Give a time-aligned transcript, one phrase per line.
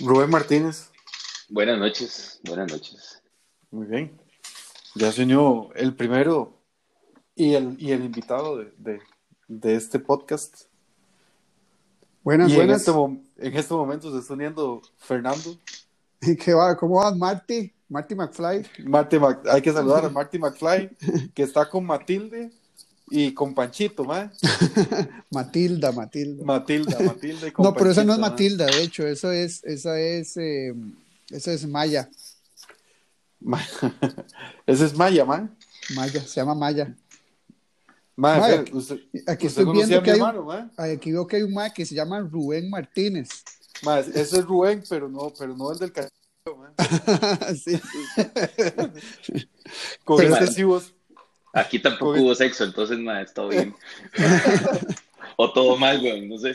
[0.00, 0.90] Rubén Martínez.
[1.48, 3.22] Buenas noches, buenas noches.
[3.70, 4.18] Muy bien.
[4.94, 6.58] Ya se unió el primero
[7.34, 9.00] y el, y el invitado de, de,
[9.46, 10.62] de este podcast.
[12.22, 12.88] Buenas, y buenas.
[12.88, 15.58] En este, en este momento se está uniendo Fernando.
[16.20, 16.76] ¿Qué va?
[16.76, 17.72] ¿Cómo vas, Marty?
[17.88, 18.66] Marty McFly.
[18.84, 20.96] Marty Mac, hay que saludar a Marty McFly,
[21.34, 22.50] que está con Matilde
[23.10, 24.30] y con Panchito, ¿ma?
[25.30, 26.44] Matilda, Matilda.
[26.44, 28.64] Matilda, Matilda y con No, pero esa no es Panchito, ¿ma?
[28.64, 30.74] Matilda, de hecho, eso es, esa es, eh,
[31.30, 32.08] esa es Maya.
[33.40, 33.64] Ma-
[34.66, 35.56] Ese es Maya, man.
[35.94, 36.94] Maya, se llama Maya.
[38.14, 40.70] Ma, Maya, usted, usted, Aquí usted estoy viendo que hay, hermano, ma?
[40.76, 43.28] aquí veo que hay un ma que se llama Rubén Martínez.
[43.82, 46.10] Ma, ese es Rubén, pero no, pero no el del cachorro,
[46.58, 46.74] ma.
[47.54, 47.80] sí,
[50.04, 50.94] Con Pero- ese sí vos.
[51.52, 53.74] Aquí tampoco hubo sexo, entonces nada, está bien.
[55.36, 56.54] o todo mal, weón, no sé.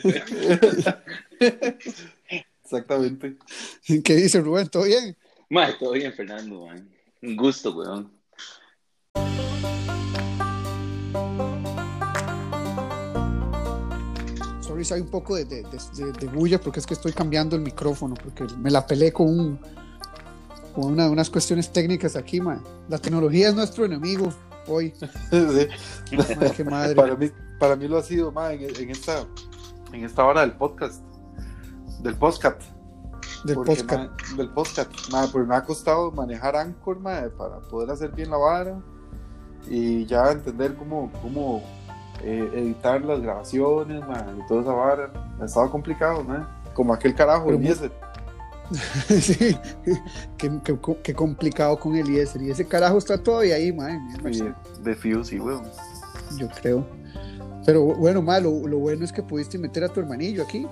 [2.64, 3.36] Exactamente.
[4.04, 4.68] ¿Qué dice Rubén?
[4.68, 5.16] ¿Todo bien?
[5.50, 6.88] Mae, todo bien, Fernando, man.
[7.22, 8.10] Un gusto, weón.
[14.60, 17.62] Sorry, si hay un poco de, de, de- bulla porque es que estoy cambiando el
[17.62, 19.58] micrófono, porque me la peleé con, un,
[20.74, 22.60] con una- unas cuestiones técnicas aquí, ma.
[22.88, 24.32] La tecnología es nuestro enemigo
[24.68, 24.92] hoy.
[25.30, 26.64] Sí.
[26.64, 26.94] Madre.
[26.94, 29.24] Para mí, para mí lo ha sido más en, en esta
[29.92, 31.02] en esta hora del podcast.
[32.00, 32.62] Del podcast.
[33.44, 33.90] del podcast.
[33.92, 34.90] ma, del podcast.
[35.10, 38.78] ma, porque me ha costado manejar Anchor ma, para poder hacer bien la vara
[39.68, 41.62] y ya entender cómo, cómo
[42.22, 45.34] eh, editar las grabaciones y toda esa vara.
[45.40, 46.24] Ha estado complicado,
[46.74, 47.58] como aquel carajo, el.
[49.20, 49.56] sí,
[50.38, 52.42] qué, qué- qué complicado con Eliezer.
[52.42, 55.64] Y ese carajo está todavía ahí, ma, Emerson, de Fuse, y weón.
[56.38, 56.86] yo creo.
[57.64, 60.66] Pero bueno, ma, lo, lo bueno es que pudiste meter a tu hermanillo aquí.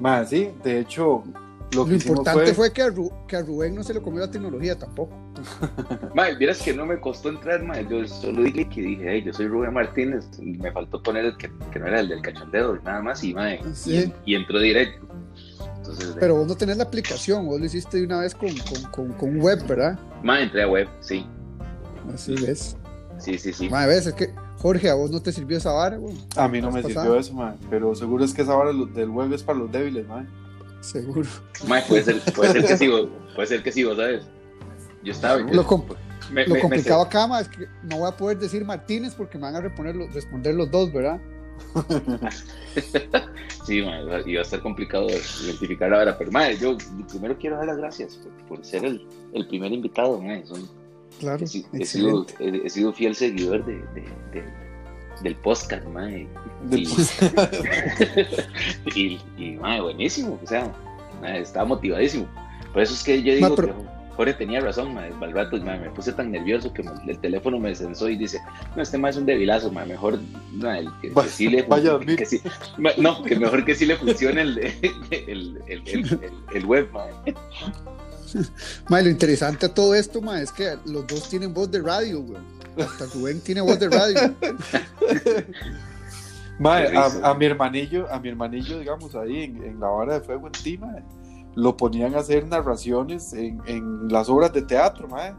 [0.00, 1.22] Ma, sí, de hecho,
[1.72, 4.02] lo Lo, que importante fue, fue, que, a Ru- que a Rubén no se le
[4.02, 5.16] comió la tecnología tampoco.
[6.14, 7.86] Mae, vieras que no me costó entrar, mae.
[7.88, 10.28] Yo solo dije que dije, hey, yo soy Rubén Martínez.
[10.40, 13.60] Me faltó poner el que, que no era el del cachondeo, nada más, y mae.
[13.74, 14.12] Sí.
[14.26, 15.06] Y, y entró directo.
[15.92, 18.82] Entonces, Pero vos no tenés la aplicación, vos lo hiciste de una vez con, con,
[18.90, 19.98] con, con web, ¿verdad?
[20.22, 21.26] mae, entré a web, sí.
[22.12, 22.76] Así ves.
[23.18, 23.68] Sí, sí, sí.
[23.68, 26.14] Ma, ves, es que, Jorge, a vos no te sirvió esa vara, güey.
[26.36, 29.10] a mí no me ¿Has sirvió eso, ma, pero seguro es que esa lo- del
[29.10, 30.26] web es para los débiles, ma.
[30.80, 31.28] Seguro.
[31.68, 34.24] Mae, puede ser, puede ser que sí, vos- puede ser que sí, vos sabes.
[35.04, 35.38] Yo estaba.
[35.38, 35.84] yo- Lo, com-
[36.32, 39.14] me- lo me- me- complicado acá, ma, es que no voy a poder decir Martínez
[39.14, 41.20] porque me van a reponer los- responder los dos, ¿verdad?
[43.64, 45.06] Sí, mae, iba iba a estar complicado
[45.44, 46.76] identificar la hora, pero mae, yo
[47.08, 50.20] primero quiero dar las gracias por, por ser el, el primer invitado.
[50.44, 50.66] Soy-
[51.20, 54.44] Claro, he, si- he sido, he, he sido fiel seguidor de, de- de-
[55.22, 56.26] del podcast, mae.
[56.64, 56.88] Del Y,
[58.96, 60.74] y, y, mae, buenísimo, o sea,
[61.36, 62.26] estaba motivadísimo.
[62.72, 65.80] Por eso es que yo digo pero- que Jorge tenía razón, mae, al rato mae,
[65.80, 68.38] me puse tan nervioso que me- el teléfono me censó y dice,
[68.76, 70.18] no, este mae es un debilazo, mae, mejor
[70.52, 72.16] mae, que, que sí le vaya a dormir.
[72.16, 72.40] que sí-
[72.78, 76.20] ma- no, que mejor que sí le funcione el, el, el, el, el-
[76.54, 77.12] el web, mae.
[78.88, 82.20] Ma, lo interesante a todo esto, ma, es que los dos tienen voz de radio,
[82.22, 82.40] güey.
[82.78, 84.34] Hasta Rubén tiene voz de radio.
[86.58, 90.20] Mae, a, a mi hermanillo, a mi hermanillo, digamos, ahí en, en la vara de
[90.24, 91.02] fuego en ti, mae,
[91.54, 95.32] lo ponían a hacer narraciones en, en las obras de teatro, mae.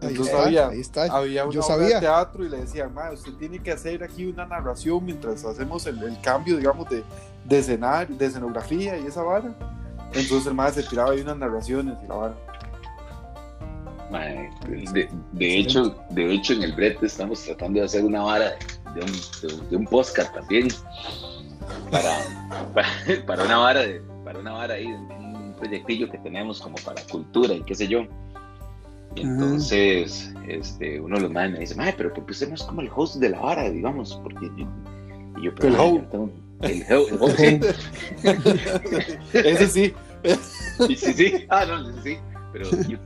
[0.00, 1.04] Ahí Entonces está, había, ahí está.
[1.04, 1.94] había una Yo obra sabía.
[1.96, 5.86] de teatro y le decían, mae, usted tiene que hacer aquí una narración mientras hacemos
[5.86, 7.04] el, el cambio, digamos, de,
[7.44, 9.54] de escenario, de escenografía y esa vara.
[10.12, 12.34] Entonces el mae se tiraba ahí unas narraciones y la vara.
[14.10, 14.50] Mae,
[14.92, 18.56] De, de hecho, de hecho, en el brete estamos tratando de hacer una vara de,
[18.94, 20.68] de un, de, un- de un podcast también.
[21.90, 22.16] Para,
[22.74, 22.88] para,
[23.26, 25.31] para una vara de, para una vara ahí, un
[25.66, 28.04] proyectillo que tenemos como para cultura y qué sé yo.
[29.14, 32.54] Y entonces, este, uno de los madres me dice, mae, pero ¿por qué usted no
[32.54, 34.18] es como el host de la vara, digamos?
[34.22, 34.66] Porque yo,
[35.38, 36.14] y yo, pero, El mae, host.
[36.62, 37.60] el, el host, sí.
[39.34, 39.94] Ese sí.
[40.88, 41.34] Sí, sí.
[41.48, 42.18] Ah, no, sí, sí.
[42.52, 42.98] Pero yo,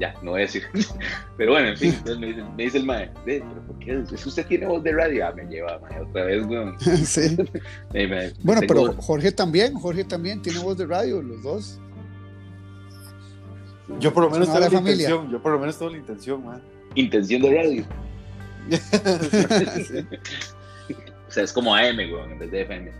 [0.00, 0.62] ya, no voy a decir.
[1.36, 3.92] Pero bueno, en fin, entonces me dice, me dice el mae, "Ve, pero ¿por qué?
[4.14, 5.24] Es que usted tiene voz de radio.
[5.26, 6.76] Ah, me lleva, mae, otra vez, weón.
[6.80, 7.36] Sí.
[7.92, 11.78] Me- me- Bueno, pero Jorge también, Jorge también tiene voz de radio, los dos.
[14.00, 16.60] Yo por lo menos tengo la intención, yo por lo menos tengo la intención, mae.
[16.94, 17.84] intención de radio.
[20.88, 20.96] Sí.
[21.28, 22.92] O sea, es como AM, weón, en vez de FM.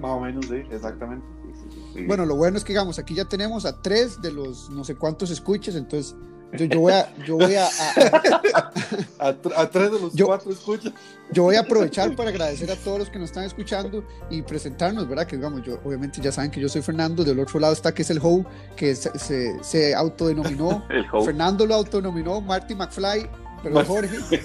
[0.00, 1.24] Más o menos, sí, exactamente.
[1.44, 2.06] Sí, sí, sí.
[2.06, 4.96] Bueno, lo bueno es que, digamos, aquí ya tenemos a tres de los no sé
[4.96, 6.16] cuántos escuches, entonces
[6.52, 8.70] Yo, yo voy a, yo voy a, a-
[9.18, 10.92] A, a tres de los Yo- cuatro escuchas.
[11.32, 15.08] yo voy a aprovechar para agradecer a todos los que nos están escuchando y presentarnos,
[15.08, 15.26] ¿verdad?
[15.26, 18.02] Que digamos, yo obviamente ya saben que yo soy Fernando, del otro lado está que
[18.02, 18.44] es el How,
[18.76, 21.06] que se, se, se autodenominó, El.
[21.24, 23.28] Fernando lo autodenominó Marty McFly,
[23.62, 24.18] pero Jorge,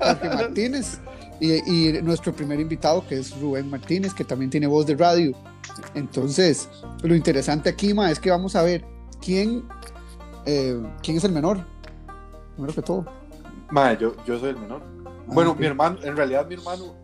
[0.00, 0.98] Jorge Martínez.
[1.40, 1.52] Y,
[1.98, 5.32] y nuestro primer invitado, que es Rubén Martínez, que también tiene voz de radio.
[5.94, 6.68] Entonces,
[7.02, 8.84] lo interesante aquí, ma, es que vamos a ver
[9.20, 9.64] quién,
[10.46, 11.58] eh, quién es el menor.
[12.54, 13.04] Primero que todo.
[13.70, 14.82] Mae, yo, yo soy el menor.
[15.04, 16.94] Ah, bueno, mi hermano, en realidad mi hermano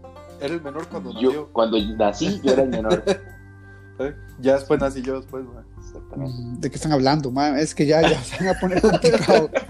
[0.41, 1.49] era el menor cuando Yo, nació.
[1.53, 3.03] cuando nací, yo era el menor.
[3.99, 4.15] ¿eh?
[4.41, 5.45] Ya después nací yo después.
[6.17, 7.31] Mm, ¿De qué están hablando?
[7.31, 7.59] ma?
[7.61, 9.51] Es que ya, ya se van a poner complicado.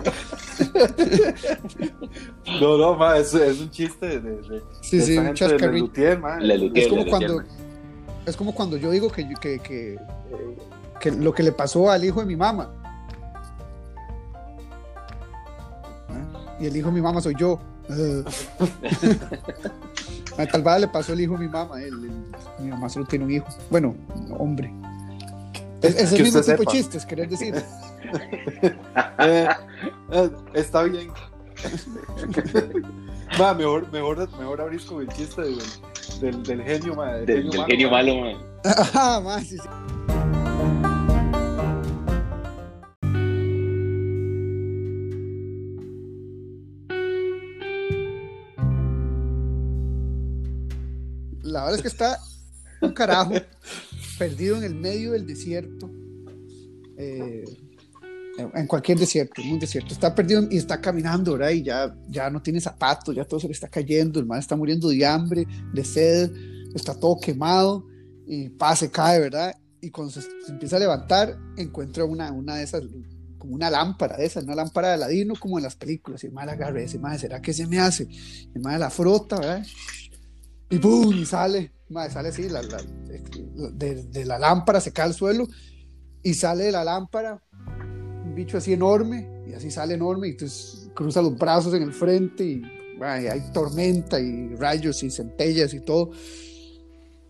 [2.61, 5.79] No, no, mae, es, es un chiste de, de, de Sí, esta sí, un de
[5.79, 6.21] Lutier,
[6.75, 7.43] Es como le cuando,
[8.27, 9.99] es como cuando yo digo que, que, que, eh,
[11.01, 12.71] que lo que le pasó al hijo de mi mamá.
[16.61, 17.59] Y el hijo de mi mamá soy yo.
[20.39, 21.77] A Tal vez le pasó el hijo de mi mamá.
[22.59, 23.47] mi mamá solo tiene un hijo.
[23.71, 23.95] Bueno,
[24.39, 24.73] hombre.
[25.83, 27.55] Es, es el mismo tipo de chistes, querer decir.
[29.23, 29.47] Eh,
[30.11, 31.11] eh, está bien.
[33.39, 35.59] Ma, mejor, mejor, mejor abrís con el chiste del,
[36.21, 38.37] del, del genio, ma, del Del, del genio malo.
[38.65, 39.69] Ajá, ma, sí, sí.
[51.51, 52.19] La verdad es que está
[52.81, 53.35] un carajo
[54.19, 55.91] perdido en el medio del desierto.
[56.97, 57.45] eh,
[58.55, 59.93] en cualquier desierto, en un desierto.
[59.93, 61.51] Está perdido y está caminando, ¿verdad?
[61.51, 64.19] Y ya, ya no tiene zapatos, ya todo se le está cayendo.
[64.21, 66.31] El man está muriendo de hambre, de sed,
[66.75, 67.87] está todo quemado
[68.27, 69.55] y pa, se cae, ¿verdad?
[69.81, 72.83] Y cuando se, se empieza a levantar, encuentra una, una de esas,
[73.39, 76.23] como una lámpara de esas, una lámpara de Aladino, como en las películas.
[76.23, 78.05] Y el man la agarra y dice, ¿será que se me hace?
[78.05, 79.67] Y el man la frota, ¿verdad?
[80.71, 81.13] Y ¡pum!
[81.13, 85.49] Y sale, madre, sale así, de, la lámpara se cae al suelo
[86.23, 87.43] y sale de la lámpara
[88.25, 91.93] un bicho así enorme, y así sale enorme, y entonces cruza los brazos en el
[91.93, 92.63] frente, y
[93.03, 96.13] ay, hay tormenta, y rayos, y centellas, y todo.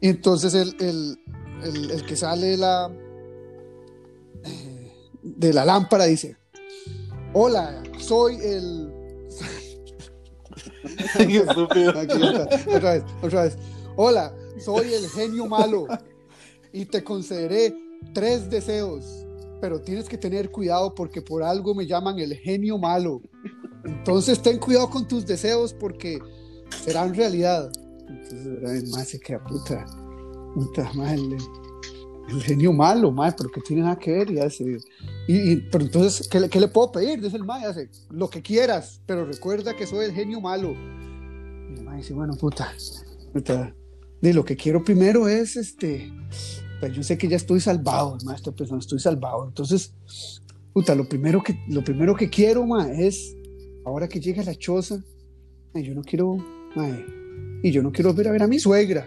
[0.02, 1.18] Y entonces el, el,
[1.90, 2.90] el- que sale la,
[5.22, 6.36] de la lámpara dice,
[7.32, 8.99] hola, soy el...
[12.74, 13.58] Otra vez, otra vez.
[13.96, 15.86] Hola, soy el genio malo
[16.72, 17.74] y te concederé
[18.14, 19.26] tres deseos,
[19.60, 23.20] pero tienes que tener cuidado porque por algo me llaman el genio malo.
[23.84, 26.18] Entonces ten cuidado con tus deseos porque
[26.84, 27.70] serán realidad.
[28.08, 29.86] Entonces, más se queda puta,
[30.54, 31.36] puta madre,
[32.30, 34.78] el, genio malo, madre, pero que tiene nada que ver y hace.
[35.28, 37.20] Y, y- pero entonces, ¿qué, le- qué le puedo pedir?
[37.20, 40.72] Dice el mae, hace lo que quieras, pero recuerda que soy el genio malo.
[40.72, 42.72] Y el mae dice, bueno, puta,
[43.32, 43.74] puta,
[44.20, 46.12] de lo que quiero primero es este,
[46.80, 49.46] pues yo sé que ya estoy salvado, el maestro pensando, estoy salvado.
[49.48, 49.92] Entonces,
[50.72, 53.34] puta, lo primero que, lo primero que quiero, ma, es,
[53.84, 55.02] ahora que llega la choza,
[55.74, 56.36] ay, yo no quiero,
[56.74, 57.04] mae,
[57.62, 59.06] y yo no quiero volver a ver a mi suegra.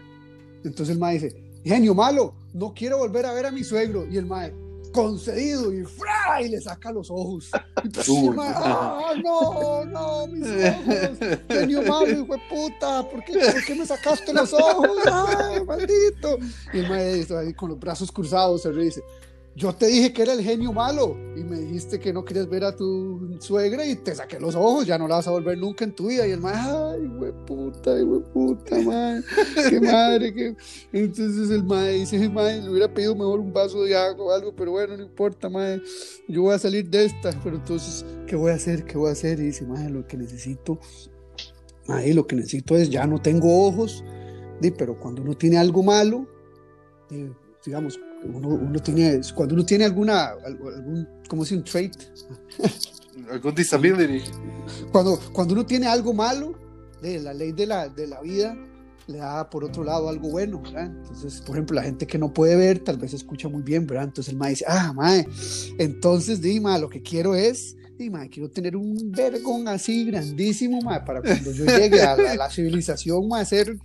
[0.63, 4.05] Entonces el mae dice, genio malo, no quiero volver a ver a mi suegro.
[4.09, 4.53] Y el mae,
[4.93, 6.41] concedido, y ¡fra!
[6.41, 7.49] y le saca los ojos.
[7.83, 11.39] Y pues, el mae, ¡ah, no, no, mis ojos!
[11.49, 14.89] Genio malo, hijo de puta, ¿por qué, ¿por qué me sacaste los ojos?
[15.11, 16.37] ¡Ay, maldito!
[16.73, 19.03] Y el mae ahí con los brazos cruzados se ríe y dice,
[19.55, 22.63] yo te dije que era el genio malo y me dijiste que no querías ver
[22.63, 25.85] a tu suegra y te saqué los ojos, ya no la vas a volver nunca
[25.85, 26.27] en tu vida.
[26.27, 29.23] Y el mae, ay, güey, puta, güey, puta, madre,
[29.69, 30.55] qué madre, que...
[30.91, 34.55] Entonces el mae dice, mae, le hubiera pedido mejor un vaso de agua o algo,
[34.55, 35.81] pero bueno, no importa, mae,
[36.27, 38.85] yo voy a salir de esta, pero entonces, ¿qué voy a hacer?
[38.85, 39.39] ¿Qué voy a hacer?
[39.39, 40.79] Y dice, mae, lo que necesito,
[41.87, 44.03] mae, lo que necesito es, ya no tengo ojos,
[44.77, 46.25] pero cuando uno tiene algo malo,
[47.09, 47.29] di,
[47.65, 51.55] digamos, uno, uno tiene, cuando uno tiene alguna, algún, ¿cómo se?
[51.55, 51.95] Un trait,
[53.29, 54.21] Algún disability.
[54.91, 56.57] cuando, cuando uno tiene algo malo,
[57.01, 58.57] de la ley de la, de la vida
[59.07, 60.85] le da por otro lado algo bueno, ¿verdad?
[60.85, 64.05] Entonces, por ejemplo, la gente que no puede ver, tal vez escucha muy bien, ¿verdad?
[64.05, 65.27] Entonces el mae dice, ah, mae,
[65.77, 70.81] entonces, di, mae, lo que quiero es, di, mae, quiero tener un vergón así grandísimo,
[70.81, 73.77] mae, para cuando yo llegue a la, a la civilización, mae, ser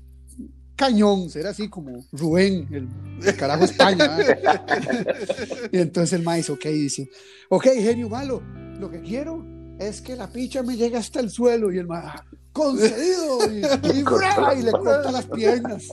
[0.78, 2.88] cañón, ser así como Rubén, el,
[3.26, 4.16] el carajo España.
[5.72, 7.10] y entonces el dice, ok, dice,
[7.48, 8.40] ok, genio malo,
[8.78, 9.44] lo que quiero
[9.80, 12.24] es que la picha me llegue hasta el suelo y el "Ah,
[12.58, 14.54] concedido y, y, ¡bra!
[14.58, 15.84] y le corta las piernas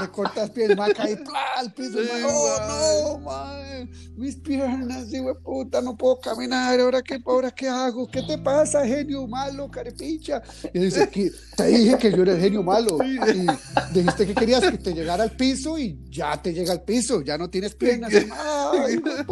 [0.00, 1.40] le corta las piernas, ma, cae ¡plá!
[1.58, 3.62] al piso, ma, oh, no, ma,
[4.16, 8.08] mis piernas, digo, puta, no puedo caminar, ¿ahora qué, ahora qué hago?
[8.08, 10.42] ¿Qué te pasa, genio malo, carepicha?
[10.72, 13.46] Y dice, que te dije que yo era el genio malo, y
[13.92, 17.36] dijiste que querías que te llegara al piso y ya te llega al piso, ya
[17.36, 19.24] no tienes piernas, ay, puta,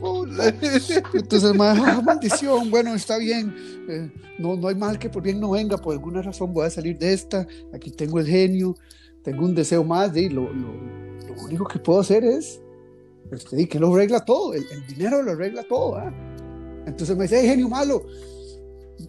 [0.00, 0.48] puta.
[1.14, 3.54] Entonces, ma, ah, maldición, bueno, está bien,
[3.90, 6.70] eh, no, no hay mal que por bien no venga, por alguna razón voy a
[6.70, 8.76] salir de esta, aquí tengo el genio,
[9.22, 10.72] tengo un deseo más, de lo, lo,
[11.26, 12.60] lo único que puedo hacer es,
[13.32, 15.98] este, que lo arregla todo, el, el, dinero lo arregla todo.
[15.98, 16.12] ¿eh?
[16.86, 18.04] Entonces me dice, hey, genio malo,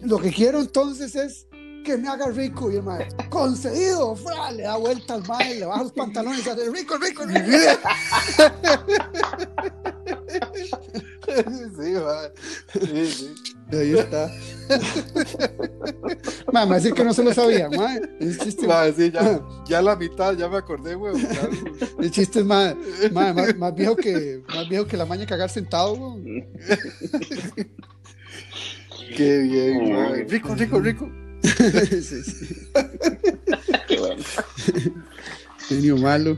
[0.02, 1.46] lo que quiero entonces es
[1.82, 2.70] que me haga rico.
[2.70, 6.50] Y el mae, concedido, fra, le da vuelta al mae, le baja los pantalones y
[6.50, 7.40] hace rico, rico, rico.
[7.40, 7.56] Sí.
[12.74, 13.34] Sí, sí.
[13.70, 14.30] Ahí está.
[16.52, 17.96] Mamá, decir que no se lo sabía, ma.
[18.20, 18.66] Es chiste.
[18.66, 21.14] Ma, sí, ya, ya la mitad, ya me acordé, güey.
[22.00, 22.74] El chiste es más,
[23.12, 26.18] más, más, más, viejo que, más viejo que la maña cagar sentado.
[29.16, 30.12] Qué bien, ma.
[30.28, 31.10] Rico, rico, rico.
[31.42, 32.70] sí, sí.
[33.88, 34.22] Qué bueno.
[35.68, 36.36] Genio malo.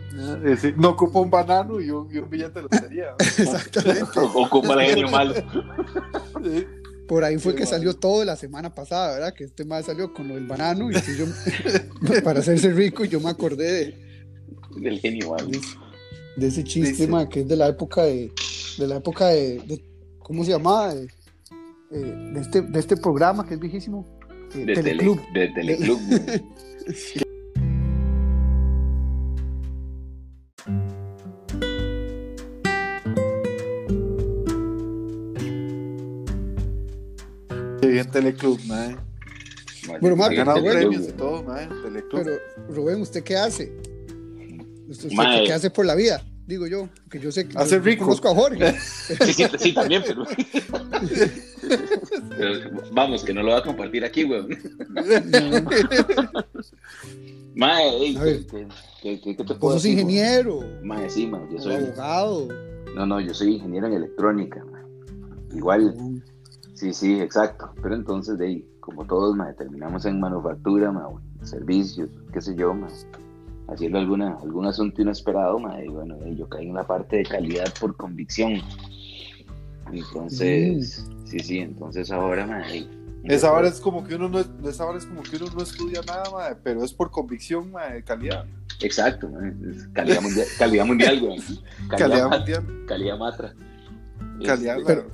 [0.76, 3.14] No ocupa un banano y un, y un billete de lotería.
[3.18, 4.04] Exactamente.
[4.16, 5.34] Ocupa el genio malo.
[6.42, 6.66] Sí.
[7.14, 9.34] Por ahí fue que salió todo la semana pasada, ¿verdad?
[9.34, 11.26] Que este más salió con lo del banano y yo,
[12.24, 15.60] para hacerse rico, yo me acordé de, Del genio de,
[16.36, 17.06] de ese chiste, Dice.
[17.06, 18.32] ma, que es de la época de,
[18.78, 19.84] de la época de, de-
[20.18, 20.92] ¿cómo se llamaba?
[20.92, 21.04] De,
[21.92, 24.04] eh, de este, de este programa que es viejísimo.
[24.56, 25.20] eh, De Teleclub.
[25.32, 26.00] Tele, de Teleclub.
[37.94, 38.96] bien Teleclub, mae.
[40.00, 41.66] Bueno, ma, Ha ganado premios y todo, mae.
[41.66, 42.24] Teleclub.
[42.24, 42.36] Pero,
[42.68, 43.72] Rubén, ¿usted qué hace?
[44.88, 45.08] ¿Usted,
[45.46, 46.22] qué hace por la vida?
[46.46, 48.04] Digo yo, que yo sé que Hace yo rico.
[48.04, 48.74] conozco a Jorge.
[49.24, 50.24] Sí, sí, sí, también, pero...
[52.36, 52.70] pero...
[52.92, 54.26] Vamos, que no lo va a compartir aquí.
[57.54, 58.46] Mae, ey, A ver.
[58.46, 58.66] ¿qué,
[59.00, 61.76] qué, qué, qué te puedo Vos sos decir, ingeniero, Mae, sí, mae, yo soy...
[61.76, 62.48] abogado.
[62.94, 64.82] No, no, yo soy ingeniero en electrónica, mae.
[65.56, 65.94] Igual,
[66.92, 67.70] sí, sí, exacto.
[67.82, 70.92] Pero entonces, de ahí, como todos, mae, terminamos en manufactura,
[71.40, 72.74] en servicios, qué sé yo.
[73.68, 77.72] Haciendo alguna, algún asunto inesperado, mae, y bueno, yo caí en la parte de calidad
[77.80, 78.60] por convicción.
[79.92, 82.88] Entonces, sí, sí, entonces ahora, ahí-
[83.24, 86.00] Esa hora es como que uno no, esa hora es como que uno no estudia
[86.06, 88.44] nada, mae, pero es por convicción, mae, de calidad.
[88.80, 89.30] Exacto,
[89.92, 91.38] calidad mundial, calidad mundial, güey.
[91.88, 92.84] Calidad ma- mundial.
[92.86, 93.54] calidad matra.
[94.44, 95.06] Calidad, Este, pero,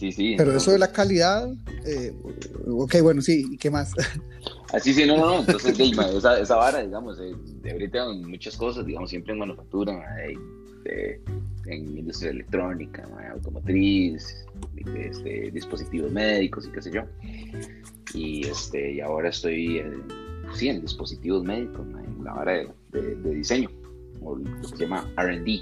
[0.00, 0.34] sí, sí.
[0.36, 1.48] Pero eso de la calidad,
[1.84, 2.12] eh,
[2.66, 3.92] ok, bueno, sí, ¿y qué más?
[4.72, 5.40] Así sí, no, no, no.
[5.40, 9.38] Entonces, de, esa, esa vara, digamos, eh, de ahorita en muchas cosas, digamos, siempre en
[9.40, 9.92] manufactura,
[10.84, 11.20] de-
[11.66, 14.46] en industria electrónica, automotriz,
[14.96, 17.02] este, dispositivos médicos y qué sé yo.
[18.14, 19.82] Y, este, y ahora estoy,
[20.54, 23.70] sí, en dispositivos médicos, en la vara de, de- de diseño,
[24.22, 25.60] o lo que se llama RD,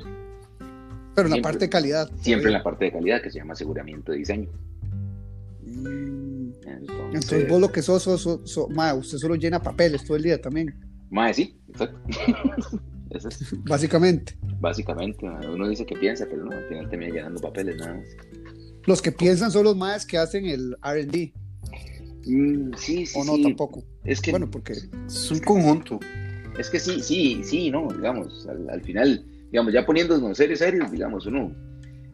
[1.25, 2.11] Pero en la parte de calidad.
[2.21, 4.49] siempre en la parte de calidad que se llama aseguramiento de diseño.
[5.63, 10.05] Mm, Entonces, Entonces vos lo que sos, sos, sos- sos- ma, usted solo llena papeles
[10.05, 10.75] todo el día también,
[11.11, 11.99] ma, sí, exacto.
[13.11, 13.55] Eso es.
[13.65, 14.37] básicamente.
[14.61, 18.07] Básicamente, uno dice que piensa, pero no, al final termina llenando papeles nada más.
[18.85, 21.33] Los que piensan son los más que hacen el R&D,
[22.27, 23.43] Mm, sí, sí, o no sí.
[23.43, 23.83] tampoco.
[24.05, 24.75] Es que, Bueno, porque
[25.07, 25.99] es un conjunto.
[26.59, 30.91] es que sí, sí, sí, no, digamos, al, al final, digamos, ya poniéndonos serios, serios,
[30.91, 31.53] digamos, uno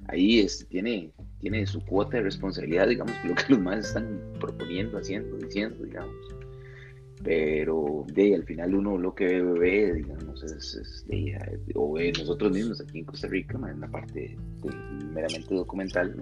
[0.09, 1.11] ahí este, tiene,
[1.41, 6.15] tiene su cuota de responsabilidad, digamos, lo que los más están proponiendo, haciendo, diciendo, digamos.
[7.23, 11.35] Pero de al final uno lo que ve, digamos, es, es de
[11.75, 14.71] o nosotros mismos aquí en Costa Rica, en la parte de-
[15.15, 16.15] meramente documental,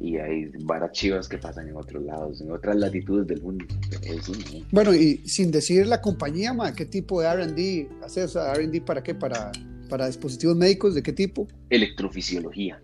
[0.00, 3.66] y hay varas chivas que pasan en otros lados, en otras latitudes del mundo.
[3.68, 8.24] Ma, Bueno, y sin decir la compañía, ma, ¿qué tipo de R&D hace?
[8.24, 9.14] O sea, R&D para qué?
[9.14, 9.52] Para,
[9.88, 11.46] para dispositivos médicos, ¿de qué tipo?
[11.70, 12.80] electrofisiología.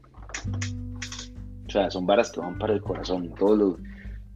[1.67, 3.79] O sea, son varas que van para el corazón, todo lo,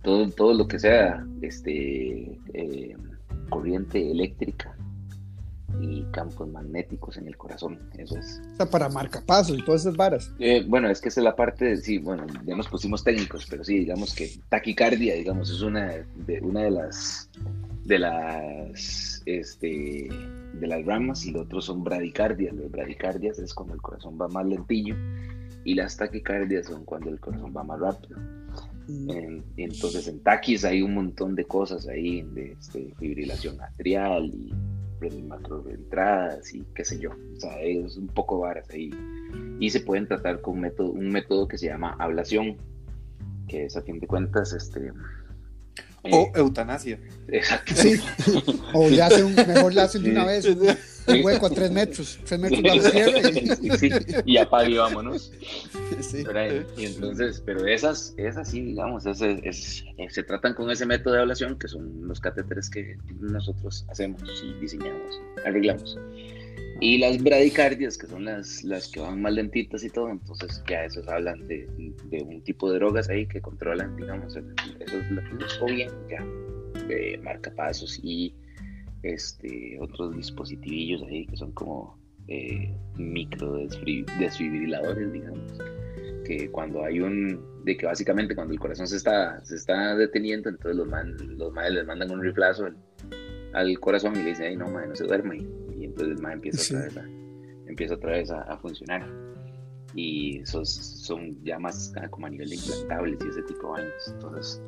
[0.03, 2.97] todo, todo lo que sea este, eh,
[3.51, 4.77] corriente eléctrica
[5.81, 8.41] y campos magnéticos en el corazón, eso es.
[8.53, 10.31] O sea, para marcapasos y todas esas varas.
[10.39, 13.47] Eh, bueno, es que esa es la parte, de- sí, bueno, ya nos pusimos técnicos,
[13.51, 15.89] pero sí, digamos que taquicardia, digamos, es una
[16.27, 17.29] de, una de las,
[17.85, 20.09] de las, este,
[20.61, 22.55] de las ramas y lo otro son bradicardias.
[22.55, 24.95] Las bradicardias es cuando el corazón va más lentillo
[25.65, 28.19] y las taquicardias son cuando el corazón va más rápido.
[28.89, 34.27] Mm, En- entonces en taquis hay un montón de cosas ahí, de este, fibrilación atrial
[34.27, 34.53] y
[35.71, 37.11] entradas y qué sé yo.
[37.11, 38.91] O sea, es un poco varas ahí.
[39.61, 42.57] Y se pueden tratar con un método, un método que se llama ablación,
[43.49, 44.93] que es a fin de cuentas, este,
[46.11, 46.99] o eutanasia.
[47.29, 47.73] Exacto.
[47.75, 48.01] Sí.
[48.75, 50.45] O ya hace un, mejor la hacen de una vez.
[50.47, 52.19] Un, hueco a tres metros.
[52.25, 53.21] Tres metros para la tierra
[53.63, 53.91] y, Sí,
[54.25, 55.33] y apague vámonos.
[56.01, 56.25] sí.
[56.77, 61.21] Y entonces, pero esas, esas sí, digamos, es- eh, se tratan con ese método de
[61.21, 65.99] ablación, que son los catéteres que nosotros hacemos y diseñamos, arreglamos.
[66.85, 70.85] Y las bradicardias, que son las, las que van más lentitas y todo, entonces ya
[70.85, 71.67] esos hablan de,
[72.11, 75.91] de un tipo de drogas ahí que controlan, digamos, eso es lo que o bien,
[76.11, 76.23] ya,
[76.87, 78.35] de marcapasos y
[79.03, 81.99] este, otros dispositivillos ahí que son como
[82.29, 83.67] eh, micro
[84.19, 85.59] desfibriladores, digamos
[86.27, 90.51] que cuando hay un, de que básicamente cuando el corazón se está, se está deteniendo,
[90.51, 92.77] entonces los, man, los madres les mandan un riflazo al,
[93.55, 95.39] al corazón y le dicen, ay no, madre, no se duerme.
[95.39, 96.75] Y, y entonces el madre empieza Sí.
[96.75, 99.09] otra vez, a, empieza otra vez a, a funcionar.
[99.97, 104.09] Y esos son ya más como a nivel de implantables y ese tipo de vainas.
[104.13, 104.61] Entonces,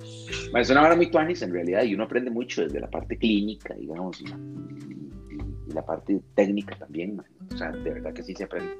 [0.52, 3.18] bueno, es una vara muy tuanis en realidad y uno aprende mucho desde la parte
[3.18, 7.16] clínica, digamos, y, y- y la parte técnica también.
[7.16, 7.26] man.
[7.52, 8.70] O sea, de verdad que sí se aprende.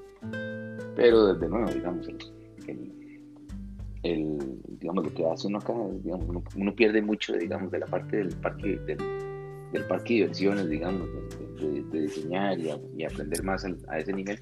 [0.95, 2.17] Pero de nuevo, digamos, el,
[2.69, 2.93] el,
[4.05, 4.39] el,
[4.79, 5.75] digamos, lo que hace uno acá,
[6.05, 8.99] digamos, uno, uno pierde mucho, digamos, de la parte del parque, del,
[9.73, 13.79] del parque de diversiones, digamos, de, de- de diseñar y, a- y aprender más al-
[13.89, 14.39] a ese nivel.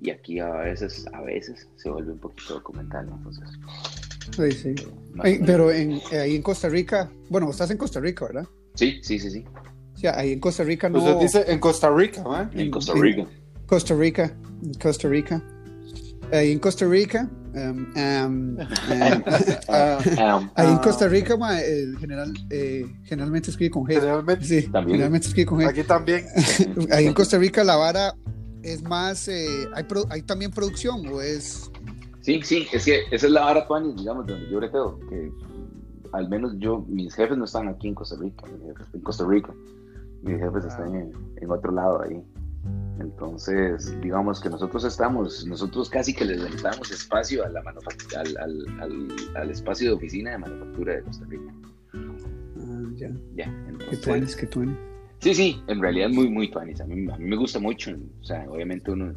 [0.00, 3.16] Y aquí a veces, a veces se vuelve un poquito documental, ¿no?
[3.16, 3.48] entonces.
[4.34, 4.86] Sí, sí.
[5.14, 5.46] menos.
[5.46, 8.46] Pero en, eh, ahí en Costa Rica, bueno, estás en Costa Rica, ¿verdad?
[8.74, 9.44] Sí, sí, sí, sí.
[9.94, 10.98] O sea, ahí en Costa Rica no.
[10.98, 12.50] Usted dice en Costa Rica, ¿va?
[12.54, 13.26] En Costa en- Rica.
[13.66, 14.32] Costa Rica,
[14.64, 15.42] en Costa Rica.
[16.32, 18.66] Ahí en Costa Rica, um, um, um,
[19.68, 20.80] Ah, Ah, ahí en Ah.
[20.82, 23.94] Costa Rica, ma, el general, eh, generalmente escribe con G.
[23.94, 24.96] generalmente, Sí, También.
[24.96, 25.68] generalmente escribe con G.
[25.68, 26.24] aquí también.
[26.92, 28.14] Ahí en Costa Rica la vara
[28.62, 31.70] es más, eh, hay, pro- hay también producción o es...
[32.20, 35.30] Sí, sí, es que esa es la vara tuanis, digamos, de donde yo breteo, que
[36.12, 39.24] al menos yo, mis jefes no están aquí en Costa Rica, mis jefes en Costa
[39.26, 39.54] Rica,
[40.22, 42.22] mis jefes están en, en otro lado ahí.
[43.00, 48.80] Entonces, digamos que nosotros estamos, nosotros casi que les damos espacio a la al, al,
[48.80, 51.54] al, al espacio de oficina de manufactura de Costa Rica.
[51.94, 54.76] Ah, ya, Ya, entonces, tuanes, que tuanes.
[55.20, 56.80] Sí, sí, en realidad es muy, muy tuanis.
[56.80, 57.92] A mí, a mí me gusta mucho.
[58.20, 59.14] O sea, obviamente uno,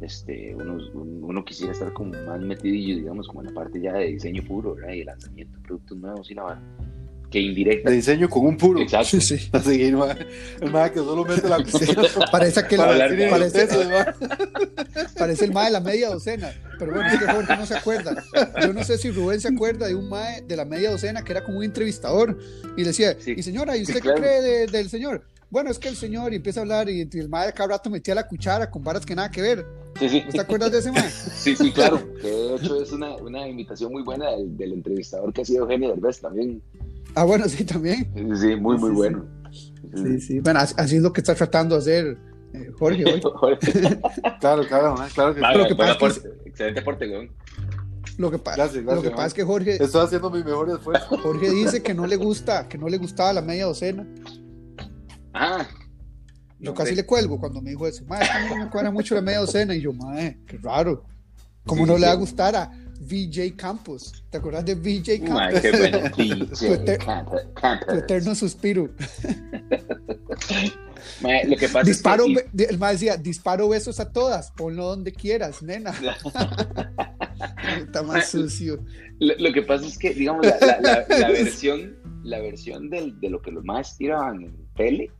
[0.00, 4.08] este, uno, uno, quisiera estar como más metidillo, digamos, como en la parte ya de
[4.08, 4.92] diseño puro, ¿verdad?
[4.92, 6.60] Y de lanzamiento de productos nuevos y la.
[7.32, 7.88] Que indirecta.
[7.90, 8.80] De diseño con un puro.
[8.80, 9.20] Exacto.
[9.20, 9.48] Sí, sí.
[9.52, 10.14] A seguir, ma.
[10.60, 13.68] El ma que solo mete la cocina Parece que decir con parece,
[15.18, 16.52] parece el mae de la media docena.
[16.78, 18.22] Pero bueno, es que Jorge no se acuerda.
[18.62, 21.32] Yo no sé si Rubén se acuerda de un mae de la media docena que
[21.32, 22.38] era como un entrevistador
[22.76, 23.34] y le decía, Sí.
[23.36, 24.16] y señora, ¿y usted claro.
[24.16, 25.24] qué cree de- del señor?
[25.50, 28.14] Bueno, es que el señor y empieza a hablar y el mae cada rato metía
[28.14, 29.66] la cuchara con varas que nada que ver.
[30.00, 30.22] Sí, sí.
[30.24, 31.10] ¿Vos te acuerdas de ese mae?
[31.10, 32.02] Sí, sí, claro.
[32.20, 35.64] Que de hecho es una, una invitación muy buena del, del entrevistador que ha sido
[35.64, 36.62] Eugenio Derbez también.
[37.14, 38.10] Ah, bueno, sí, también.
[38.14, 39.24] Sí, sí, muy, muy Sí, bueno.
[39.94, 40.40] Sí, sí.
[40.40, 42.18] Bueno, así, es lo que está tratando de hacer
[42.54, 43.20] eh, Jorge hoy.
[44.40, 45.40] Claro, claro, claro que.
[45.40, 46.48] Vale, Lo que pasa es que-.
[46.48, 47.30] Excelente aporte, weón.
[48.18, 49.16] Lo que, pa- Gracias, lo gracias, que mae.
[49.16, 51.18] pasa es que Jorge, Estoy haciendo mi mejor esfuerzo.
[51.18, 54.06] Jorge dice que no le gusta, que no le gustaba la media docena.
[55.34, 55.66] Ah.
[56.58, 58.04] Yo casi le cuelgo cuando me dijo eso.
[58.06, 58.20] Que mí
[58.58, 59.74] no me cuadra mucho la media docena.
[59.74, 61.04] Y yo, mae, qué raro.
[61.66, 62.70] ¿Cómo Sí, no sí, le va a gustar a
[63.02, 64.24] VJ Campos?
[64.30, 65.60] ¿Te acuerdas de VJ Campos?
[65.60, 65.98] Qué bueno.
[66.56, 67.04] Tu
[67.54, 67.98] Camper.
[67.98, 68.88] eterno suspiro.
[71.48, 72.64] Lo que pasa Disparo, es que...
[72.64, 75.92] el mae decía, disparo besos a todas, ponlo donde quieras, nena.
[77.78, 78.84] Está más sucio.
[79.18, 83.18] Lo, lo que pasa es que, digamos, la, la- la- la versión, la versión del-
[83.20, 85.10] de lo que los más tiraban en tele,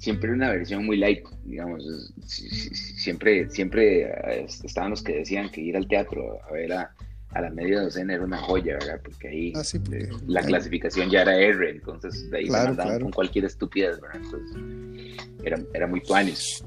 [0.00, 1.82] siempre era una versión muy light, digamos.
[2.26, 6.94] Siempre, siempre eh, estaban los que decían que ir al teatro a ver a,
[7.36, 9.00] a la media docena era una joya, ¿verdad?
[9.04, 12.62] Porque ahí Ah, sí, porque- eh, la clasificación ya era R, entonces de ahí Claro,
[12.62, 13.04] se mandaban claro.
[13.04, 14.20] con cualquier estupidez, ¿verdad?
[14.24, 16.64] Entonces era, era muy tuanis.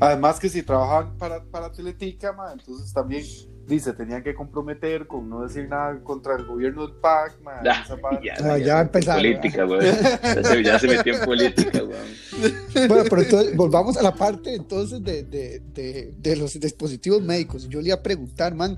[0.00, 3.24] Además que si trabajaban para, para Teletica, ma, entonces también
[3.66, 7.82] dice, tenían que comprometer con no decir nada contra el gobierno del PAC, ma, Ya,
[7.82, 9.82] esa ya, Ah, ya empezaron, Política, weón.
[9.84, 12.88] Ya se, ya se metió en política, weón.
[12.88, 17.68] Bueno, pero entonces volvamos a la parte entonces de, de, de, de los dispositivos médicos.
[17.68, 18.76] Yo le iba a preguntar, man,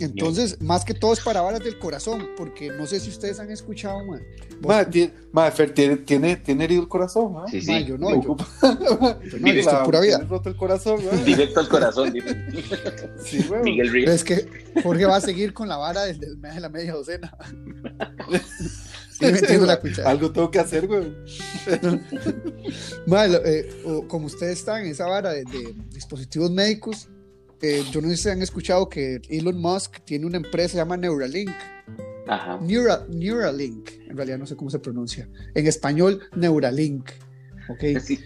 [0.00, 3.50] entonces, más que todo es para varas del corazón, porque no sé si ustedes han
[3.50, 4.20] escuchado, man.
[4.60, 7.46] Vos- Ma, tiene, ma, Fer, tiene, tiene, tiene herido el corazón, ¿no?
[7.48, 7.84] Sí, Ma, sí.
[7.84, 10.16] yo no, yo, yo no, yo estoy La- pura vida.
[10.18, 11.18] tiene roto el corazón, ¿no?
[11.24, 13.62] Directo al corazón, güey.
[13.62, 14.10] Miguel Ríos.
[14.26, 17.36] Que Jorge va a seguir con la vara del, del- de la media docena.
[19.18, 20.10] Sí, metiendo la cuchara.
[20.10, 21.10] Algo tengo que hacer, güey.
[23.06, 27.08] Lo- eh, como ustedes están en esa vara de, de dispositivos médicos,
[27.62, 30.76] eh, yo no sé si han escuchado que Elon Musk tiene una empresa que se
[30.76, 31.50] llama Neuralink.
[32.28, 32.58] Ajá.
[32.60, 35.28] Neura- Neuralink, en realidad no sé cómo se pronuncia.
[35.54, 37.08] En español, Neuralink.
[37.70, 37.98] ¿ok?
[38.02, 38.20] Sí.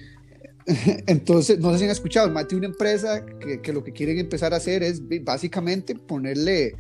[1.07, 4.19] Entonces, no sé si han escuchado, el mae tiene una empresa que, lo que quieren
[4.19, 6.75] empezar a hacer es básicamente ponerle,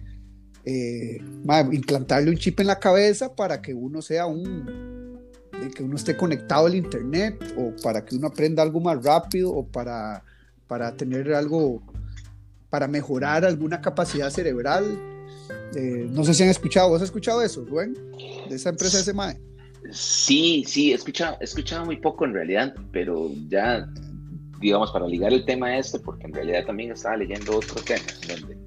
[0.64, 1.20] eh,
[1.72, 5.18] implantarle un chip en la cabeza para que uno sea un,
[5.74, 9.66] que uno esté conectado al internet o para que uno aprenda algo más rápido o
[9.66, 10.24] para,
[10.66, 11.82] para tener algo,
[12.68, 14.84] para mejorar alguna capacidad cerebral.
[15.74, 17.94] Eh, no sé si han escuchado, ¿vos has escuchado eso, Rubén?
[18.48, 19.40] De esa empresa ese mae.
[19.92, 23.88] Sí, sí, he escuchado, he escuchado muy poco en realidad, pero ya,
[24.60, 28.40] digamos, para ligar el tema este, porque en realidad también estaba leyendo otro tema, en
[28.40, 28.58] donde,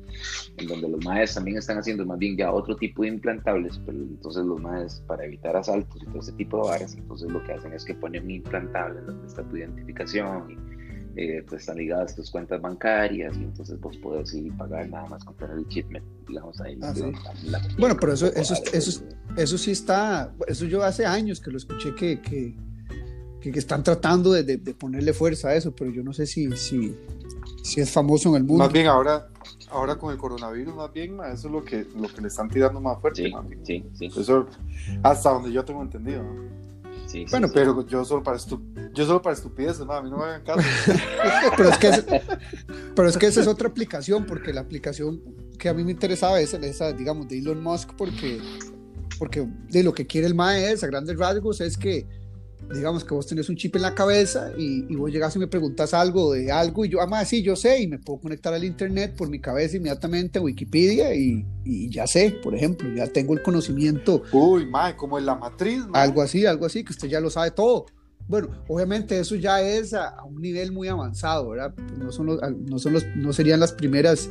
[0.57, 3.97] en donde los maes también están haciendo más bien ya otro tipo de implantables, pero
[3.97, 7.53] entonces los maes, para evitar asaltos y todo ese tipo de varas, entonces lo que
[7.53, 10.72] hacen es que ponen un implantable en donde está tu identificación y
[11.15, 15.08] eh, pues están ligadas tus cuentas bancarias y entonces vos podés ir y pagar nada
[15.08, 15.88] más con tener el chip,
[16.28, 16.78] digamos, ahí.
[16.82, 17.04] Ah, sí.
[17.45, 19.04] la- la- Bueno, pero eso- eso- eso-
[19.36, 22.56] Eso sí está, eso yo hace años que lo escuché que, que,
[23.41, 26.28] que- que están tratando de, de- de ponerle fuerza a eso, pero yo no sé
[26.28, 26.95] si, si,
[27.63, 28.63] si es famoso en el mundo.
[28.63, 29.28] Más bien ahora,
[29.71, 32.47] ahora con el coronavirus, más bien, ma, eso es lo que, lo que le están
[32.49, 33.23] tirando más fuerte.
[33.63, 34.45] Sí, sí, sí, Eso,
[35.02, 36.21] hasta donde yo tengo entendido.
[36.23, 36.62] ¿no?
[37.13, 37.54] Sí, Bueno, sí.
[37.56, 38.62] Pero yo solo para, estu
[38.93, 40.60] yo solo para estupideces, ma, a mí no me hagan caso.
[41.58, 42.06] pero, es que es-
[42.95, 45.21] pero es que esa es otra aplicación, porque la aplicación
[45.58, 48.41] que a mí me interesaba es esa, digamos, de Elon Musk, porque,
[49.17, 52.06] porque de lo que quiere el MAE es, a grandes rasgos, es que,
[52.73, 55.47] digamos, que vos tenés un chip en la cabeza y, y vos llegas y me
[55.47, 58.54] preguntas algo de algo y yo, ah, mae, sí, yo sé, y me puedo conectar
[58.54, 63.08] al internet por mi cabeza inmediatamente a Wikipedia y, y ya sé, por ejemplo, ya
[63.08, 66.02] tengo el conocimiento Uy, ma, como en la matriz, ma.
[66.02, 67.86] algo así, algo así, que usted ya lo sabe todo.
[68.28, 71.76] Bueno, obviamente eso ya es a, a un nivel muy avanzado, ¿verdad?
[71.97, 74.30] No, son los, no, son los, no serían las primeras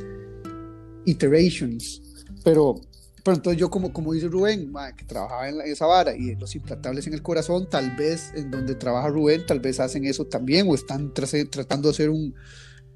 [1.05, 2.01] iterations,
[2.43, 2.75] pero,
[3.23, 6.55] pero entonces yo como, como dice Rubén, que trabajaba en la- esa vara y los
[6.55, 10.67] implantables en el corazón, tal vez en donde trabaja Rubén, tal vez hacen eso también
[10.69, 12.33] o están tra- tratando de hacer un,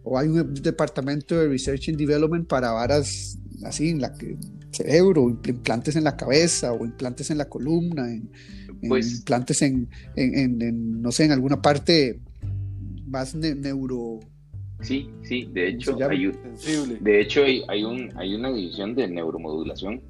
[0.03, 4.37] o hay un departamento de Research and Development para varas así en la que
[4.71, 8.29] cerebro, implantes en la cabeza o implantes en la columna, en,
[8.81, 12.19] en Pues- implantes en, en, en- en, no sé, en alguna parte
[13.07, 14.19] más ne- neuro.
[14.81, 16.37] Sí, sí, de hecho, hay, un-
[17.03, 20.01] de hecho hay, hay, un, hay una división de neuromodulación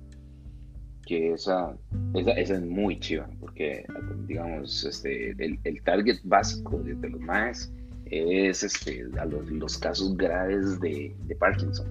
[1.08, 1.76] que esa,
[2.14, 3.86] esa, esa es muy chiva, porque,
[4.28, 7.72] digamos, este, el, el target básico de, de los MAES
[8.06, 11.88] es este, a los, los casos graves de, de Parkinson.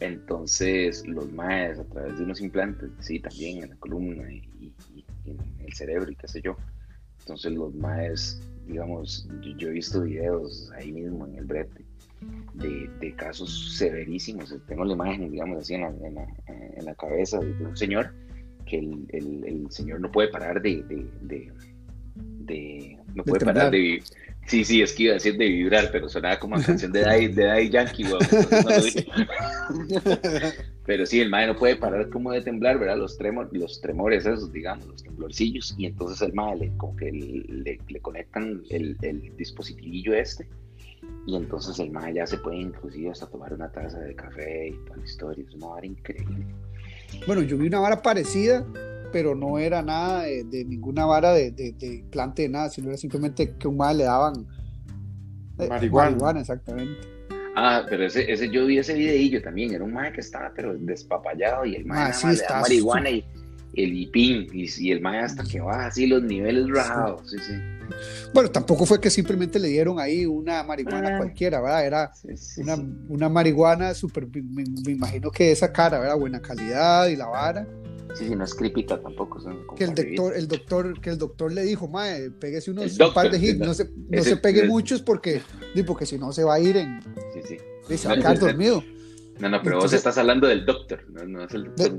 [0.00, 4.74] Entonces, los MAES a través de unos implantes, sí, también en la columna y, y-
[5.24, 6.56] y en el cerebro y qué sé yo.
[7.20, 11.84] Entonces, los MAES, digamos, yo, yo he visto videos ahí mismo en el brete
[12.54, 14.54] de, de casos severísimos.
[14.66, 18.12] Tengo la imagen, digamos, así en la, en la, en la cabeza de, un señor
[18.66, 20.82] que el, el- el señor no puede parar de.
[20.84, 21.06] de,
[22.16, 23.78] de, no De puede parar de.
[23.78, 24.02] vi-
[24.46, 27.00] Sí, sí, es que iba a decir de vibrar, pero sonaba como a canción de
[27.00, 28.18] Daddy, de Daddy Yankee, no
[28.84, 29.06] dije.
[30.86, 32.98] Pero sí, el mae no puede parar como de temblar, ¿verdad?
[32.98, 35.74] Los, tremor, los tremores esos, digamos, los temblorcillos.
[35.78, 40.46] Y entonces el mae le, como que le, le conectan el, el dispositivillo este.
[41.26, 44.72] Y entonces el mae ya se puede inclusive hasta tomar una taza de café y
[44.84, 45.44] toda la historia.
[45.48, 46.46] Es una vara increíble.
[47.26, 48.66] Bueno, yo vi una vara parecida,
[49.12, 52.88] pero no era nada de, de ninguna vara de, de, de implante de nada, sino
[52.88, 54.46] era simplemente que un mal le daban
[55.58, 56.40] eh, Marihuana.
[56.40, 57.08] exactamente.
[57.56, 59.72] Ah, pero ese, ese yo vi ese videillo también.
[59.72, 63.10] Era un mae que estaba pero despapallado y el mae Ah, sí, le da marihuana
[63.10, 63.24] y
[63.74, 64.48] el hipín.
[64.52, 67.30] Y, y el mae hasta que baja así los niveles rajados.
[67.30, 67.54] Sí, sí.
[68.32, 71.18] Bueno, tampoco fue que simplemente le dieron ahí una marihuana Ah.
[71.18, 71.86] cualquiera, ¿verdad?
[71.86, 72.82] Era Sí, sí, una, sí.
[73.08, 76.16] una marihuana súper, me, me imagino que esa cara, ¿verdad?
[76.18, 77.66] Buena calidad y la vara.
[78.16, 79.40] Sí, sí, no es cripita tampoco.
[79.40, 82.92] Son Que el doctor, el doctor, que el doctor le dijo, mae, péguese unos El
[82.92, 85.42] un doctor, par de hits, no se, no ese- se pegue muchos porque,
[85.84, 87.00] porque si no se va a ir en,
[87.32, 87.56] Sí, sí.
[87.92, 88.84] y se va a quedar dormido.
[89.40, 91.04] No, no, pero vos estás hablando del doctor.
[91.10, 91.86] No, no es el doctor.
[91.86, 91.92] es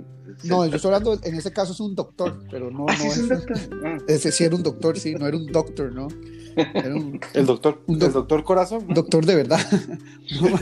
[0.44, 2.98] el No, yo estoy hablando, en ese caso es un doctor, pero no, Ah, no
[3.04, 3.58] sí, es es, un doctor.
[3.84, 3.98] Ah.
[4.08, 6.08] ese sí era un doctor, sí, no era un doctor, ¿no?
[6.56, 8.88] Era un El doctor, Un doc- el doctor corazón.
[8.88, 9.60] doctor de verdad.
[10.42, 10.60] No, ma.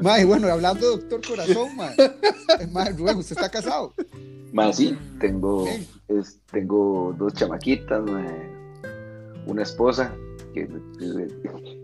[0.00, 1.96] Mae, bueno, hablando de doctor corazón, mae.
[2.70, 3.94] Mae, Rubén, ¿usted está casado?
[4.52, 5.66] Más sí, tengo,
[6.08, 8.02] es, tengo dos chamaquitas,
[9.46, 10.14] una esposa
[10.54, 10.68] que,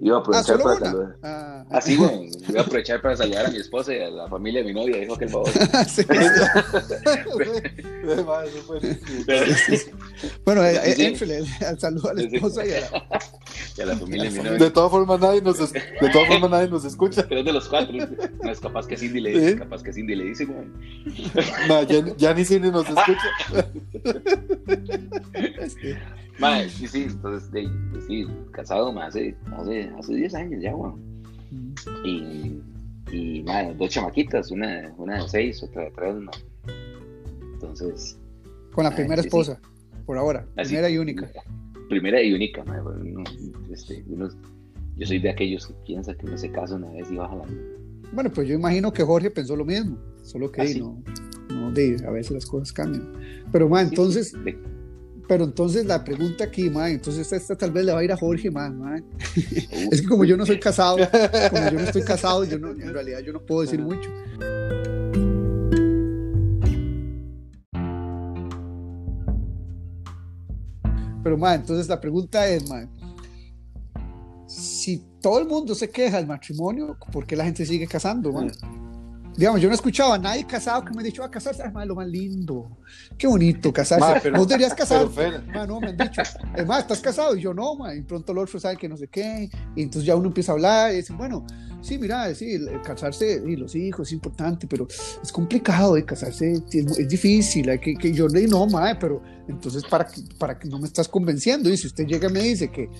[0.00, 1.16] iba a aprovechar Ah, ¿solo para saludar.
[1.22, 4.62] Ah, Así, güey, iba a aprovechar para saludar a mi esposa y a la familia
[4.62, 5.48] de mi novia, dijo que el favor.
[5.88, 6.02] sí.
[9.26, 9.98] Buenísimo.
[10.44, 11.64] Bueno, eh, Sí, sí.
[11.64, 12.36] al saludo a la Sí, sí.
[12.36, 13.06] esposa y a la,
[13.76, 14.72] Y a la familia de mi De novia.
[14.72, 17.26] todas formas nadie nos es- de todas formas nadie nos escucha.
[17.28, 17.96] Pero es de los cuatro.
[18.42, 19.58] No es capaz que Cindy le dice, Sí.
[19.58, 20.66] capaz que Cindy le dice, güey.
[21.68, 23.70] Ma, ya, ya ni cine nos escucha.
[25.60, 25.98] este,
[26.38, 27.68] Mae, sí, sí, entonces, de,
[28.06, 28.26] sí,
[28.60, 30.92] casado mae, hace, hace, hace 10 años ya, güey.
[32.04, 32.60] Y,
[33.12, 36.30] y mae, dos chamaquitas, una, una de 6, otra de 3, ¿no?
[37.54, 38.18] Entonces,
[38.72, 39.60] con la Ay, primera sí, esposa,
[40.06, 41.30] por ahora, así- primera y única.
[41.88, 43.24] Primera y única, bueno, uno,
[43.72, 44.28] este, uno-
[44.96, 47.44] yo soy de aquellos que piensan que uno se casa una vez y baja la
[48.12, 50.80] Bueno, pues yo imagino que Jorge pensó lo mismo, solo que Ah, sí.
[50.80, 51.02] no,
[51.52, 53.10] no de, a veces las cosas cambian.
[53.50, 54.58] Pero ma, entonces, De-
[55.30, 58.10] pero entonces la pregunta aquí, ma, entonces esta, esta tal vez le va a ir
[58.10, 58.96] a Jorge, ma, ma.
[58.96, 59.04] uh,
[59.92, 60.96] Es que como yo no soy casado,
[61.50, 64.10] como yo no estoy casado, yo no, en realidad yo no puedo decir mucho.
[71.22, 72.90] Pero, ma, entonces la pregunta es, ma,
[74.48, 78.48] si todo el mundo se queja del matrimonio, ¿por qué la gente sigue casando, ma?
[79.36, 81.86] Digamos, yo no he escuchado a nadie casado que me ha dicho, a casarse es
[81.86, 82.76] lo más lindo.
[83.16, 84.04] Qué bonito casarse.
[84.14, 85.30] Ma, pero- Vos deberías casarte.
[85.54, 86.20] Ma, no, me han dicho.
[86.56, 87.34] Es más, ¿estás casado?
[87.36, 87.94] Y yo no, ma.
[87.94, 89.48] Y pronto el otro sabe que no sé qué.
[89.76, 91.46] Y entonces ya uno empieza a hablar y dice, bueno,
[91.80, 94.86] sí, mira, sí, el- casarse y los hijos es importante, pero
[95.22, 97.70] es complicado de casarse, es, es difícil.
[97.70, 100.86] Hay que, que yo le no, ma, pero entonces, ¿para que, para que no me
[100.86, 101.70] estás convenciendo?
[101.70, 102.90] Y si usted llega y me dice que,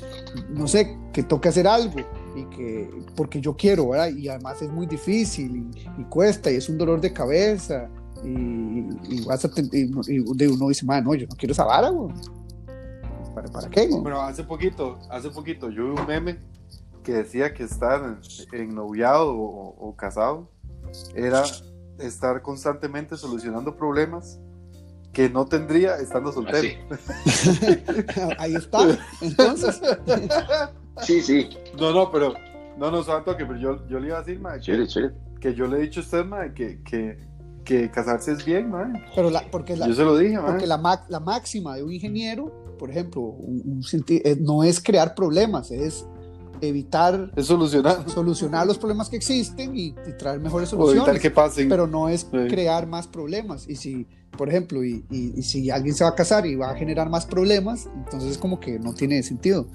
[0.51, 1.97] no sé, que toca hacer algo
[2.37, 4.09] y que, porque yo quiero, ¿verdad?
[4.11, 7.89] Y además es muy difícil y, y cuesta y es un dolor de cabeza.
[8.23, 8.29] Y,
[9.09, 11.89] y vas a y uno- y de uno dice, no, yo no quiero esa vara,
[11.89, 12.15] güey.
[13.35, 13.87] ¿Para, ¿Para qué?
[13.87, 16.39] güey?" Pero hace poquito, hace poquito yo vi un meme
[17.03, 18.19] que decía que estar
[18.53, 20.51] en noviado o, o casado
[21.15, 21.45] era
[21.99, 24.39] estar constantemente solucionando problemas
[25.13, 26.69] que no tendría estando soltero.
[28.39, 28.99] Ahí está.
[29.23, 29.81] Entonces,
[31.03, 32.35] Sí, sí, No, no, pero
[32.79, 35.15] no nos no, toque, pero yo, yo le iba a decir, ma, que, chévere, chévere.
[35.41, 37.19] que yo le he dicho a usted, ma, que, que,
[37.65, 38.93] que casarse es bien, ma.
[39.15, 40.47] pero la, porque la, Yo se lo dije, ma.
[40.47, 45.15] porque la, ma- la máxima de un ingeniero, por ejemplo, un- eh, no es crear
[45.15, 46.07] problemas, es
[46.63, 51.23] evitar Es solucionar solucionar los problemas que existen y, y traer mejores o evitar soluciones.
[51.23, 51.69] que pasen.
[51.69, 52.37] pero no es Sí.
[52.49, 53.67] crear más problemas.
[53.69, 56.71] Y si, por ejemplo, y, y- y si alguien se va a casar y va
[56.71, 59.67] a generar más problemas, entonces es como que no tiene sentido.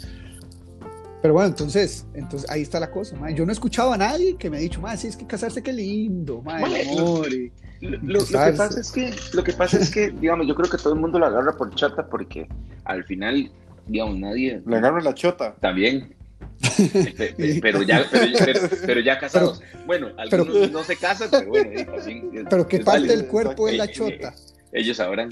[1.22, 3.16] Pero bueno, entonces, entonces ahí está la cosa.
[3.32, 5.64] Yo no he escuchado a nadie que me ha dicho, más sí, es que casarse
[5.64, 7.34] qué lindo, Bueno, amor.
[7.34, 7.52] y-
[7.82, 10.70] Lo, lo- lo que pasa es que, lo que pasa es que, digamos, yo creo
[10.70, 12.48] que todo el mundo lo agarra por chata porque
[12.84, 13.52] al final,
[13.88, 15.56] digamos, nadie Le agarro la chota.
[15.60, 16.14] también.
[16.78, 19.62] Pe- pe- pero ya, pero, ya- pero- pero ya casados.
[19.88, 23.68] bueno, algunos pero- no se casan, pero bueno, también es- Pero qué parte del cuerpo
[23.68, 24.34] es la Eh, chota.
[24.72, 25.30] Ellos sabrán.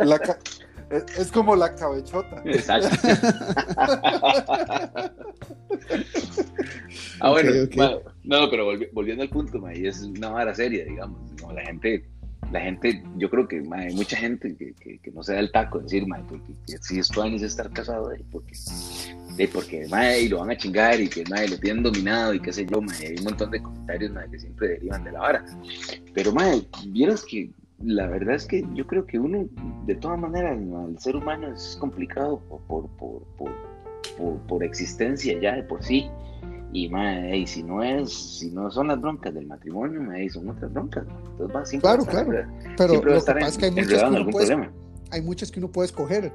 [0.00, 0.18] La
[0.90, 2.42] es, es como la cabechota.
[2.44, 2.88] Exacto.
[7.20, 7.50] ah, bueno,
[8.24, 11.18] no, pero volvi- volviendo al punto, ma, y es una vara seria, digamos.
[11.42, 11.52] ¿no?
[11.52, 12.04] La gente,
[12.52, 15.40] la gente, yo creo que ma, hay mucha gente que, que, que no se da
[15.40, 18.54] el taco de decir, ma, que, que, si esto es estar casado, eh, porque,
[19.38, 22.40] eh, porque ma, y lo van a chingar y que ma, lo tienen dominado y
[22.40, 25.12] qué sé yo, ma, y hay un montón de comentarios ma, que siempre derivan de
[25.12, 25.44] la vara.
[26.14, 26.50] Pero, ma,
[26.88, 27.50] vieras que
[27.82, 29.46] la verdad es que yo creo que uno,
[29.86, 35.54] de todas maneras, ma, el ser humano es complicado por, por, por, por, existencia ya
[35.54, 36.10] de por sí.
[36.72, 40.28] Y, ma, ey, si no es, si no son las broncas del matrimonio, ma, ey,
[40.28, 41.04] son otras broncas.
[41.30, 42.48] Entonces va siempre Claro, estar, claro.
[42.76, 44.70] Pero lo que pasa es que hay muchas que uno puede,
[45.10, 46.32] hay muchas que uno puede escoger.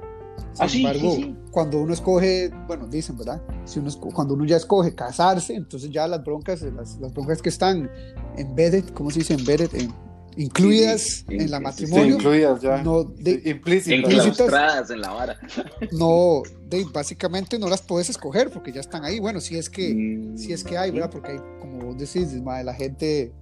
[0.54, 1.36] Sin Ah, sí, embargo, sí.
[1.52, 3.40] cuando uno escoge, bueno, dicen, ¿verdad?
[3.64, 7.50] Si uno cuando uno ya escoge casarse, entonces ya las broncas, las, las broncas que
[7.50, 7.88] están
[8.36, 9.34] embedded, ¿cómo se dice?
[9.34, 9.92] Embedded, en-
[10.36, 12.82] incluidas Sí, sí, en la sí, sí, Sí, matrimonio, incluidas ya.
[12.82, 14.90] no, de- Sí, implícitas.
[14.90, 15.38] En la vara.
[15.92, 19.20] no, de- básicamente no las puedes escoger porque ya están ahí.
[19.20, 21.10] Bueno, si es que, Mm, si es que hay, ¿verdad?
[21.10, 22.32] Porque hay, como vos decís,
[22.64, 23.32] la gente,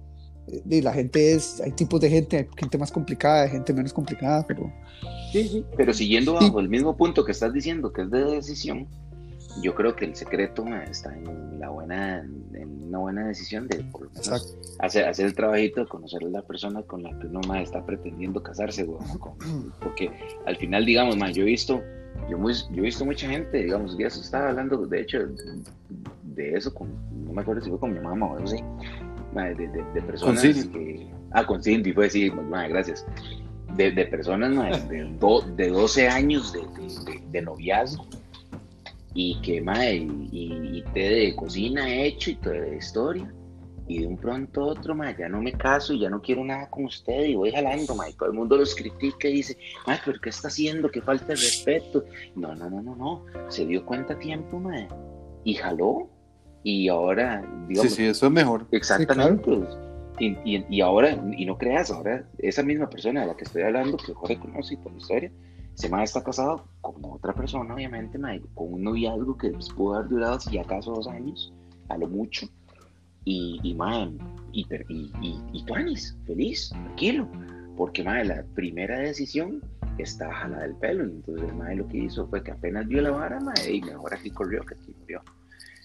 [0.47, 3.73] eh, de la gente es, hay tipos de gente, hay gente más complicada, hay gente
[3.73, 4.71] menos complicada, pero
[5.31, 5.65] Sí, sí.
[5.75, 6.45] Pero siguiendo Sí.
[6.45, 8.87] bajo el mismo punto que estás diciendo, que es de decisión,
[9.61, 13.83] yo creo que el secreto ma, está en la buena, en una buena decisión de
[13.91, 17.27] por lo menos hacer, hacer el trabajito de conocer a la persona con la que
[17.27, 18.85] uno ma, está pretendiendo casarse,
[19.19, 19.37] con-
[19.79, 20.11] porque
[20.45, 21.81] al final, digamos, ma, yo he visto,
[22.29, 25.19] yo, muy, yo he visto mucha gente, digamos, ya estaba hablando, de hecho,
[26.23, 26.89] de eso, con,
[27.25, 28.57] no me acuerdo si fue con mi mamá o algo así,
[29.33, 30.67] de, de, de personas Cindy.
[30.69, 33.05] que, ah, con Cindy, fue así, ma, gracias,
[33.75, 36.53] de, de personas ma, de, do- de 12 años
[37.31, 38.05] de noviazgo
[39.13, 39.97] y que, mae,
[40.31, 43.31] y, y, té de cocina hecho y todo de historia.
[43.85, 46.43] Y de un pronto a otro, mae, ya no me caso y ya no quiero
[46.43, 48.13] nada con usted y voy jalando, mae.
[48.13, 50.89] Todo el mundo los critica y dice, mae, pero ¿qué está haciendo?
[50.89, 52.05] ¿Qué falta de respeto?
[52.35, 53.25] No, no, no, no, no.
[53.49, 54.87] Se dio cuenta a tiempo, mae.
[55.43, 56.09] Y jaló.
[56.63, 57.91] Y ahora, digamos.
[57.91, 58.65] Sí, sí, eso es mejor.
[58.71, 59.51] Exactamente.
[60.17, 63.97] y, y, ahora, y no creas, ahora esa misma persona de la que estoy hablando,
[63.97, 65.31] que Jorge conoce por la historia,
[65.75, 68.19] ese mae está casado con otra persona, obviamente,
[68.53, 71.51] con un noviazgo que pudo haber durado, si acaso, dos años,
[71.89, 72.47] a lo mucho.
[73.25, 74.11] Y, y mae,
[74.51, 75.11] y, y,
[75.53, 75.65] y,
[76.25, 77.27] feliz, tranquilo.
[77.75, 79.61] Porque, mae, la primera decisión
[79.97, 81.03] estaba jalada del pelo.
[81.05, 84.13] Entonces, el mae lo que hizo fue que apenas vio la vara, mae, y mejor
[84.13, 85.23] aquí corrió que aquí murió.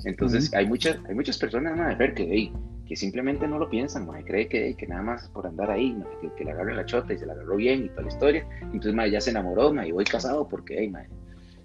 [0.04, 2.52] Entonces, hay, muchas, hay muchas personas, mae, ver que, hey,
[2.86, 6.30] que simplemente no lo piensan, mae, cree que, que nada más por andar ahí, que,
[6.34, 8.94] que, le agarre la chota y se la agarró bien y toda la historia, entonces
[8.94, 11.08] mae, ya se enamoró, mae, y voy casado porque hey, mae,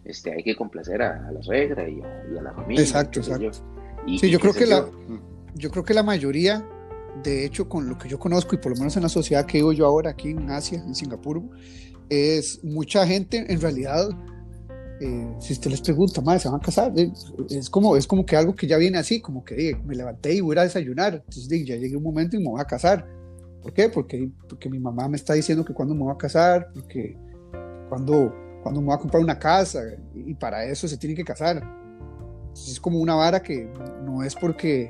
[0.06, 2.82] este, hay que complacer a, la suegra y a, la familia.
[2.82, 3.52] Exacto, exacto.
[4.06, 4.86] Y, sí, yo creo que la,
[5.56, 6.66] yo creo que la mayoría,
[7.24, 9.60] de hecho, con lo que yo conozco y por lo menos en la sociedad que
[9.60, 11.42] vivo yo ahora aquí en Asia, en Singapur,
[12.10, 14.10] es mucha gente en realidad
[15.04, 16.94] eh, si usted les pregunta, madre, ¿se van a casar?
[16.96, 17.12] Eh,
[17.50, 20.40] es como, es como que algo que ya viene así, como que me levanté y
[20.40, 23.06] voy a desayunar, entonces ya llegué un momento y me voy a casar.
[23.62, 23.90] ¿Por qué?
[23.90, 27.18] Porque, porque mi mamá me está diciendo que cuando me voy a casar, porque
[27.90, 29.82] cuando, cuando me voy a comprar una casa,
[30.16, 31.58] y para eso se tiene que casar.
[31.58, 33.70] Entonces es como una vara que
[34.06, 34.90] no es porque,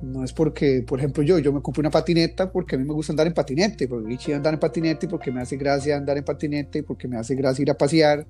[0.00, 2.94] no es porque, por ejemplo, yo, yo me compré una patineta porque a mí me
[2.94, 6.24] gusta andar en patinete, porque me andar en patinete, porque me hace gracia andar en
[6.24, 8.26] patinete, porque me hace gracia ir a pasear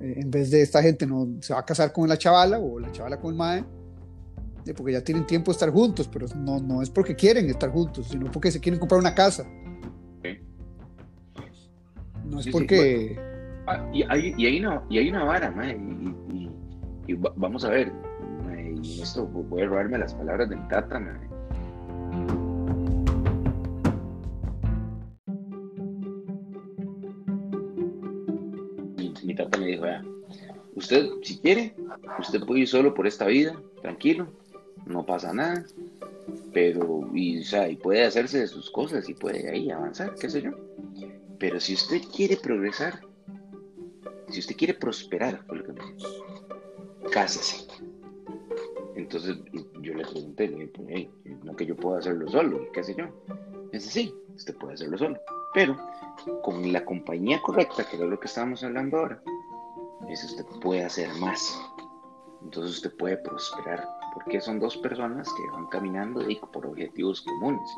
[0.00, 2.78] eh, en vez de esta gente no se va a casar con la chavala o
[2.78, 3.64] la chavala con el mae,
[4.76, 8.08] porque ya tienen tiempo de estar juntos, pero no, no es porque quieren estar juntos,
[8.08, 9.46] sino porque se quieren comprar una casa.
[12.24, 13.16] No es porque...
[13.68, 15.76] Ah, y, hay, y, hay una, y hay una vara, mae,
[17.06, 17.92] y, vamos a ver,
[18.82, 22.45] y esto voy a robarme las palabras de mi tata, mae.
[29.66, 29.84] Dijo,
[30.74, 31.74] usted si quiere,
[32.18, 34.28] usted puede ir solo por esta vida, tranquilo,
[34.86, 35.64] no pasa nada,
[36.52, 40.28] pero, y, o sea, y puede hacerse de sus cosas y puede ahí avanzar, qué
[40.30, 40.52] sé yo.
[41.38, 43.00] Pero si usted quiere progresar,
[44.28, 45.44] si usted quiere prosperar,
[47.12, 47.66] cásese.
[48.94, 49.36] Entonces
[49.82, 51.10] yo le pregunté, le dije,
[51.44, 53.06] no que yo pueda hacerlo solo, qué sé yo.
[53.72, 55.18] Dice, sí, usted puede hacerlo solo,
[55.52, 55.76] pero
[56.42, 59.22] con la compañía correcta, que es lo que estábamos hablando ahora,
[60.08, 61.58] es usted puede hacer más.
[62.42, 66.20] Entonces usted puede prosperar, porque son dos personas que van caminando
[66.52, 67.68] por objetivos comunes.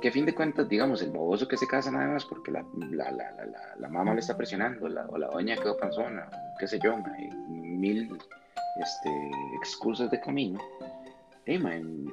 [0.00, 2.64] Que a fin de cuentas, digamos, el baboso que se casa nada más porque la,
[2.90, 3.32] la, la,
[3.78, 6.96] la mamá le está presionando, o la doña quedó panzona, qué sé yo,
[7.48, 8.16] mil
[8.80, 10.60] este, excusas de camino,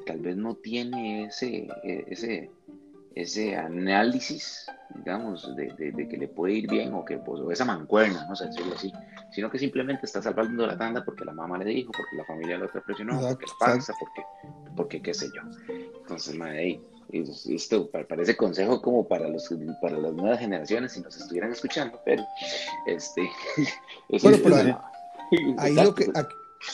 [0.06, 2.50] tal vez no tiene ese, ese,
[3.22, 7.66] ese análisis digamos, de, de, que le puede ir bien o que pues, o esa
[7.66, 8.92] mancuerna, no sé decirlo así,
[9.32, 12.58] sino que simplemente está salvando la tanda porque la mamá le dijo, porque la familia
[12.58, 14.22] lo presionó, porque la pasa, porque,
[14.76, 15.42] porque qué sé yo.
[16.02, 19.50] Entonces, madre, esto parece consejo como para los
[19.82, 22.26] para las nuevas generaciones si nos estuvieran escuchando, pero
[22.86, 23.30] este
[24.22, 24.56] bueno, pero
[25.58, 26.12] ahí, lo que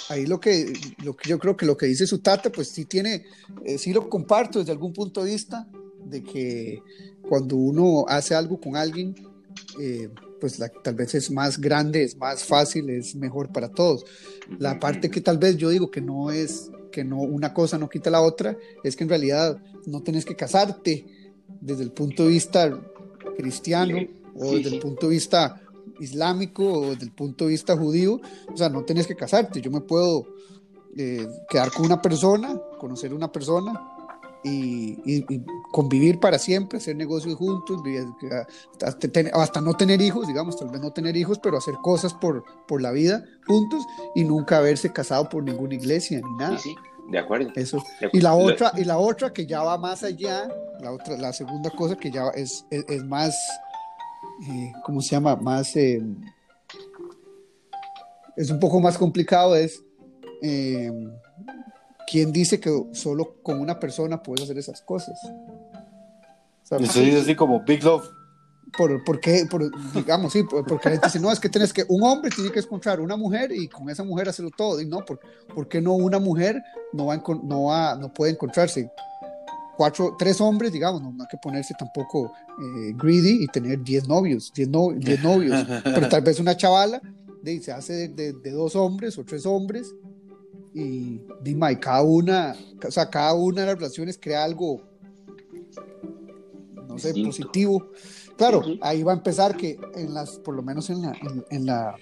[0.10, 2.86] ahí lo que lo que yo creo que lo que dice su tata pues sí
[2.86, 3.26] tiene
[3.64, 5.68] eh, sí lo comparto desde algún punto de vista
[6.06, 6.82] de que
[7.28, 9.16] cuando uno hace algo con alguien,
[9.80, 14.06] eh, pues tal vez es más grande, es más fácil, es mejor para todos.
[14.60, 17.90] La parte que tal vez yo digo que no es, que no una cosa no
[17.90, 21.06] quita la otra, es que en realidad no tienes que casarte
[21.62, 22.78] desde el punto de vista
[23.38, 23.98] cristiano
[24.36, 25.62] o desde el punto de vista
[26.00, 28.20] islámico o desde el punto de vista judío,
[28.52, 30.28] o sea, no tienes que casarte, yo me puedo
[30.98, 33.93] eh, quedar con una persona, conocer una persona,
[34.44, 35.26] y,
[35.72, 37.82] convivir para siempre, hacer negocios juntos,
[39.34, 42.82] hasta, no tener hijos, digamos, tal vez no tener hijos, pero hacer cosas por, por
[42.82, 43.84] la vida juntos
[44.16, 46.58] y nunca haberse casado por ninguna iglesia ni nada.
[46.58, 46.76] Sí,
[47.10, 47.52] de acuerdo.
[47.56, 47.84] Eso.
[48.12, 50.48] Y la otra, y la otra que ya va más allá,
[50.80, 53.36] la otra, la segunda cosa que ya es, es, más,
[54.50, 55.36] eh, ¿cómo se llama?
[55.36, 56.02] Más, eh,
[58.36, 59.84] es un poco más complicado, es
[60.42, 60.92] eh,
[62.14, 65.20] ¿quién dice que solo con una persona puedes hacer esas cosas?
[66.70, 68.08] Eso es así como Big Love.
[68.78, 69.48] ¿Por, por qué?
[69.50, 72.52] Por, digamos, sí, porque la gente dice, no, es que tienes que, un hombre tiene
[72.52, 74.80] que encontrar una mujer y con esa mujer hacerlo todo.
[74.80, 75.20] Y no, ¿por,
[75.56, 76.62] ¿por qué no una mujer
[76.92, 78.92] no, va, no, va, no puede encontrarse
[79.76, 84.52] cuatro, tres hombres, digamos, no, hay que ponerse tampoco eh, greedy y tener diez novios,
[84.54, 87.02] diez, no, diez novios, pero tal vez una chavala
[87.42, 89.92] de, se hace de, de, dos hombres o tres hombres
[90.74, 92.56] y, y cada una,
[92.86, 94.82] o sea, cada una de las relaciones crea algo,
[96.88, 97.90] no sé, positivo.
[98.38, 101.14] Claro, ahí va a empezar que en las, por lo menos en la,
[101.52, 101.96] en, la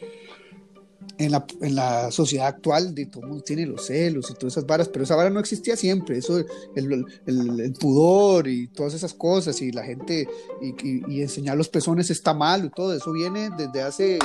[1.17, 4.53] en la, en la, sociedad actual de todo el mundo tiene los celos y todas
[4.53, 6.39] esas varas, pero esa vara no existía siempre, eso,
[6.75, 10.27] el, el, el pudor y todas esas cosas y la gente
[10.61, 14.19] y, y, enseñar los pezones está mal y todo eso viene desde hace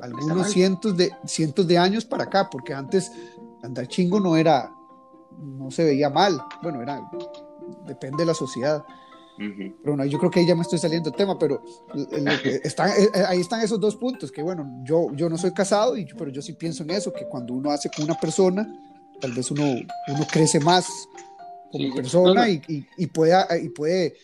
[0.00, 3.10] algunos cientos de, cientos de años para acá, porque antes
[3.64, 4.72] andar chingo no era,
[5.38, 7.00] no se veía mal, bueno, era,
[7.86, 8.84] depende de la sociedad.
[9.36, 11.60] Pero bueno, yo creo que ahí ya me estoy saliendo del tema, pero
[12.62, 15.96] están, eh, eh, ahí están esos dos puntos, que bueno, yo, yo no soy casado,
[15.96, 18.64] y, pero yo sí pienso en eso, que cuando uno hace con una persona,
[19.20, 20.86] tal vez uno, uno crece más
[21.72, 24.14] como persona Y, y, y, puede, y puede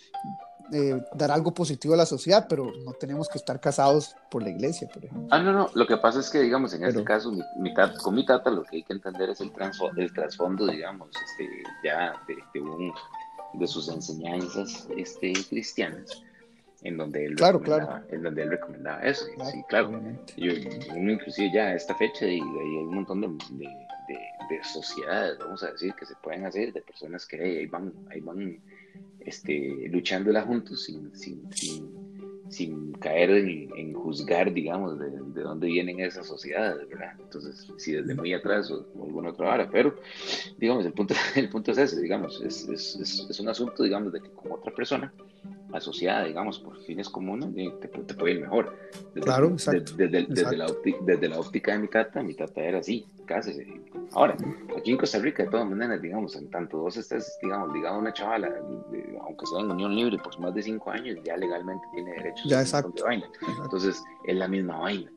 [0.72, 4.50] eh, dar algo positivo a la sociedad, pero no tenemos que estar casados por la
[4.50, 5.28] iglesia, por ejemplo.
[5.30, 8.24] Ah, no, no, lo que pasa es que, digamos, en este caso, mi, con mi
[8.24, 9.52] tata lo que hay que entender es el,
[9.96, 11.48] el trasfondo, digamos, este,
[11.84, 12.92] ya de, un,
[13.54, 16.22] de sus enseñanzas este, cristianas
[16.82, 18.00] en donde él claro, claro.
[18.08, 20.00] en donde él recomendaba eso sí claro
[20.36, 20.52] yo,
[20.94, 24.18] uno inclusive ya a esta fecha y, hay un montón de, de,
[24.48, 28.20] de, sociedades vamos a decir que se pueden hacer de personas que ahí van ahí
[28.20, 28.58] van
[29.24, 31.48] este, luchándola juntos sin, sin,
[32.48, 37.12] sin, caer en, juzgar, digamos, de, de, dónde vienen esas sociedades, ¿verdad?
[37.18, 39.96] Entonces, si desde muy atrás o, alguna otra hora, pero,
[40.58, 44.20] digamos, el punto, el punto es ese, digamos, es, es, es un asunto, digamos, de
[44.20, 45.12] que con otra persona
[45.72, 47.48] asociada, digamos, por fines comunes,
[47.80, 48.76] te, te puede ir mejor.
[49.14, 49.94] Desde, claro, exacto.
[49.96, 53.80] Desde, desde, la óptica, desde, la óptica, de mi tata, mi tata era así, casi.
[54.12, 54.36] Ahora,
[54.76, 57.98] aquí en Costa Rica, de todas maneras, digamos, en tanto vos estés, digamos, ligado a
[57.98, 58.50] una chavala,
[59.22, 62.60] aunque sea en unión libre por más de cinco años, ya legalmente tiene derechos ya,
[62.60, 63.04] exacto.
[63.04, 63.26] vaina.
[63.62, 65.10] Entonces, es la misma vaina.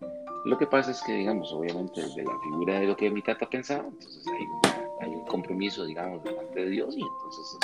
[0.45, 3.49] Lo que pasa es que, digamos, obviamente, desde la figura de lo que mi tata
[3.49, 7.57] pensaba, entonces hay, hay un compromiso, digamos, delante de Dios y entonces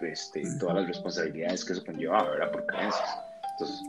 [0.00, 2.50] este, este, todas las responsabilidades que eso conlleva, ¿verdad?
[2.50, 3.18] Por creencias.
[3.52, 3.80] Entonces,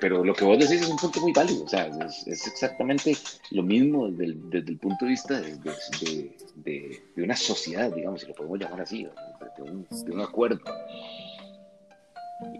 [0.00, 3.16] pero, lo que vos decís es un punto muy válido, o sea, es, exactamente
[3.52, 5.56] lo mismo desde el, desde el, punto de vista de,
[6.56, 10.60] de, de, una sociedad, digamos, si lo podemos llamar así, de un, un acuerdo.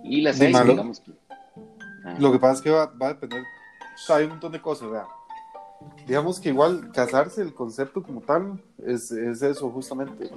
[0.05, 1.11] Y las seis, digamos que...
[2.21, 4.61] Lo que pasa es que va, va a depender, o sea, hay un montón de
[4.61, 5.09] cosas, ¿verdad?
[6.07, 10.31] Digamos que igual casarse, el concepto como tal, es, es eso justamente,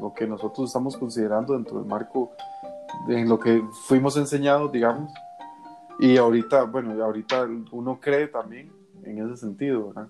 [0.00, 2.32] lo que nosotros estamos considerando dentro del marco
[3.08, 5.12] en lo que fuimos enseñados, digamos.
[5.98, 8.70] Y ahorita, bueno, ahorita uno cree también
[9.04, 10.08] en ese sentido, ¿verdad?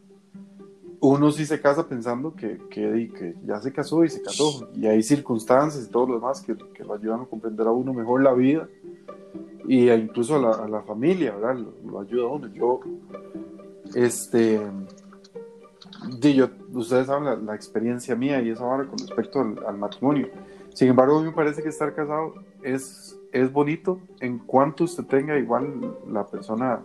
[0.99, 4.87] Uno sí se casa pensando que, que, que ya se casó y se casó, y
[4.87, 8.23] hay circunstancias y todo lo demás que, que lo ayudan a comprender a uno mejor
[8.23, 8.67] la vida
[9.69, 11.57] y incluso a la, a la familia, ¿verdad?
[11.57, 12.49] Lo, lo, ayuda a uno.
[12.49, 12.81] Yo,
[13.95, 14.61] este,
[16.21, 20.29] yo, ustedes saben la, experiencia mía y eso ahora con respecto al, matrimonio.
[20.75, 25.05] Sin embargo, a mí me parece que estar casado es, es bonito en cuanto usted
[25.05, 26.81] tenga igual la persona,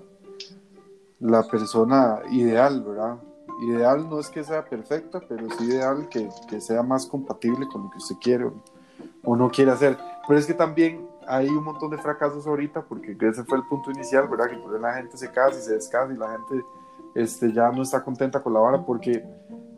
[1.20, 3.18] la persona ideal, ¿verdad?
[3.62, 7.84] Ideal no es que sea perfecta, pero es ideal que, que sea más compatible con
[7.84, 8.52] lo que usted quiere
[9.24, 9.98] o, no quiere hacer.
[10.28, 13.92] Pero es que también hay un montón de fracasos ahorita, porque ese fue el punto
[13.92, 14.50] inicial, ¿verdad?
[14.50, 16.66] Que por la gente se casa y se descasa y la gente
[17.16, 19.24] este, ya no está contenta con la vara porque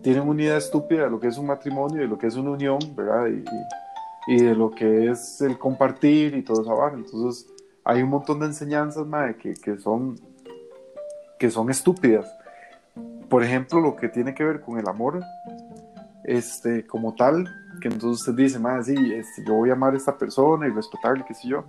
[0.02, 2.52] tienen una idea estúpida de lo que es un matrimonio, de lo que es una
[2.52, 3.28] unión, ¿verdad?
[3.28, 3.93] Y, y,
[4.28, 6.96] de lo que es el compartir y todo esa vara.
[6.96, 7.52] Entonces,
[7.84, 10.20] hay un montón de enseñanzas, madre, que, que, son,
[11.38, 12.32] que son estúpidas.
[13.30, 15.22] Por ejemplo, lo que tiene que ver con el amor,
[16.24, 17.50] este, como tal,
[17.82, 20.72] que entonces usted dice, madre, sí, este, yo voy a amar a esta persona y
[20.72, 21.66] respetarle, qué sé yo.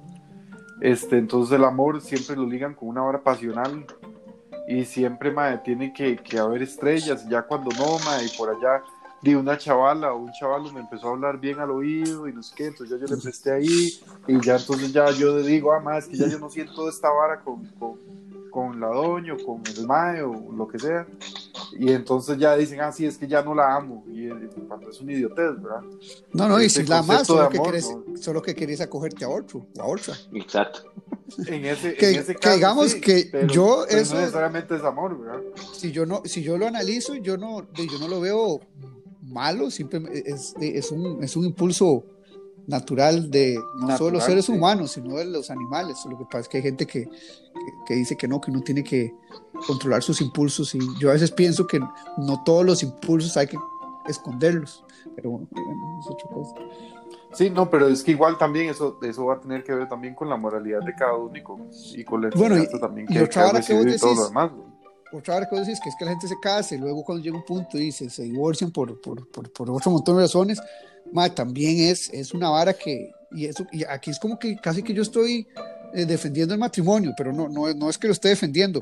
[0.81, 3.87] Este, entonces el amor siempre lo ligan con una vara pasional
[4.69, 8.83] y siempre, madre, tiene que, que haber estrellas, ya cuando no, madre, y por allá,
[9.25, 12.43] di una chavala o un chavalo me empezó a hablar bien al oído y no
[12.43, 13.99] sé qué, entonces ya yo le presté ahí,
[14.29, 16.89] y ya entonces ya yo le digo, ah, madre, es que ya yo no siento
[16.91, 17.99] esta vara con, con,
[18.51, 21.07] con la doña o con el mae o lo que sea,
[21.73, 24.29] y entonces ya dicen, ah, sí, es que ya no la amo, y
[24.69, 25.81] cuando es un idiotez, ¿verdad?
[26.35, 29.67] No, no, y si la amas, solo, que querés, solo que querés acogerte a otro,
[29.79, 30.15] a otra.
[30.35, 30.93] Exacto.
[31.47, 35.41] En ese, que, en ese caso, digamos que yo eso no necesariamente es amor, ¿verdad?
[35.73, 38.61] Si yo no, si yo lo analizo, yo no, yo no lo veo
[39.25, 42.05] malo, simplemente es, es, un, es un impulso
[42.67, 45.99] natural de no solo los seres humanos, sino de los animales.
[46.09, 47.09] Lo que pasa es que hay gente que,
[47.87, 49.15] que, dice que no, que uno tiene que
[49.67, 53.59] controlar sus impulsos y yo a veces pienso que no todos los impulsos hay que
[54.07, 55.49] esconderlos, pero bueno,
[56.01, 56.55] es otra cosa.
[57.33, 60.15] Sí, no, pero es que igual también eso, eso va a tener que ver también
[60.15, 63.15] con la moralidad de cada uno y con, y con la bueno, y, también que,
[63.15, 64.51] y que, que vos decís, todo lo demás.
[65.13, 67.23] Otra vez que vos decís que es que la gente se casa y luego cuando
[67.23, 70.61] llega un punto y se, se divorcian por, por, por, por otro montón de razones,
[71.13, 74.83] ma, también es, es una vara que, y, eso, y aquí es como que casi
[74.83, 75.47] que yo estoy
[75.93, 78.81] eh, defendiendo el matrimonio, pero no, no, no es que lo esté defendiendo,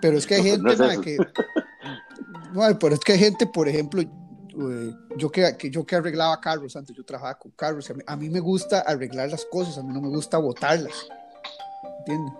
[0.00, 1.16] pero es que hay gente, No es ma, que,
[2.52, 6.40] no, pero es que hay gente, por ejemplo, eh, yo que, que yo que arreglaba
[6.40, 9.44] carros antes, yo trabajaba con carros, y a mí, a mí me gusta arreglar las
[9.44, 11.08] cosas, a mí no me gusta botarlas,
[11.98, 12.32] ¿entiendes?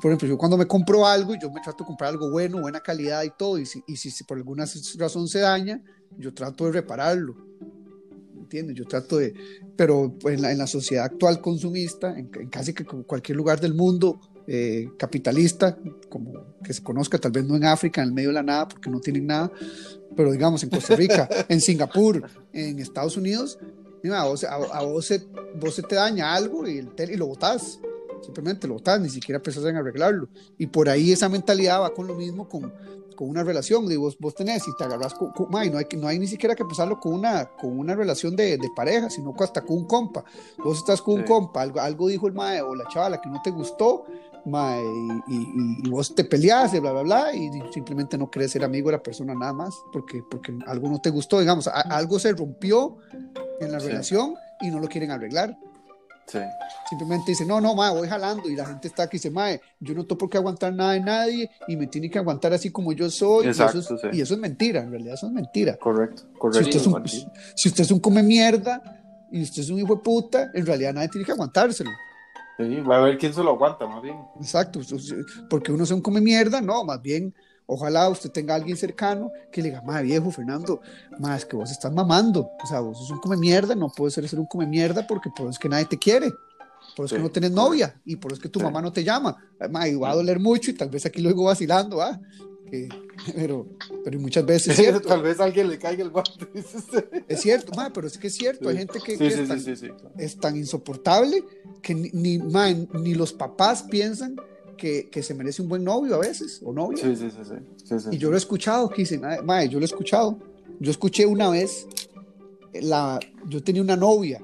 [0.00, 2.80] Por ejemplo, yo cuando me compro algo, yo me trato de comprar algo bueno, buena
[2.80, 4.64] calidad y todo, y si, y si, si por alguna
[4.98, 5.80] razón se daña,
[6.18, 7.34] yo trato de repararlo,
[8.40, 8.76] ¿entiendes?
[8.76, 9.34] Yo trato de,
[9.76, 13.74] pero en la, en la sociedad actual consumista, en, en casi que cualquier lugar del
[13.74, 15.78] mundo eh, capitalista,
[16.08, 16.32] como
[16.62, 18.90] que se conozca, tal vez no en África, en el medio de la nada, porque
[18.90, 19.50] no tienen nada,
[20.16, 23.58] pero digamos en Costa Rica, en Singapur, en Estados Unidos,
[24.12, 25.24] a, vos, a, a vos, se,
[25.58, 27.78] vos se te daña algo y, el tel- y lo botás.
[28.24, 30.28] Simplemente lo botás, ni siquiera pensás en arreglarlo.
[30.58, 32.72] Y por ahí esa mentalidad va con lo mismo con,
[33.16, 33.86] con una relación.
[33.88, 36.06] Digo, vos, vos tenés y te agarras con, con- ma, y no, hay, que- no
[36.08, 39.62] hay ni siquiera que empezarlo con una, con una relación de, de pareja, sino hasta
[39.62, 40.24] con un compa.
[40.62, 43.40] Vos estás con un compa, algo, algo dijo el mae o la chavala que no
[43.42, 44.04] te gustó,
[44.46, 44.82] mae,
[45.28, 48.62] y, y- y vos te peleas y bla, bla, bla, y simplemente no querés ser
[48.64, 52.18] amigo de la persona nada más, porque, porque algo no te gustó, digamos, a- algo
[52.18, 52.96] se rompió
[53.60, 53.86] en la Sí.
[53.88, 55.56] relación y no lo quieren arreglar.
[56.26, 56.38] Sí.
[56.88, 58.48] Simplemente dice, no, no, mae, voy jalando.
[58.48, 60.92] Y la gente está aquí y dice, mae, yo no tengo por qué aguantar nada
[60.92, 63.46] de nadie y me tiene que aguantar así como yo soy.
[63.46, 64.08] Exacto, y, eso es, sí.
[64.12, 65.76] y eso es mentira, en realidad eso es mentira.
[65.76, 66.78] Correcto, Si correcto.
[66.78, 67.08] usted, es un,
[67.54, 68.82] si usted es un come mierda
[69.30, 71.90] y usted es un hijo de puta, en realidad nadie tiene que aguantárselo.
[72.56, 74.16] Sí, va a ver quién se lo aguanta, más bien.
[74.36, 74.80] Exacto,
[75.50, 77.34] porque uno es un come mierda, no, más bien,
[77.66, 80.80] ojalá usted tenga a alguien cercano que le diga, madre viejo, Fernando,
[81.18, 84.28] más que vos estás mamando, o sea, vos sos un come mierda, no puedes ser,
[84.28, 86.30] ser un come mierda porque por eso es que nadie te quiere,
[86.96, 88.64] por eso es Sí, que no tienes novia y por eso es que tu Sí.
[88.64, 89.36] mamá no te llama,
[89.70, 92.20] ma, y va a doler mucho y tal vez aquí luego vacilando, ¿ah?
[92.70, 92.88] Que-
[93.34, 93.66] pero,
[94.04, 96.46] pero muchas veces es cierto, Tal vez a alguien le caiga el guante.
[97.28, 98.78] es cierto, ma, pero es que es cierto, hay Sí.
[98.80, 101.42] gente que, que es tan- es tan insoportable
[101.80, 104.36] que ni, ni, ma, ni los papás piensan
[104.76, 107.04] que, que se merece un buen novio a veces, o novia.
[107.04, 108.08] Sí, sí, sí, sí.
[108.12, 110.38] Y yo lo he escuchado, que dicen, "Ay, mae, yo lo he escuchado.
[110.80, 111.86] Yo escuché una vez,
[112.72, 114.42] la, yo tenía una novia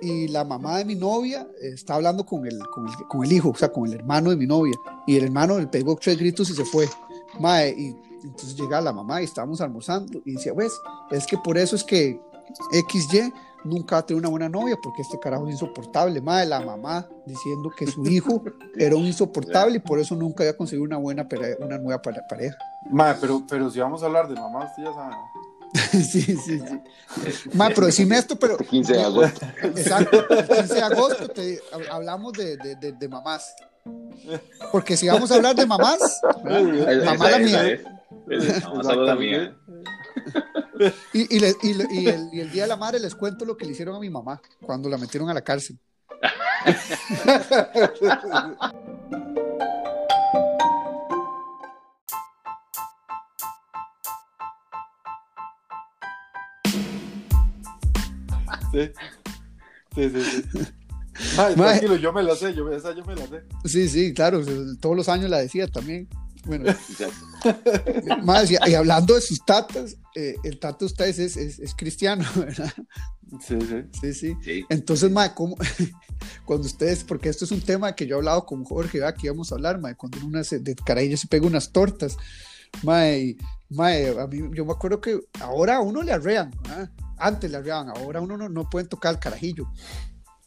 [0.00, 3.50] y la mamá de mi novia está hablando con el, con, el, con el hijo,
[3.50, 4.74] o sea, con el hermano de mi novia.
[5.06, 6.88] Y el hermano le pegó tres gritos y se fue.
[7.38, 10.72] Mae, y entonces llega la mamá y estábamos almorzando y decía, pues,
[11.10, 12.18] es que por eso es que
[12.88, 13.32] XY
[13.64, 16.20] nunca va a tener una buena novia porque este carajo es insoportable.
[16.20, 18.42] Mae, la mamá diciendo que su hijo
[18.78, 21.26] era un insoportable y por eso nunca había conseguido una buena
[21.60, 22.56] una nueva pare- pareja.
[22.90, 25.14] Ma, pero, pero si vamos a hablar de mamá, usted ya sabe.
[26.04, 26.80] sí, sí, sí.
[27.54, 28.54] Ma, pero decime esto, pero.
[28.54, 29.46] Este 15 de agosto.
[29.62, 33.54] Exacto, el 15 de agosto te- hablamos de, de, de, de mamás.
[34.72, 37.80] Porque si vamos a hablar de mamás, mamá la mía.
[38.64, 39.56] Vamos a hablar de la mía.
[41.12, 43.44] Y, y, le- y le- y el, y el día de la madre les cuento
[43.44, 45.78] lo que le hicieron a mi mamá cuando la metieron a la cárcel.
[58.72, 58.90] Sí.
[59.94, 60.58] Sí, sí, sí.
[61.36, 63.42] Ma, tranquilo, yo me la sé, yo, esa yo me la sé.
[63.64, 64.40] Sí, sí, claro,
[64.80, 66.08] todos los años la decía también.
[66.44, 66.74] Bueno,
[68.24, 71.74] más, y, y hablando de sus tatas, eh, el tata de ustedes es, es, es
[71.74, 72.72] cristiano, ¿verdad?
[73.40, 73.84] Sí, sí.
[74.00, 74.36] Sí, sí.
[74.42, 74.64] Sí.
[74.68, 75.56] Entonces, mae, ¿cómo?
[76.44, 79.14] cuando ustedes, porque esto es un tema que yo he hablado con Jorge, ¿verdad?
[79.16, 82.16] que íbamos a hablar, mae, cuando una se, de carajillo se pega unas tortas,
[82.82, 83.38] mae, y,
[83.68, 86.90] mae, a mí, yo me acuerdo que ahora a uno le arrean, ¿verdad?
[87.18, 89.70] antes le arreaban, ahora uno no, no pueden tocar el carajillo,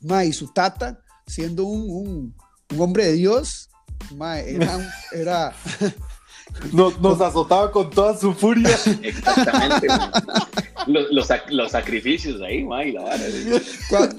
[0.02, 2.36] mae, y su tata, siendo un, un,
[2.72, 3.70] un hombre de Dios,
[4.16, 5.54] mae, era, era,
[6.72, 8.70] Nos, nos azotaba con toda su furia.
[9.02, 9.88] Exactamente.
[10.86, 13.18] Los, los, los sacrificios ahí, ma, y la vara.
[13.18, 13.60] Tenía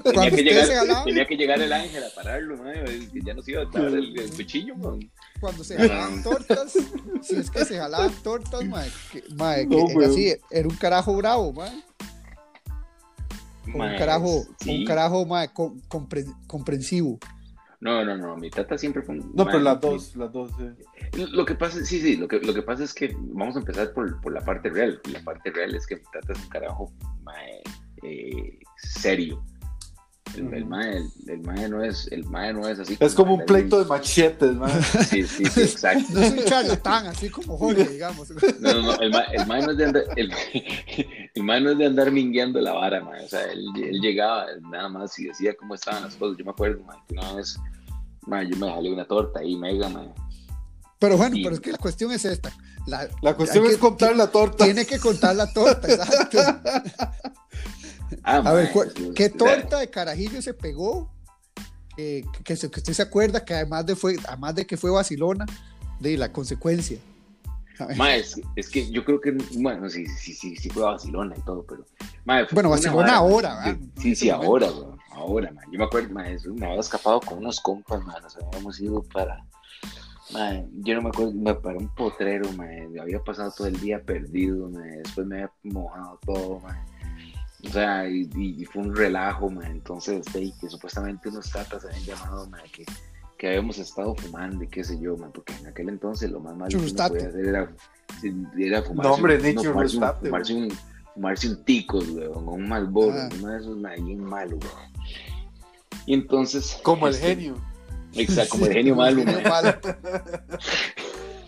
[0.01, 3.33] cuando que, llegar, se jalaban, tenía que llegar el ángel a pararlo, ma, que ya
[3.35, 4.99] no se iba a dar el, el cuchillo, man.
[5.39, 6.73] cuando se jalaban tortas,
[7.21, 10.11] si es que se jalaban tortas, mae, que, mae, que No, era weón.
[10.11, 11.83] así, era un carajo bravo, mae.
[13.67, 14.79] Un carajo, sí.
[14.79, 17.17] un carajo mae, com- compre- comprensivo.
[17.85, 20.51] No, no, no, mi tata siempre fue un- No, pero las mi- dos, las dos,
[20.57, 21.25] sí.
[21.31, 23.93] Lo que pasa, sí, sí, lo que, lo que pasa es que vamos a empezar
[23.93, 24.99] por, por la parte real.
[25.13, 26.91] La parte real es que mi tata es un carajo
[27.23, 27.61] mae,
[28.01, 29.43] eh, serio.
[30.35, 32.97] El, el, mae, el, el mae no es, el mae no es así.
[32.99, 34.69] Es como un pleito de machetes, man.
[34.69, 36.03] ahí- Sí, sí, sí, exacto.
[36.13, 38.29] No es un charlatán, así como Jorge, digamos.
[38.59, 40.33] No, no, no, el mae, el mae no es de andar, el,
[41.35, 43.23] el mae no es de andar mingueando la vara, mae.
[43.23, 46.37] O sea, él, él llegaba nada más y decía cómo estaban las cosas.
[46.37, 47.57] Yo me acuerdo, mae, que una vez,
[48.25, 50.11] mae, yo me jalé una torta ahí, mega, mae.
[50.99, 52.51] Pero bueno, Y- pero es que la cuestión es esta.
[52.87, 54.63] La, La cuestión es que- contar la torta.
[54.65, 56.37] Tiene que contar la torta, exacto.
[58.23, 61.11] Ah, A ver, sí, ¿qué torta de carajillo se pegó?
[61.97, 64.77] Eh, que, que se- que usted se acuerda que además de, fue, además de que
[64.77, 65.45] fue vacilona,
[65.99, 66.99] de la consecuencia.
[67.79, 67.97] A ver.
[67.97, 71.41] Mae, es, es que yo creo que, bueno, sí, sí, sí, sí fue vacilona y
[71.41, 71.85] todo, pero.
[72.25, 73.77] fue Bueno, vara, ahora, ¿verdad?
[73.97, 75.65] Sí, sí, sí, ahora, weón, ahora, mae.
[75.71, 79.01] Yo me acuerdo, mae, eso, me había escapado con unos compas, mae, nos habíamos ido
[79.03, 79.43] para.
[80.33, 84.01] mae, yo no me acuerdo, me para un potrero, mae, había pasado todo el día
[84.03, 86.79] perdido, mae, después me había mojado todo, mae.
[87.67, 89.71] O sea, y, y- y fue un relajo, mae.
[89.71, 92.85] Entonces, de, que supuestamente unos tatas habían llamado, mae, que,
[93.37, 96.55] que habíamos estado fumando y qué sé yo, mae, porque en aquel entonces lo más
[96.55, 97.71] malo que uno podía hacer era,
[98.57, 100.69] era fumarse, No, hombre, un, no, fumarse, un, fumarse, un,
[101.15, 103.29] fumarse un ticos, weón, o un malboro, Ah.
[103.39, 104.91] uno de esos, bien malo, weón.
[106.05, 106.77] Y entonces...
[106.83, 107.55] Como el este, genio.
[108.13, 109.41] Exacto, como el genio malo, genio.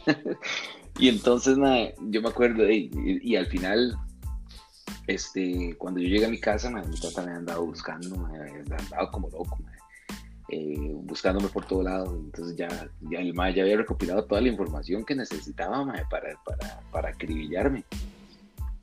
[1.00, 2.90] Y entonces, mae, yo me acuerdo, y,
[3.22, 3.96] y al final,
[5.06, 9.30] este, cuando yo llegué a mi casa, mi tata me andaba buscando, mae, andaba como
[9.30, 9.60] loco,
[10.50, 12.20] eh, buscándome por todo lado.
[12.26, 16.82] Entonces ya, ya el mae ya había recopilado toda la información que necesitaba, para, para,
[16.92, 17.84] para acribillarme.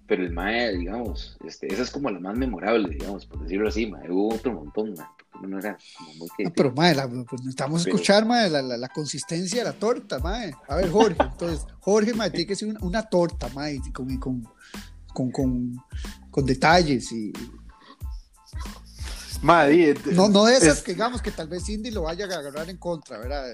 [0.07, 3.87] Pero el mae, digamos, este, esa es como la más memorable, digamos, por decirlo así,
[3.87, 4.11] mae.
[4.11, 5.07] Hubo otro montón, mae,
[5.43, 6.47] uno era como muy que...
[6.47, 9.73] Ah, pero, mae, la- pues necesitamos Pero- escuchar, mae, la, la, la consistencia de la
[9.73, 10.53] torta, mae.
[10.69, 15.31] A ver, Jorge, entonces, Jorge, mae, tiene que ser una, una torta, mae, con, con,
[15.31, 15.77] con,
[16.31, 17.33] con detalles y
[19.45, 22.29] Madre, no, no de esas es- que digamos que tal vez Cindy lo vaya a
[22.39, 23.45] agarrar en contra, ¿verdad?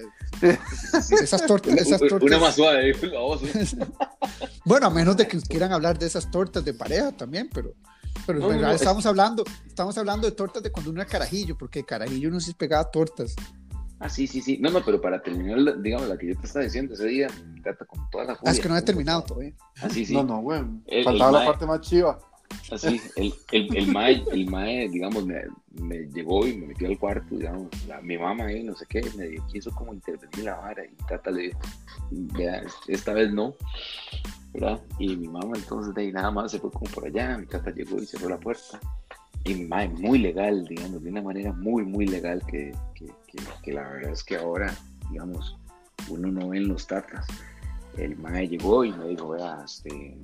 [1.10, 2.26] Esas tortas, esas Una- tortas.
[2.28, 3.42] Una más suave, la voz.
[4.64, 7.72] Bueno, a menos de que quieran hablar de esas tortas de pareja también, pero,
[8.26, 11.82] pero no, no, estamos hablando, estamos hablando de tortas de cuando uno era carajillo, porque
[11.84, 13.34] carajillo no se pegaba tortas.
[13.98, 14.58] Ah, sí, sí, sí.
[14.60, 17.60] No, no, pero para terminar, digamos, la que yo te estaba diciendo ese día, mi
[17.62, 19.52] tata con toda la Ah, es furia, que no he terminado todavía.
[19.82, 20.14] Ah, sí, sí.
[20.14, 20.60] No, no, güey.
[21.04, 22.18] Faltaba el la parte más chiva.
[22.70, 25.42] Así, el, el, el, mae, el mae, digamos, me,
[25.72, 27.68] me llegó y me metió al cuarto, digamos,
[28.02, 31.30] mi mamá ahí, no sé qué, me quiso como intervenir en la vara y tata
[31.30, 31.60] le dijo,
[32.86, 33.54] esta vez no,
[34.52, 34.80] ¿verdad?
[34.98, 37.70] Y mi mamá entonces de ahí nada más se fue como por allá, mi tata
[37.72, 38.78] llegó y cerró la puerta.
[39.44, 43.38] Y mi mae, muy legal, digamos, de una manera muy, muy legal que, que, que,
[43.62, 44.76] que la verdad es que ahora,
[45.10, 45.56] digamos,
[46.08, 47.26] uno no ve en los tatas.
[47.96, 50.16] El mae llegó y me dijo, vea, este,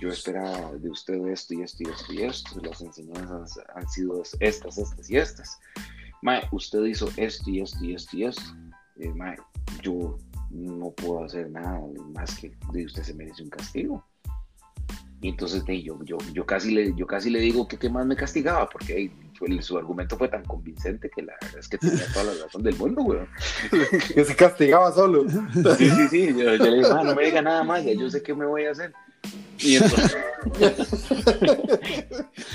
[0.00, 4.22] yo esperaba de usted esto y esto y esto y esto, las enseñanzas han sido
[4.40, 5.58] estas, estas y estas.
[6.22, 8.42] Mae, usted hizo esto y esto y esto y esto.
[9.00, 9.36] Eh, mae,
[9.82, 10.16] yo
[10.50, 11.80] no puedo hacer nada
[12.14, 14.04] más que de usted se merece un castigo.
[15.20, 18.04] Y entonces de, yo, yo, yo, casi le, yo casi le digo que qué más
[18.04, 21.78] me castigaba, porque ey, fue- su argumento fue tan convincente que la verdad es que
[21.78, 23.28] tenía toda la razón del mundo, weón.
[24.14, 25.24] Que se castigaba solo.
[25.78, 26.26] Sí, sí, sí.
[26.28, 28.44] Yo, yo le digo, "Ah, no me diga nada más, ya yo sé qué me
[28.44, 28.92] voy a hacer.
[29.60, 30.16] Y entonces,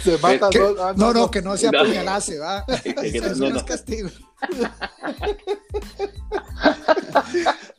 [0.03, 0.57] Se mata ¿Qué?
[0.59, 0.83] solo.
[0.83, 1.79] Ah, No, no, que no se No.
[1.81, 2.63] apuñalase, ¿va?
[2.83, 4.09] que Eso no, es castigo.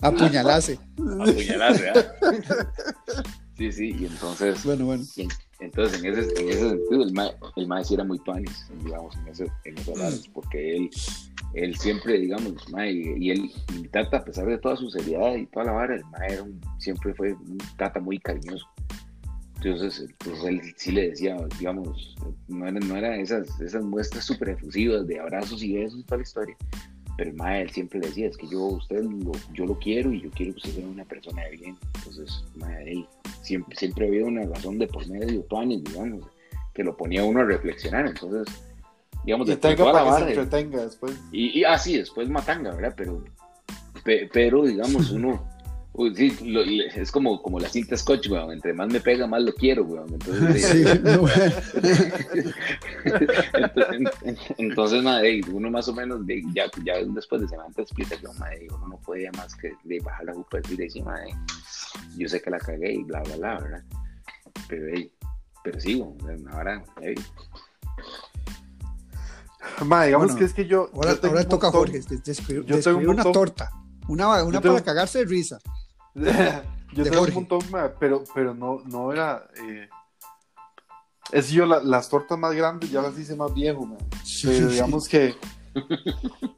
[0.00, 0.78] Apuñalase.
[0.98, 2.14] apuñalarse, ¿verdad?
[3.56, 5.04] Sí, sí, y entonces, Bueno, bueno.
[5.16, 5.28] y
[5.60, 9.14] entonces en ese, en ese sentido, el ma, el ma sí era muy tuanis, digamos,
[9.16, 10.90] en ese, en esos lados, porque él,
[11.54, 14.88] él siempre, digamos, ma, y, y él, y mi tata, a pesar de toda su
[14.90, 18.66] seriedad y toda la vara, el ma era un- siempre fue un tata muy cariñoso.
[19.62, 22.16] Entonces, entonces él sí le decía, digamos,
[22.48, 26.16] no era, no era esas, esas muestras súper efusivas de abrazos y besos y toda
[26.18, 26.56] la historia,
[27.16, 30.12] pero el mae, él siempre le decía, es que yo, usted lo, yo lo quiero
[30.12, 31.76] y yo quiero que usted sea una persona de bien.
[31.96, 33.06] Entonces, mae, él
[33.42, 36.24] siempre, siempre había una razón de por medio, tuanis, digamos,
[36.72, 38.06] que lo ponía uno a reflexionar.
[38.06, 38.46] Entonces,
[39.24, 41.12] digamos, Y tenga la para que se entretenga después.
[41.32, 42.94] y, y así, después matanga, ¿verdad?
[42.96, 43.22] Pero,
[44.04, 45.46] pe- pero digamos, uno,
[45.92, 49.42] uy, sí, lo- es como, como la cinta scotch, weón, entre más me pega, más
[49.42, 50.12] lo quiero, weón.
[50.12, 51.26] Entonces, Sí, no,
[53.54, 58.66] entonces, entonces, madre, uno más o menos, de- ya, ya después de semejante explicación, madre,
[58.74, 61.34] uno no podía más que de bajar la jupa y decir, madre,
[62.16, 63.82] yo sé que la cagué y bla, bla, bla, ¿verdad?
[64.68, 65.12] Pero, ey,
[65.64, 66.16] pero sigo,
[66.52, 67.14] ahora, ey,
[69.84, 70.90] Ma, digamos Bueno, que es que yo.
[70.94, 73.70] Ahora, yo toca montón- Jorge des- describir, yo tengo un describir una montón- torta.
[74.08, 75.58] Una, una tengo- para cagarse de risa.
[76.92, 77.60] yo tengo un montón,
[77.98, 79.48] pero, pero no, no era.
[79.56, 79.88] Eh...
[81.32, 83.96] Es yo, la- las tortas más grandes ya las hice más viejo, ma.
[84.50, 85.34] Pero digamos que.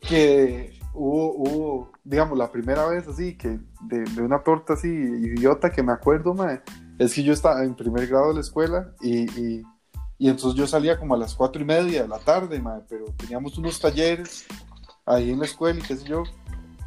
[0.09, 5.71] que hubo, hubo, digamos, la primera vez así, que de, de una torta así idiota
[5.71, 6.63] que me acuerdo, ma,
[6.99, 9.63] es que yo estaba en primer grado de la escuela y, y,
[10.19, 13.59] y entonces yo salía como a las cuatro y media de la tarde, pero teníamos
[13.59, 14.47] unos talleres
[15.05, 16.23] ahí en la escuela y qué sé yo.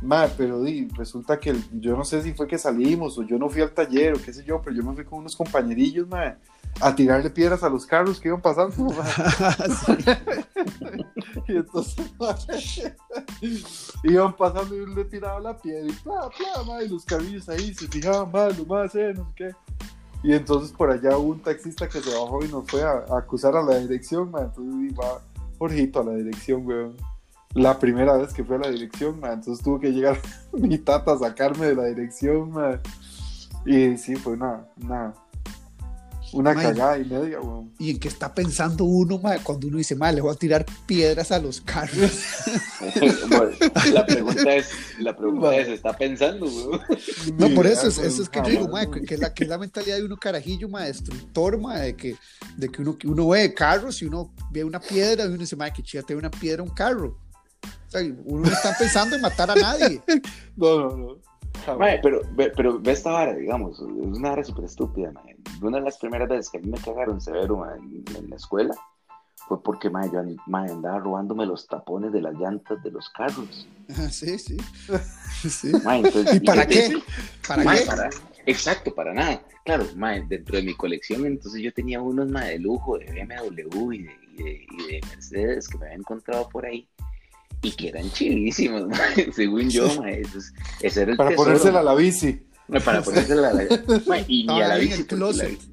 [0.01, 3.37] Ma, pero di, resulta que el- yo no sé si fue que salimos o yo
[3.39, 6.07] no fui al taller o qué sé yo, pero yo me fui con unos compañerillos,
[6.07, 6.35] ma,
[6.81, 9.05] a tirarle piedras a los carros que iban pasando, ma.
[11.47, 12.35] Y entonces, ma,
[14.03, 17.47] iban pasando y uno le tiraba la piedra y pla, pla, ma, y los carrillos
[17.49, 19.49] ahí se fijaban mal, lo más, eh, no sé qué.
[20.23, 23.19] Y entonces por allá hubo un taxista que se bajó y nos fue a, a
[23.19, 25.21] acusar a la dirección, ma, entonces iba
[25.59, 26.95] Jorgito a la dirección, weón.
[27.55, 30.19] La primera vez que fue a la dirección, ma, entonces tuvo que llegar
[30.51, 32.81] mi tata a sacarme de la dirección, ma.
[33.65, 35.13] Y sí, fue una, una,
[36.33, 37.73] una Ma, cagada y media, weón.
[37.79, 40.65] ¿Y en qué está pensando uno, ma, cuando uno dice, ma, le voy a tirar
[40.85, 42.11] piedras a los carros?
[43.93, 46.81] La pregunta es, la pregunta es, ¿está pensando, weón?
[47.37, 49.33] No, por eso, es, eso es que yo weón, digo, ma, jamás, que, es la,
[49.33, 52.17] que es la mentalidad de uno carajillo, ma, destructor, ma, de que,
[52.57, 55.55] de que uno, que uno ve carros y uno ve una piedra y uno dice,
[55.55, 57.17] ma, que chida tiene una piedra a un carro.
[58.25, 60.01] Uno no está pensando en matar a nadie.
[60.57, 61.77] No, no, no.
[61.77, 65.35] Mae, pero, ve, pero ve esta vara, digamos, es una vara súper estúpida, mae.
[65.61, 68.35] Una de las primeras veces que a mí me cagaron severo mae, en, en la
[68.35, 68.73] escuela
[69.47, 73.67] fue porque mae, yo mae, andaba robándome los tapones de las llantas de los carros.
[73.89, 74.57] Ajá, Sí, sí.
[75.49, 75.71] Sí.
[75.83, 76.97] Mae, entonces, ¿Y para qué?
[77.47, 77.85] ¿Para qué?
[77.85, 78.09] para-
[78.45, 79.41] exacto, para nada.
[79.63, 83.91] Claro, mae, dentro de mi colección, entonces yo tenía unos mae, de lujo de BMW
[83.93, 86.87] y de, y, de, y de Mercedes que me había encontrado por ahí
[87.65, 90.17] y que eran chivísimos, mae, según yo, mae.
[90.17, 92.39] Entonces, ese era el Para tesoro, ponérsela a la bici.
[92.67, 93.63] mae, para ponérsela a la,
[94.07, 95.03] mae, y ni a la bici.
[95.03, 95.49] porque la closet.
[95.51, 95.71] bici-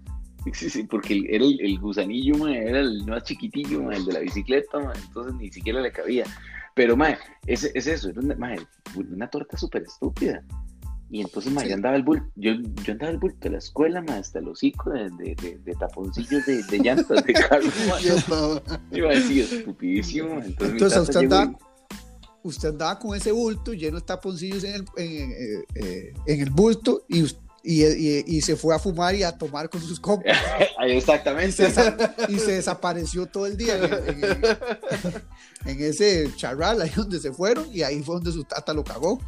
[0.54, 4.04] Sí, sí, porque el- era el, el gusanillo, mae, era el más chiquitillo, mae, el
[4.06, 6.24] de la bicicleta, mae, entonces ni siquiera le cabía.
[6.74, 7.16] Pero, mae,
[7.46, 8.58] es, es eso, era una, mae,
[8.96, 10.42] una torta súper estúpida.
[11.10, 11.68] Y entonces, mae, Sí.
[11.70, 14.48] yo andaba el bulto, yo, yo andaba el bulto de la escuela, mae, hasta el
[14.48, 18.02] hocico de, de, de, de taponcillos de, de llantas de carro, mae.
[18.02, 21.71] Yo estaba- Iba a decir, estupidísimo, entonces, tata usted llegó andaba, y-
[22.44, 26.50] usted andaba con ese bulto lleno de taponcillos en el, en, eh, eh, en el
[26.50, 27.20] bulto y,
[27.64, 30.36] y, y- y se fue a fumar y a tomar con sus compas.
[30.86, 31.70] Exactamente.
[31.70, 31.96] se,
[32.28, 34.42] y se desapareció todo el día en, en- en-
[35.64, 39.20] en ese charral ahí donde se fueron y ahí fue donde su tata lo cagó.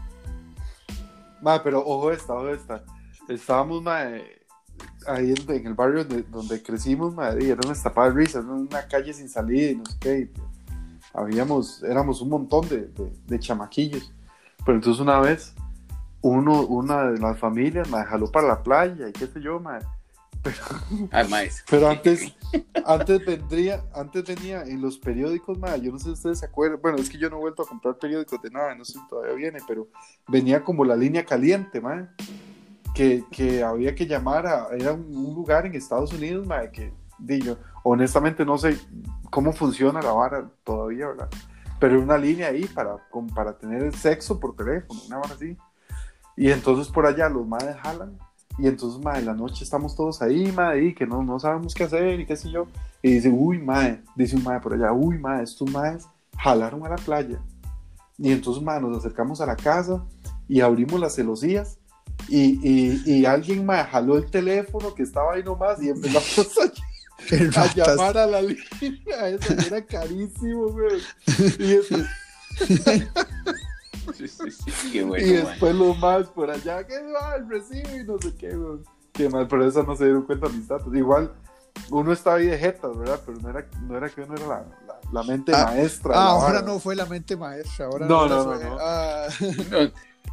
[1.41, 2.83] Ma, pero ojo esta, ojo esta.
[3.29, 4.41] Estábamos, ma, eh,
[5.07, 8.39] ahí en, en el barrio donde, donde crecimos, ma, y era una estapada de risa,
[8.41, 10.31] era una calle sin salida y no sé qué.
[11.15, 14.13] Habíamos, éramos un montón de, de, de chamaquillos.
[14.65, 15.55] Pero entonces una vez,
[16.21, 19.79] uno, una de las familias me jaló para la playa y qué sé yo, ma.
[21.11, 22.35] Ay, mae, Pero antes,
[22.85, 26.81] antes vendría, antes venía en los periódicos, ma, yo no sé si ustedes se acuerdan,
[26.83, 29.09] bueno, es que yo no he vuelto a comprar periódicos de nada, no sé si
[29.09, 29.89] todavía viene, pero
[30.29, 32.15] venía como la línea caliente, ma,
[32.95, 36.93] que, que había que llamar a, era un, un lugar en Estados Unidos, ma, que,
[37.19, 38.79] di yo, honestamente no sé
[39.31, 41.29] cómo funciona la vara todavía, ¿verdad?
[41.79, 45.57] Pero una línea ahí para, como para tener el sexo por teléfono, una vara así.
[46.37, 48.19] Y entonces por allá los madres jalan
[48.59, 51.85] y entonces, madre, la noche estamos todos ahí, madre, y que no, no sabemos qué
[51.85, 52.67] hacer y qué sé yo.
[53.03, 56.07] Y dice, uy, madre, dice un madre por allá, uy, madre, estos madres
[56.39, 57.41] jalaron a la playa.
[58.17, 60.05] Y entonces, madre, nos acercamos a la casa
[60.49, 61.79] y abrimos las celosías.
[62.29, 66.73] Y, y, y alguien, madre, jaló el teléfono que estaba ahí nomás y empezamos a,
[67.57, 69.29] A llamar a la línea.
[69.29, 71.01] Eso era carísimo, güey.
[71.59, 71.97] Y, eso-
[74.15, 75.43] sí, sí, sí, qué bueno, y mae.
[75.45, 78.79] después los más por allá, que va el recibo y no sé qué, güey.
[79.13, 80.93] Qué mal, pero eso no se dieron cuenta mis datos.
[80.95, 81.33] Igual,
[81.91, 83.21] uno estaba ahí de jetas, ¿verdad?
[83.25, 86.13] Pero no era, no era que uno era la, la, la mente Ah, maestra.
[86.15, 88.77] Ah, la ahora no fue la mente maestra, ahora No, no, no, fue- no, no.
[88.81, 89.29] ah,
[89.71, 89.93] No,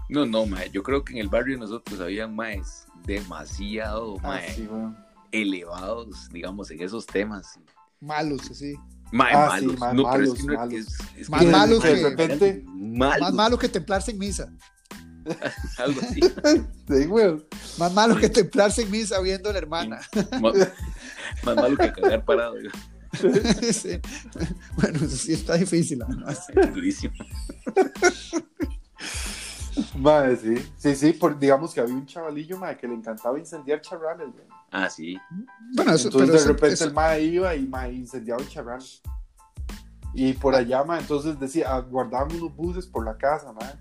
[0.10, 0.70] no, no, mae.
[0.72, 4.88] Yo creo que en el barrio nosotros habían maes demasiado Ah, mae, sí, güey.
[5.32, 7.60] Elevados, digamos, en esos temas.
[8.00, 8.74] malos, sí.
[9.12, 9.78] Mae, Ah, sí, malos.
[9.78, 10.74] no, es malos, que no malos.
[10.74, 14.52] es, es Más que malos que- de repente- malos, Más malo que templarse en misa.
[15.78, 16.20] algo así.
[16.88, 17.36] Sí, güey.
[17.78, 20.00] Más malo que templarse en misa viendo a la hermana.
[20.42, 20.54] más,
[21.44, 22.56] más malo que cagar parado.
[23.14, 24.00] Sí.
[24.78, 26.02] Bueno, eso sí está difícil.
[26.02, 26.46] además.
[26.74, 27.14] Durísimo.
[29.98, 30.72] Madre, sí.
[30.78, 34.46] Sí, sí, por, digamos que había un chavalillo, madre, que le encantaba incendiar charrales, güey.
[34.72, 35.18] Ah, sí.
[35.76, 38.48] Bueno, eso, Entonces pero de eso- repente eso- el mae iba y mae, incendiaba el
[38.50, 38.82] charral.
[40.14, 43.74] Y por allá, mae, entonces decía, ah, guardaban unos buses por la casa, mae.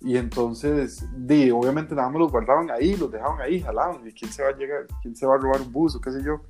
[0.00, 4.06] Y entonces, di, obviamente nada más los guardaban ahí, los dejaban ahí, jalaban.
[4.06, 4.86] ¿Y quién se va a llegar?
[5.00, 6.40] ¿Quién se va a robar un bus o qué sé yo?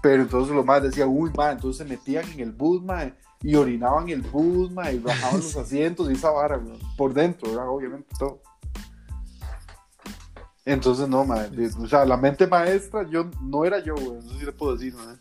[0.00, 3.12] Pero entonces los más decían, uy, mae, entonces se metían en el bus, mae,
[3.42, 7.48] y orinaban el bus, mae, y bajaban los asientos y esa vara, güey, por dentro,
[7.50, 7.68] ¿verdad?
[7.68, 8.40] Obviamente todo.
[10.64, 14.44] Entonces, no, di- o sea, la mente maestra, yo no era yo, güey, eso sí
[14.44, 15.16] le puedo decir, mae.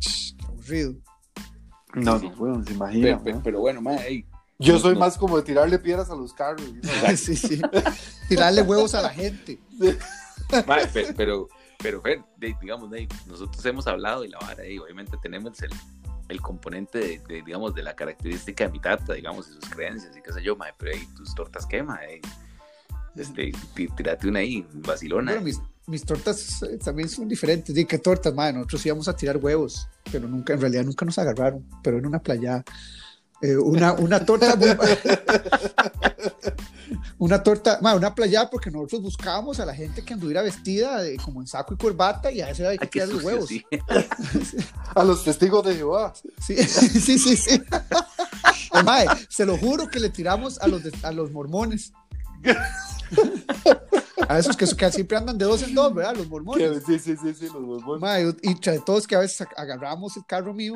[0.00, 0.94] Qué aburrido.
[1.94, 3.42] No, no, bueno, se Pero, imagina, pero- mae.
[3.44, 4.26] pero bueno, mae, ey,
[4.58, 6.64] Yo soy más como de tirarle piedras a los carros.
[7.16, 7.60] sí, sí.
[8.28, 9.60] Tirarle huevos a la gente.
[9.78, 9.98] Pe-
[11.14, 12.90] pero, pero, Fer, de- digamos,
[13.26, 15.70] nosotros hemos hablado de la vara y obviamente tenemos el,
[16.28, 20.16] el componente de, de, digamos, de la característica de mi tata, digamos, y sus creencias
[20.16, 22.20] y qué sé yo, mae, pero ahí tus tortas quema, eh.
[23.16, 23.52] Este,
[23.96, 25.32] tírate una ahí, vacilona.
[25.32, 27.74] Bueno, mis, mis tortas eh, también son diferentes.
[27.74, 28.54] Di qué tortas, madre.
[28.54, 32.20] Nosotros íbamos a tirar huevos, pero nunca, en realidad nunca nos agarraron, pero en una
[32.20, 32.62] playa.
[33.40, 34.68] Eh, una, una torta muy-
[37.18, 41.40] una torta, una playa porque nosotros buscábamos a la gente que anduviera vestida de- como
[41.40, 43.48] en saco y corbata y a ese había que tirar los huevos.
[43.48, 43.64] sí.
[44.94, 46.12] A los testigos de Jehová.
[46.44, 47.62] Sí, sí, sí, sí.
[48.74, 51.92] Eh, mae, se lo juro que le tiramos a los, de- a los mormones.
[54.28, 56.16] A esos que, que siempre andan de dos en dos, ¿verdad?
[56.16, 56.82] Los mormones.
[56.86, 58.00] Sí, sí, sí, sí, los borbones.
[58.00, 60.74] Mae, y entre todos que a veces ag- agarramos el carro mío,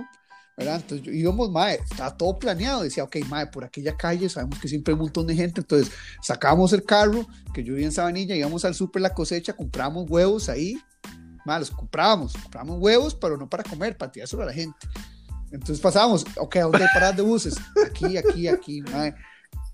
[0.57, 0.77] ¿verdad?
[0.77, 2.83] Entonces yo- íbamos, mae, estaba todo planeado.
[2.83, 5.61] Decía, ok, mae, por aquella calle sabemos que siempre hay un montón de gente.
[5.61, 5.93] Entonces
[6.23, 10.49] sacamos el carro, que yo vivía en Sabanilla, íbamos al súper la cosecha, compramos huevos
[10.49, 10.77] ahí.
[11.45, 14.77] Mae, los comprábamos, compramos huevos, pero no para comer, para tirárselo a la gente.
[15.51, 17.55] Entonces pasábamos, ok, ¿a dónde hay paradas de buses?
[17.85, 19.15] Aquí, aquí, aquí, mae.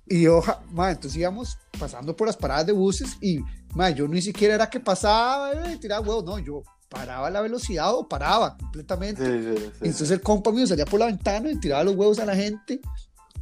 [0.09, 3.41] Y yo, ja- mae, entonces íbamos pasando por las paradas de buses y,
[3.75, 7.95] mae, yo ni siquiera era que pasaba eh, tiraba huevos, no, yo paraba la velocidad
[7.95, 9.25] o paraba completamente.
[9.25, 9.73] Sí, sí, sí.
[9.83, 12.81] Entonces el compa mío salía por la ventana y tiraba los huevos a la gente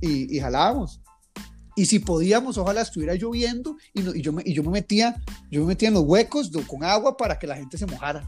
[0.00, 1.00] y, y jalábamos.
[1.78, 5.22] Y si podíamos, ojalá estuviera lloviendo y, no- y yo, me, y yo me metía,
[5.50, 8.24] yo me metía en los huecos con agua para que la gente se mojara.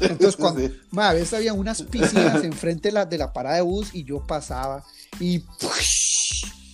[0.00, 0.74] Entonces, cuando, Sí.
[0.90, 4.02] ma, a veces había unas piscinas enfrente de la, de la parada de bus y
[4.04, 4.82] yo pasaba
[5.20, 5.44] y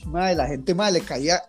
[0.07, 1.43] madre, la gente madre, le caía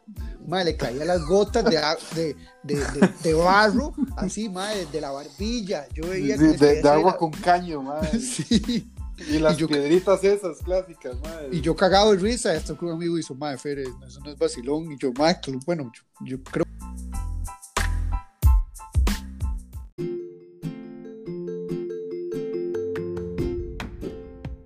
[0.47, 2.83] madre, le caía las gotas de, de,
[3.23, 7.81] de, barro así madre, de la barbilla yo veía Sí, que de, agua con caño,
[7.81, 8.19] madre.
[8.19, 8.91] sí.
[9.17, 11.49] Y las Y yo- piedritas esas clásicas, madre.
[11.51, 14.37] y yo cagado de risa esto que un amigo hizo madre Fere, eso no es
[14.37, 16.03] vacilón y yo madre, bueno yo,
[16.37, 16.65] yo creo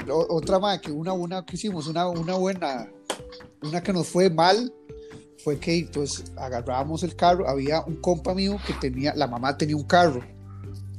[0.07, 2.87] otra más que una, una que hicimos, una, una buena,
[3.63, 4.73] una que nos fue mal,
[5.43, 9.75] fue que pues agarrábamos el carro, había un compa mío que tenía, la mamá tenía
[9.75, 10.21] un carro,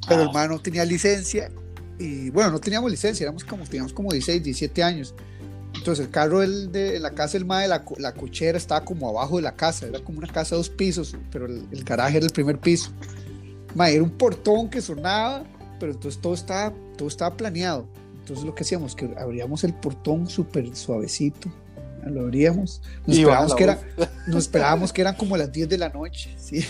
[0.09, 0.25] pero Ah.
[0.25, 1.51] el man no tenía licencia,
[1.99, 5.15] y bueno, no teníamos licencia, éramos como, teníamos como 16, 17 años.
[5.75, 9.37] Entonces el carro del- de, la casa del mae, la, la cochera estaba como abajo
[9.37, 12.27] de la casa, era como una casa de dos pisos, pero el, el garaje era
[12.27, 12.91] el primer piso.
[13.75, 15.45] Mae, era un portón que sonaba,
[15.79, 17.87] pero entonces todo estaba, todo estaba planeado.
[18.19, 21.49] Entonces lo que hacíamos, que abríamos el portón súper suavecito,
[22.07, 23.79] lo abríamos, nos Y esperábamos que, era,
[24.27, 26.65] nos esperábamos que eran como las 10 de la noche, ¿sí?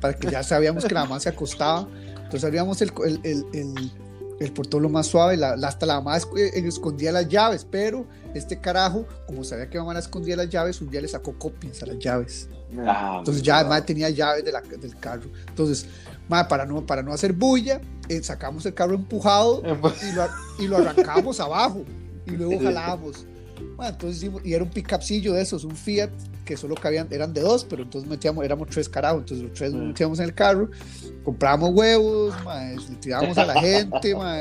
[0.00, 1.88] para que ya sabíamos que la mamá se acostaba.
[2.16, 3.92] Entonces abríamos el, el, el, el-
[4.38, 8.60] el portón lo más suave, la, hasta la mamá eh, escondía las llaves, pero este
[8.60, 11.86] carajo, como sabía que mamá la escondía las llaves, un día le sacó copias a
[11.86, 12.46] las llaves.
[12.86, 15.30] Ah, Entonces ya además tenía llaves de la- del carro.
[15.48, 15.86] Entonces,
[16.28, 17.80] ma, para, no, para no hacer bulla,
[18.10, 20.28] eh, sacamos el carro empujado y lo,
[20.58, 21.82] y lo arrancamos abajo
[22.26, 23.24] y luego jalamos.
[23.76, 26.10] Ma, entonces y era un pickupcillo de esos, un Fiat
[26.44, 29.72] que solo cabían, eran de dos, pero entonces metíamos, éramos tres carajos, entonces los tres
[29.72, 29.86] nos Mm.
[29.88, 30.70] metíamos en el carro,
[31.24, 34.38] compramos huevos, ma, le tirábamos a la gente, ma,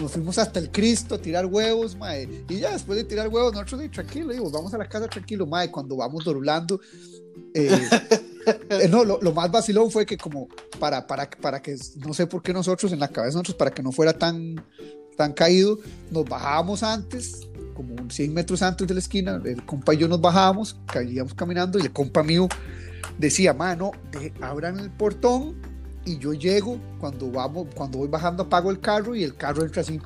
[0.00, 3.52] nos fuimos hasta el Cristo a tirar huevos, ma, y ya después de tirar huevos,
[3.52, 6.80] nosotros, "Ey, tranquilo, digo, vamos a la casa tranquilo, ma, y cuando vamos doblando,
[7.54, 7.88] eh,
[8.70, 10.48] eh, no, lo, lo más vacilón fue que como
[10.80, 13.82] para, para, para que, no sé por qué nosotros, en la cabeza nosotros, para que
[13.82, 14.64] no fuera tan,
[15.18, 15.78] tan caído,
[16.10, 17.46] nos bajábamos antes,
[17.82, 21.34] como unos 100 metros antes de la esquina, el compa y yo nos bajábamos, caíamos
[21.34, 22.48] caminando y el compa mío
[23.18, 25.54] decía, mano, de- abran el portón
[26.04, 29.82] y yo llego, cuando vamos, cuando voy bajando apago el carro y el carro entra
[29.82, 30.00] así,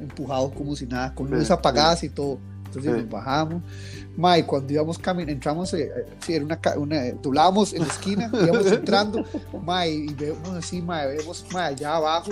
[0.00, 2.38] empujado como si nada, con luces apagadas y todo.
[2.66, 3.62] Entonces nos bajamos.
[4.16, 7.86] Ma, y cuando íbamos caminando, entramos, eh, eh, sí, era una, una, doblábamos en la
[7.88, 9.24] esquina, íbamos entrando,
[9.64, 12.30] ma, y vemos así, ma, vemos ma, allá abajo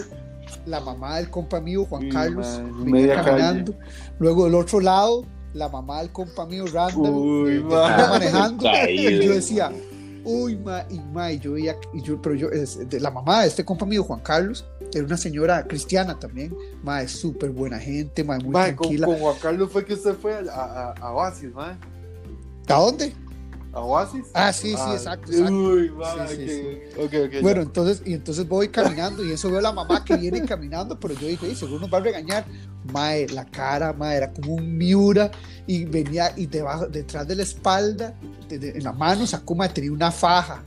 [0.66, 3.74] la mamá del compa mío, Juan Sí, Carlos, ma, venía caminando.
[4.18, 5.24] Luego del otro lado,
[5.55, 7.88] la mamá del compa mío, Randall, Uy, ma.
[7.88, 8.62] venía manejando.
[8.64, 9.11] Caído.
[9.11, 9.72] y yo decía,
[10.24, 13.42] uy, ma, y ma, y yo veía, y yo, pero yo, es- de la mamá
[13.42, 17.78] de este compa mío, Juan Carlos, era una señora cristiana también, ma, es súper buena
[17.78, 19.07] gente, ma, muy Mae, con, tranquila.
[19.07, 21.74] con Juan Carlos fue que usted fue a, a, a Oasis, mae.
[22.68, 23.14] ¿A dónde?
[23.77, 24.24] ¿A Oasis?
[24.33, 25.53] Ah, sí, sí, exacto, exacto.
[25.55, 27.66] Uy, mae, Sí, sí, que- ok, ok, Bueno, ya.
[27.66, 31.12] entonces, y entonces voy caminando y eso veo a la mamá que viene caminando, pero
[31.12, 32.47] yo dije, "Ey, seguro nos va a regañar.
[32.91, 35.31] Mae, la cara, mae, era como un miura
[35.66, 38.14] y venía y debajo, detrás de la espalda,
[38.49, 40.62] de- de- en la mano sacó, mae, tenía una faja.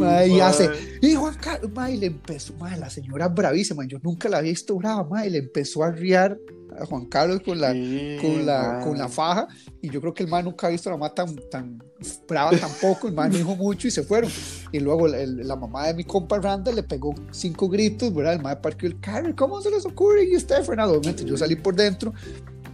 [0.00, 0.70] Mae, y hace,
[1.02, 4.50] y Juan Carlos, mae, y le empezó, mae, la señora bravísima, yo nunca la había
[4.50, 6.38] visto brava, mae, y le empezó a riar
[6.80, 9.48] a Juan Carlos con la, Sí, con la, con la faja,
[9.82, 11.82] y yo creo que el man nunca ha visto a la mamá tan, tan
[12.28, 14.30] brava tampoco, el man dijo mucho y se fueron.
[14.72, 18.34] Y luego el- la mamá de mi compa Randa le pegó cinco gritos, ¿verdad?
[18.34, 20.24] El man parqueó el carro, ¿cómo se les ocurre?
[20.24, 22.14] Y usted, Fernando, yo salí por dentro,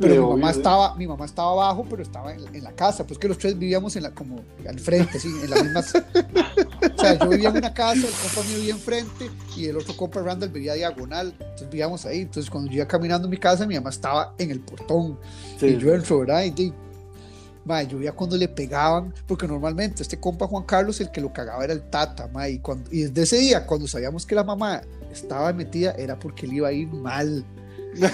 [0.01, 3.07] pero mi mamá obvio, estaba, mi mamá estaba abajo, pero estaba en, en la casa,
[3.07, 5.81] pues que los tres vivíamos en la, como al frente, sí, en la misma.
[5.81, 9.97] o sea, yo vivía en una casa, el compa mío vivía enfrente y el otro
[9.97, 12.21] compa Randall vivía diagonal, entonces vivíamos ahí.
[12.23, 15.19] Entonces, cuando yo iba caminando en mi casa, mi mamá estaba en el portón
[15.59, 16.45] Sí, y yo entro, ¿verdad?
[16.45, 16.73] Y, di-
[17.65, 21.33] mae, yo veía cuando le pegaban, porque normalmente este compa Juan Carlos, el que lo
[21.33, 24.45] cagaba era el tata, mae, y, cuando, y desde ese día, cuando sabíamos que la
[24.45, 27.45] mamá estaba metida, era porque le iba a ir mal.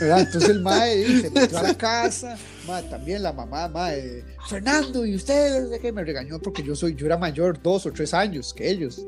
[0.00, 0.20] ¿verdad?
[0.20, 2.36] Entonces el mae se metió a la casa,
[2.66, 7.06] mae, también la mamá, mae, Fernando, y usted, qué, me regañó porque yo soy, yo
[7.06, 9.00] era mayor dos o tres años que ellos.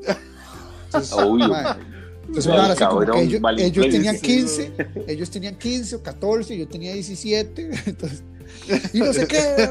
[0.86, 1.48] Entonces, Obvio.
[1.48, 1.76] mae,
[2.28, 4.72] entonces, así como que cabrón, ellos, ellos tenían sí, 15,
[5.06, 8.22] ellos tenían 15 o 14, yo tenía 17, entonces,
[8.92, 9.68] y no sé qué.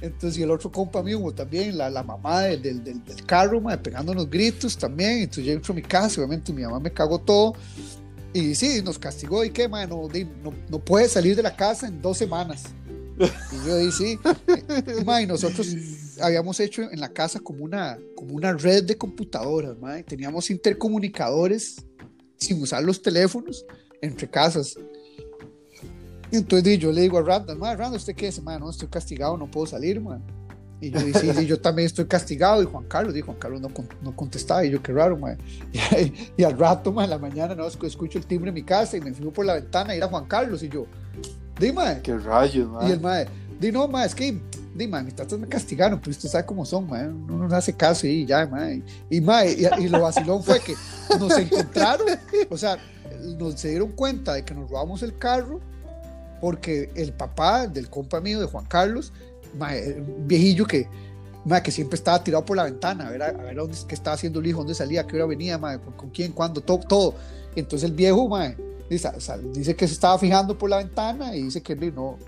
[0.00, 3.78] Entonces, y el otro compa mío, también, la, la mamá del, del, del, carro, mae,
[3.78, 5.22] pegándonos gritos también.
[5.22, 7.54] Entonces, yo entro a mi casa, obviamente, mi mamá me cagó todo.
[8.32, 9.44] Y sí, nos castigó.
[9.44, 9.86] ¿Y qué, mae?
[9.86, 10.08] No,
[10.42, 12.64] no, no puede salir de la casa en dos semanas.
[13.18, 14.18] Y yo dije, sí.
[15.00, 15.68] Y, mae, nosotros
[16.20, 20.02] habíamos hecho en la casa como una, como una red de computadoras, mae.
[20.02, 21.84] Teníamos intercomunicadores
[22.36, 23.64] sin usar los teléfonos
[24.00, 24.76] entre casas.
[26.30, 28.42] Y entonces yo le digo a Randall, mae, Randall, ¿usted qué es?
[28.42, 30.20] Mae, no, estoy castigado, no puedo salir, mae.
[30.82, 32.60] Y yo dije, sí, sí, yo también estoy castigado.
[32.62, 33.68] Y Juan Carlos, dijo, Juan Carlos no,
[34.02, 34.64] no contestaba.
[34.64, 35.38] Y yo, qué raro, mae.
[35.72, 38.64] Y, y al rato, mae, en la mañana, no, escu- escucho el timbre en mi
[38.64, 40.62] casa y me fijo por la ventana y era Juan Carlos.
[40.62, 40.86] Y yo,
[41.58, 43.24] dime, Qué rayos, y el mae.
[43.24, 43.28] mae,
[43.60, 44.40] di no, mae, es que,
[44.74, 47.72] di mae, mis tatas me castigaron, pero usted sabe cómo son, mae, uno no hace
[47.74, 48.82] caso y ya, mae.
[49.08, 50.74] Y mae, y, y lo vacilón fue que
[51.16, 52.08] nos encontraron,
[52.50, 52.76] o sea,
[53.38, 55.60] nos se dieron cuenta de que nos robamos el carro
[56.40, 59.12] porque el papá del compa mío, de Juan Carlos,
[59.58, 60.86] mae, un viejillo que,
[61.44, 63.94] mae, que siempre estaba tirado por la ventana, a ver, a, a ver dónde, qué
[63.94, 66.60] estaba haciendo el hijo, dónde salía, a qué hora venía, mae, con, con quién, cuándo,
[66.60, 67.14] todo, todo.
[67.56, 68.56] Entonces el viejo, mae,
[68.88, 72.18] dice, que se estaba fijando por la ventana y dice que no,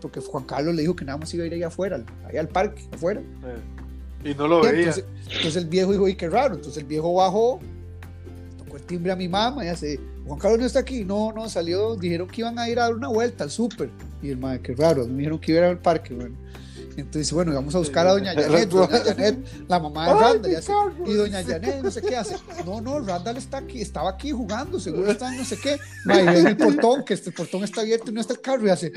[0.00, 2.40] porque Juan Carlos le dijo que nada más iba a ir allá afuera, al- allá
[2.40, 3.20] al parque, afuera.
[3.20, 4.78] Eh, Y no lo Y veía.
[4.80, 6.54] entonces, entonces el viejo dijo, y qué raro.
[6.54, 7.60] Entonces el viejo bajó,
[8.58, 11.04] tocó el timbre a mi mamá y hace, Juan Carlos no está aquí.
[11.04, 13.90] No, no, salió, dijeron que iban a ir a dar una vuelta al súper.
[14.22, 16.14] Y el madre, qué raro, me dijeron que iban al parque.
[16.14, 16.34] Bueno.
[16.96, 19.38] Entonces, bueno, vamos a buscar a doña Janet, doña Janet,
[19.68, 20.52] la mamá de Randall.
[20.52, 22.36] Y, hace, doña Janet, no sé qué hace.
[22.64, 25.78] No, no, Randall está aquí, estaba aquí jugando, seguro está en no sé qué.
[26.08, 28.66] En el portón, que este portón está abierto y no está el carro.
[28.66, 28.92] Y hace,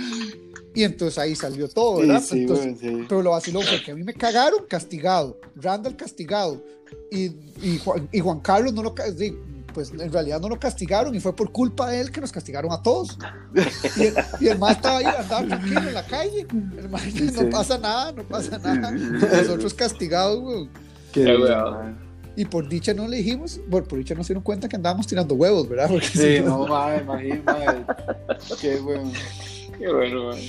[0.74, 2.22] y entonces ahí salió todo, ¿verdad?
[2.22, 3.06] sí, Entonces, güey, sí.
[3.10, 6.64] pero lo vaciló fue que a mí me cagaron castigado, Randall castigado
[7.12, 7.32] y,
[7.62, 8.94] y, Juan, y Juan Carlos no lo
[9.78, 12.72] pues en realidad no lo castigaron y fue por culpa de él que nos castigaron
[12.72, 13.16] a todos.
[13.96, 16.48] Y el, y el estaba ahí, andaba tranquilo en la calle.
[16.50, 17.46] El no Sí.
[17.52, 18.90] pasa nada, no pasa nada.
[18.90, 20.68] Nosotros castigados, güey.
[21.12, 21.96] Qué Qué.
[22.36, 25.06] Y por dicha no le dijimos, bueno, por dicha no se dieron cuenta que andábamos
[25.06, 25.90] tirando huevos, ¿verdad?
[25.92, 27.86] Porque Sí, si no, mae, imagínate.
[28.60, 29.14] Qué weón.
[29.78, 30.40] Qué bueno, man.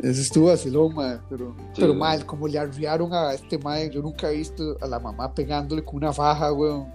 [0.00, 3.90] Eso estuvo así, lo mae, pero, Sí, pero mal, como le arriaron a este mae,
[3.90, 6.86] yo nunca he visto a la mamá pegándole con una faja, weón.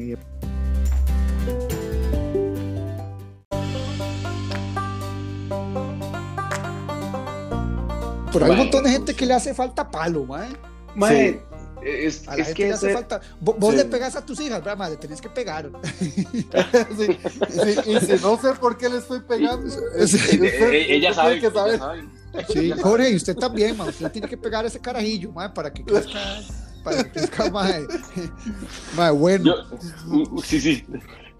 [0.00, 0.16] Y-
[8.32, 10.50] Pero hay un montón de gente que le hace falta palo, mae.
[10.94, 11.40] Mae,
[11.82, 13.20] es, A la es gente que le hace falta.
[13.40, 13.78] Vos, vos Sí.
[13.78, 14.90] le pegas a tus hijas, ¿verdad, mae?
[14.90, 15.70] Le tenés que pegar.
[16.00, 17.18] Sí,
[17.50, 19.78] sí, y si no sé por qué le estoy pegando, Sí.
[19.98, 21.74] es- usted- Eh, ella usted sabe, que saber.
[21.74, 22.04] ella sabe.
[22.52, 23.88] Sí, Jorge, y usted también, mae.
[23.88, 26.18] Usted tiene que pegar a ese carajillo, mae, para que crezca.
[26.84, 27.86] Para que crezca, mae.
[28.96, 29.44] Mae, bueno.
[29.44, 30.84] Yo, uh, sí, sí.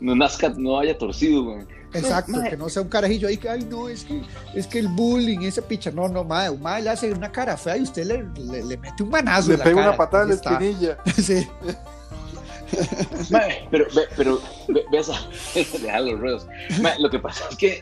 [0.01, 1.67] No nazca, no haya torcido, man.
[1.93, 2.51] Exacto, Mae.
[2.51, 4.23] que no sea un carajillo ahí que, ay, no, es que,
[4.55, 7.57] es que el bullying, esa picha, no, no, madre, un mae le hace una cara
[7.57, 9.89] fea y usted le, le, le mete un manazo Le en la pega cara.
[9.89, 10.99] una patada en la espinilla.
[11.21, 11.49] Sí,
[13.31, 15.15] Mae, pero, ve, pero, ve, ve esa,
[15.55, 16.47] dejar los ruedos.
[16.81, 17.73] Mae, lo que pasa es que,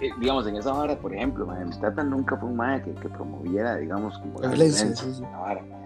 [0.00, 2.94] eh, digamos, en esa vara, por ejemplo, mae, mi tata nunca fue un mae que,
[2.94, 5.22] que promoviera, digamos, como La violencia, sí, sí.
[5.22, 5.82] la vara, mae.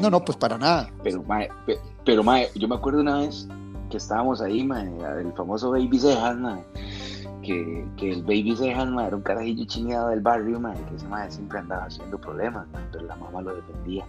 [0.00, 0.90] No, no, pues para nada.
[1.02, 3.48] Pero, mae, pe- pero, mae, yo me acuerdo una vez
[3.90, 4.88] que estábamos ahí, mae,
[5.20, 6.62] el famoso Baby Cejas, mae,
[7.42, 11.30] que, que el baby Sejan era un carajillo chingado del barrio, man, que ese madre
[11.30, 14.06] siempre andaba haciendo problemas, man, pero la mamá lo defendía.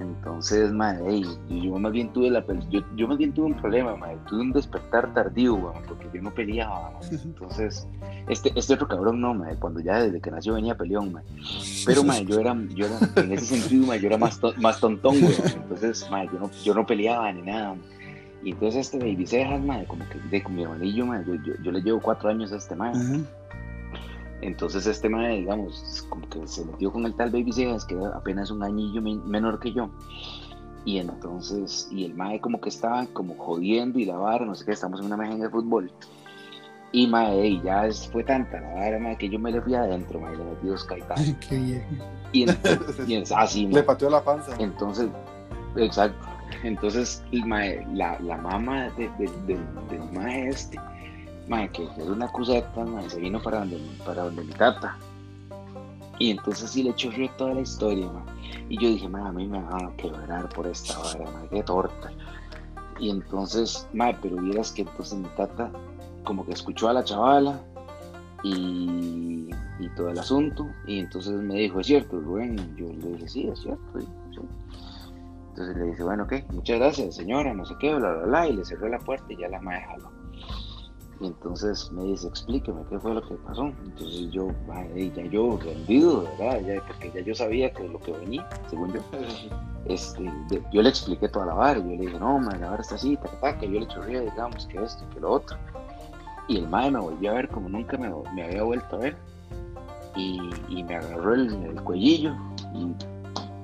[0.00, 4.16] Entonces, madre, yo, más bien tuve la yo, yo más bien tuve un problema, madre,
[4.26, 7.86] tuve un despertar tardío, man, porque yo no peleaba, Entonces,
[8.28, 11.28] este, este otro cabrón no, madre, cuando ya desde que nació venía peleón, madre.
[11.84, 15.20] Pero, madre, yo era, yo era, en ese sentido, madre, yo era más, más tontón,
[15.20, 15.34] güey.
[15.54, 17.76] Entonces, madre, yo no, yo no peleaba ni nada,
[18.42, 21.62] Y entonces este baby Cejas, madre, como que de con mi hermanillo, madre, yo, yo,
[21.62, 22.98] yo, le llevo cuatro años a este madre.
[24.42, 28.16] Entonces este mae, digamos, como que se metió con el tal Baby Cejas, que era
[28.16, 29.90] apenas un añillo menor que yo.
[30.84, 34.64] Y entonces, y el mae como que estaba como jodiendo y la vara, no sé
[34.64, 35.92] qué, estamos en una imagen de fútbol.
[36.92, 40.36] Y mae, ya fue tanta la vara, mae, que yo me le fui adentro, mae,
[40.36, 41.36] le metí dos caetazos.
[41.48, 41.84] Qué bien.
[42.32, 44.56] Y, entonces, así, Le pateó la panza.
[44.58, 45.08] Entonces,
[45.76, 46.26] exacto.
[46.64, 50.78] Entonces, mae, la, la mamá de, de, del mae este
[51.72, 54.96] que es una cuseta, se vino para donde, para donde mi tata.
[56.18, 58.08] Y entonces sí le echó toda la historia,
[58.68, 62.12] Y yo dije, a mí me van a quebrar por esta vara, qué torta.
[63.00, 63.88] Y entonces,
[64.22, 65.72] pero vieras que entonces mi tata
[66.22, 67.60] como que escuchó a la chavala
[68.44, 69.48] y,
[69.80, 70.68] y, todo el asunto.
[70.86, 72.76] Y entonces me dijo, es cierto, Rubén.
[72.76, 73.98] Yo le dije, sí, es cierto.
[75.48, 78.46] Entonces le dice, bueno, ok, muchas gracias, señora, no sé qué, bla, bla, bla.
[78.46, 80.19] Y le cerró la puerta y ya la madre jaló.
[81.20, 83.66] Y entonces me dice, explíqueme qué fue lo que pasó.
[83.66, 84.48] Entonces yo,
[85.14, 86.60] ya yo rendido, ¿verdad?
[86.62, 89.00] Ya, porque ya yo sabía que lo que venía, según yo.
[89.84, 90.24] Este,
[90.72, 93.18] yo le expliqué toda la vara, yo le dije, no, man, la vara está así,
[93.60, 95.58] que yo le chorría, digamos, que esto, que lo otro.
[96.48, 99.16] Y el madre me volvió a ver como nunca me, me había vuelto a ver.
[100.16, 102.34] Y, y me agarró el, el, cuellillo
[102.74, 102.88] y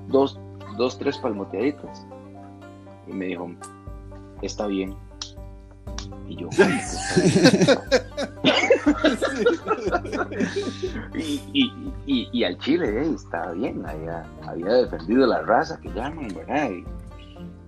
[0.09, 0.39] dos,
[0.77, 2.07] dos, tres palmoteaditas.
[3.09, 3.51] Y me dijo,
[4.43, 4.95] está bien
[6.29, 6.49] y yo,
[11.15, 11.73] y,
[12.07, 16.71] y, y, al Chile, eh, estaba bien, había, había, defendido la raza que llaman, ¿verdad?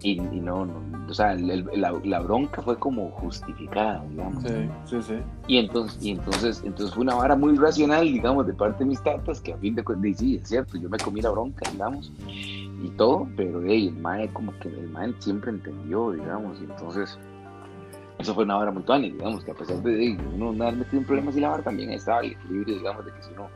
[0.00, 4.44] Y, no, no, o sea, la, la, bronca fue como justificada, digamos.
[4.44, 5.14] Sí, sí, sí.
[5.48, 9.02] Y entonces, y entonces, entonces fue una vara muy racional, digamos, de parte de mis
[9.02, 12.12] tatas, que a fin de cuentas, sí, es cierto, yo me comí la bronca, digamos,
[12.28, 17.18] y todo, pero hey, el mae como que el mae siempre entendió, digamos, y entonces
[18.18, 20.98] eso fue una hora muy tuani, digamos, que a pesar de uno no haber metido
[20.98, 23.48] en problemas y la vara también estaba el equilibrio, digamos, de que si uno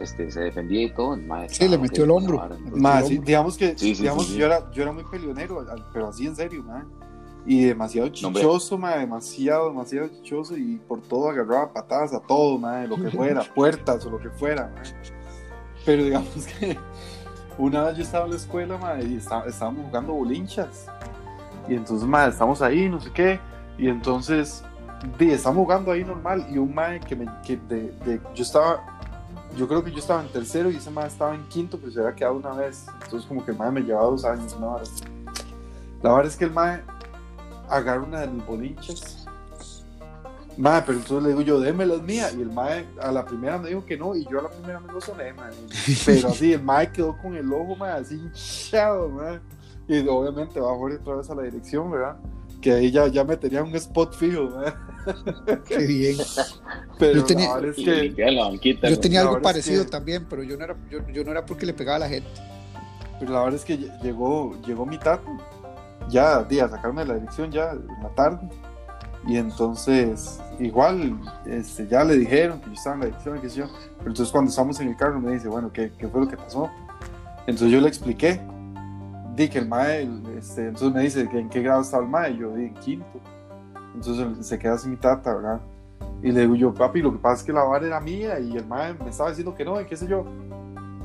[0.00, 2.48] este, se defendía y todo, más Sí, le metió el hombro.
[2.72, 6.88] Más, digamos que, digamos, Yo, era, yo era muy peleonero, pero así en serio, man.
[7.44, 12.88] Y demasiado chichoso, no, demasiado, demasiado chichoso y por todo agarraba patadas a todo, man,
[12.88, 14.84] lo que fuera, puertas o lo que fuera, man.
[15.84, 16.76] Pero digamos que
[17.58, 20.86] una vez yo estaba en la escuela, man, y estábamos jugando bolinchas.
[21.68, 23.38] Y entonces, man, estamos ahí, no sé qué
[23.80, 24.62] y entonces,
[25.18, 28.84] de, estamos jugando ahí normal y un mae que me, que de, de, yo estaba,
[29.56, 31.98] yo creo que yo estaba en tercero y ese mae estaba en quinto, pero se
[31.98, 32.84] había quedado una vez.
[33.02, 34.84] Entonces como que el mae me llevaba dos años, una hora.
[36.02, 36.82] La verdad es que el mae
[37.70, 39.26] agarra una de mis bolinchas.
[40.58, 42.34] Mae, pero entonces le digo yo, déme las mías.
[42.36, 44.78] Y el mae a la primera me dijo que no, y yo a la primera
[44.80, 45.52] me lo soné, mae.
[46.04, 49.40] Pero así, el mae quedó con el ojo, mae, así hinchado, mae.
[49.88, 52.16] Y obviamente va a otra vez a la dirección, ¿verdad?
[52.60, 54.48] Que ahí ya, ya me tenía un spot fijo.
[55.66, 56.16] Qué bien.
[56.98, 57.48] Pero yo tenía,
[58.82, 61.72] yo tenía algo parecido también, pero yo no, era, yo, yo, no era porque le
[61.72, 62.28] pegaba a la gente.
[63.18, 65.26] Pero la verdad es que llegó, llegó mi tato,
[66.10, 68.46] ya día a sacarme de la dirección ya en la tarde.
[69.26, 73.66] Y entonces, igual, este, ya le dijeron que yo estaba en la dirección, que yo.
[73.98, 76.36] Pero entonces cuando estamos en el carro me dice, bueno, ¿qué, qué fue lo que
[76.36, 76.70] pasó?
[77.46, 78.40] Entonces yo le expliqué
[79.34, 80.08] di que el mae,
[80.38, 83.20] este, entonces me dice que en qué grado estaba el mae, yo di en quinto.
[83.94, 85.60] Entonces se queda sin mi tata, ¿verdad?
[86.22, 88.56] Y le digo yo, papi, lo que pasa es que la vara era mía y
[88.56, 90.24] el mae me estaba diciendo que no, y qué sé yo.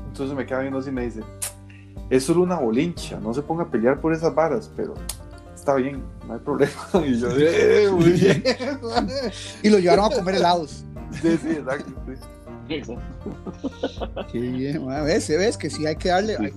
[0.08, 1.20] Entonces me queda viendo así y me dice,
[2.10, 4.94] es solo una bolincha, no se ponga a pelear por esas varas, pero
[5.54, 6.72] está bien, no hay problema.
[7.06, 8.42] Y yo, eh, muy bien.
[9.62, 10.84] y lo llevaron a comer helados.
[11.22, 11.92] Sí, sí, exacto.
[14.30, 16.52] Qué bien, ves, ves que sí hay que darle, hay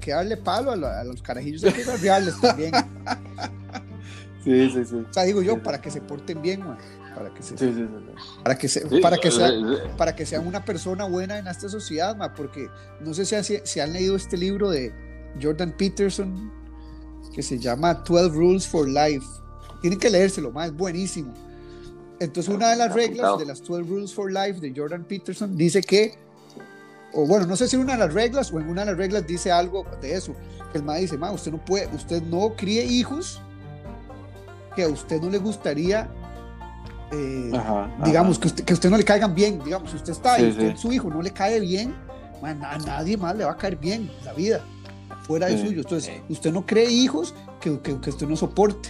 [0.00, 2.72] que darle palo a, los carajillos, hay que reales también.
[4.44, 4.96] Sí, sí, sí.
[4.96, 6.62] O sea, digo yo, para que se porten bien,
[7.14, 7.54] para que se,
[8.42, 9.50] para que se, para que sea,
[9.96, 12.68] para que sean una persona buena en esta sociedad, porque
[13.00, 14.92] no sé si, si, han leído este libro de
[15.40, 16.52] Jordan Peterson
[17.34, 19.26] que se llama 12 Rules for Life.
[19.80, 21.32] Tienen que leérselo, más es buenísimo.
[22.20, 25.80] Entonces, una de las reglas de las 12 Rules for Life de Jordan Peterson dice
[25.80, 26.18] que
[27.14, 28.96] o bueno, no sé si en una de las reglas o en una de las
[28.96, 30.34] reglas dice algo de eso.
[30.72, 33.40] Que el ma dice, ma, usted no puede, usted no críe hijos
[34.74, 36.08] que a usted no le gustaría
[37.12, 38.40] eh, Ajá, digamos, ajá.
[38.42, 40.50] que usted, que a usted no le caigan bien, digamos, si usted está Sí, y
[40.50, 40.76] usted, sí.
[40.82, 41.94] su hijo no le cae bien,
[42.42, 44.60] man, a nadie más le va a caer bien en la vida,
[45.22, 45.82] fuera de Sí, suyo.
[45.82, 48.88] Entonces, usted no cree hijos que, que, que usted no soporte.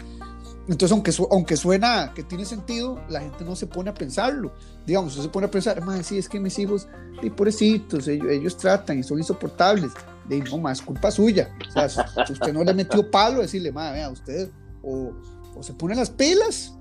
[0.67, 4.53] Entonces, aunque, su- aunque suena que tiene sentido, la gente no se pone a pensarlo.
[4.87, 6.89] Digamos, usted se pone a pensar, más sí, es que mis hijos,
[7.23, 9.91] y pobrecitos, ellos, ellos tratan y son insoportables.
[10.29, 11.51] De no, más culpa suya.
[11.69, 11.89] O sea,
[12.27, 14.51] si usted no le metió palo, decirle, madre, vea, usted
[14.83, 15.13] o,
[15.55, 16.73] o se pone las pilas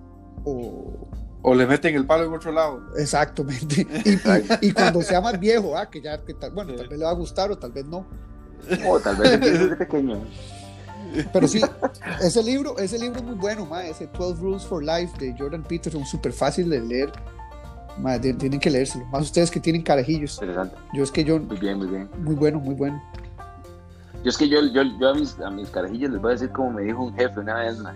[0.45, 1.09] o,
[1.41, 2.81] O le meten el palo en otro lado.
[2.97, 3.85] Exactamente.
[4.05, 6.77] Y, y- y cuando sea más viejo, ah, que ya, que tal, bueno, Sí.
[6.77, 8.07] tal vez le va a gustar o tal vez no.
[8.87, 10.21] O tal vez empiece desde pequeño.
[11.31, 11.61] Pero sí,
[12.21, 15.63] ese libro, ese libro es muy bueno, ma, ese 12 Rules for Life de Jordan
[15.63, 17.11] Peterson, súper fácil de leer.
[17.99, 19.05] Ma, de- tienen que leérselo.
[19.07, 20.33] Más ustedes que tienen carajillos.
[20.41, 20.75] Interesante.
[20.93, 22.09] Yo es que yo, Muy bien, muy bien.
[22.17, 23.01] muy bueno, muy bueno.
[24.23, 26.49] Yo es que yo, yo, yo a, mis, a mis carajillos les voy a decir
[26.49, 27.93] como me dijo un jefe una vez, mae.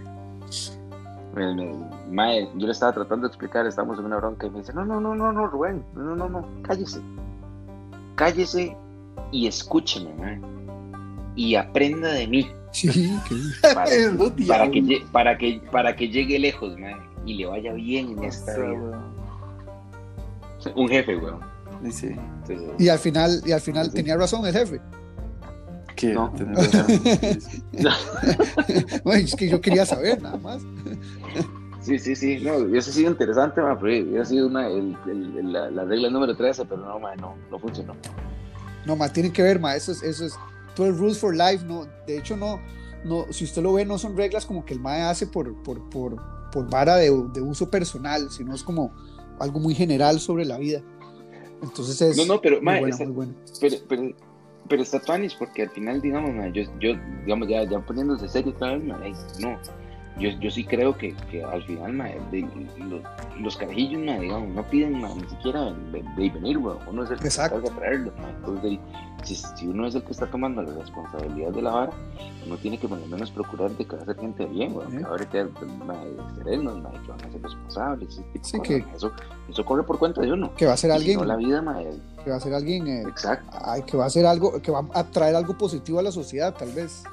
[1.34, 1.76] Me- me-
[2.12, 4.86] mae, yo le estaba tratando de explicar, estábamos en una bronca y me dice, no,
[4.86, 7.00] no, no, no, no, Rubén, no, no, no, no, cállese.
[8.16, 8.76] Cállese
[9.32, 10.40] y escúcheme, mae.
[11.36, 12.48] Y aprenda de mí
[12.82, 13.36] Sí, que-
[13.74, 13.86] para,
[14.48, 16.96] para, que, para, que, para que llegue lejos, mae,
[17.26, 19.04] y le vaya bien en esta vida.
[20.76, 21.40] Un jefe, weón.
[21.84, 22.08] Y sí.
[22.08, 23.94] Entonces, y al final, y al final Sí.
[23.94, 24.80] tenía razón el jefe.
[25.96, 26.32] Que No.
[26.38, 26.86] tenés razón.
[27.04, 27.64] Sí, sí.
[29.04, 30.62] Bueno, es que yo quería saber nada más.
[31.82, 35.54] Sí, sí, sí, no, hubiese sido interesante, ma, pero hubiera sido una, el, el- el-
[35.54, 37.96] la, la regla número 13, pero no, ma, no, no funcionó.
[38.86, 40.38] No, más tienen que ver, ma, eso es, eso es
[40.78, 42.62] 12 Rules for Life, no, de hecho no,
[43.04, 45.90] no, si usted lo ve, no son reglas como que el MAE hace por, por,
[45.90, 46.16] por,
[46.52, 48.94] por vara de, de uso personal, sino es como
[49.40, 50.82] algo muy general sobre la vida.
[51.62, 53.34] Entonces es No, no, pero, muy ma, buena, está- muy buena.
[53.60, 54.02] pero, pero,
[54.70, 56.92] pero está tuanis, porque al final, digamos, ma, yo, yo,
[57.26, 59.58] digamos, ya, ya poniéndose serio otra vez, ma, ey, no,
[60.20, 63.02] yo, yo sí creo que, que al final, ma, de- los,
[63.40, 67.12] los carajillos, ma, digamos, no piden ma, ni siquiera de, de venir, weón, uno es
[67.12, 67.62] el que se Exacto.
[67.62, 68.80] de traerlos, entonces,
[69.24, 71.92] si, si uno es el que está tomando la responsabilidad de la vara,
[72.46, 74.92] uno tiene que por lo menos procurar de que va a ser gente bien, weón,
[74.92, 74.98] Sí.
[74.98, 75.46] que va a haber que
[76.44, 76.76] serenos,
[77.06, 79.12] que van a ser responsables, ese tipo de Sí, que- eso,
[79.50, 80.54] eso corre por cuenta de uno.
[80.56, 81.78] Que va a ser si alguien, no, la vida, ma,
[82.24, 83.50] que va a ser alguien, eh, exacto.
[83.66, 86.54] ay, que va a ser algo, que va a traer algo positivo a la sociedad,
[86.56, 87.04] tal vez.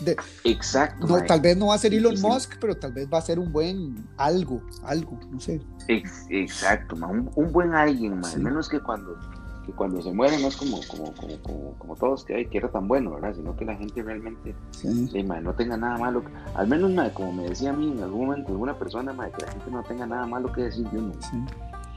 [0.00, 1.06] De, Exacto.
[1.06, 2.26] no, tal vez no va a ser Elon sí, sí.
[2.26, 5.60] Musk, pero tal vez va a ser un buen algo, algo, no sé.
[5.88, 6.96] Ex- exacto.
[6.96, 8.22] Un, un buen alguien.
[8.22, 8.34] Sí.
[8.34, 9.16] Al menos que cuando,
[9.64, 12.58] que cuando se muere no es como, como, como, como, como todos que, ay, que
[12.58, 13.34] era tan bueno, ¿verdad?
[13.34, 14.54] Sino que la gente realmente
[14.84, 16.22] eh, no tenga nada malo.
[16.54, 19.70] Al menos, como me decía a mí en algún momento alguna persona, que la gente
[19.70, 21.12] no tenga nada malo que decir de uno.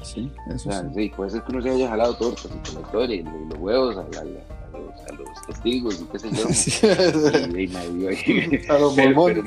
[0.02, 0.88] Sí, sí, O eso sea, sí.
[0.96, 3.42] sí, puede ser que uno se haya jalado tortas y con la historia y, lo-
[3.42, 6.44] y los huevos a, la- a los, a los testigos y qué sé yo.
[7.74, 8.18] mae.
[8.26, 9.44] Y, y, A los Pero, pero,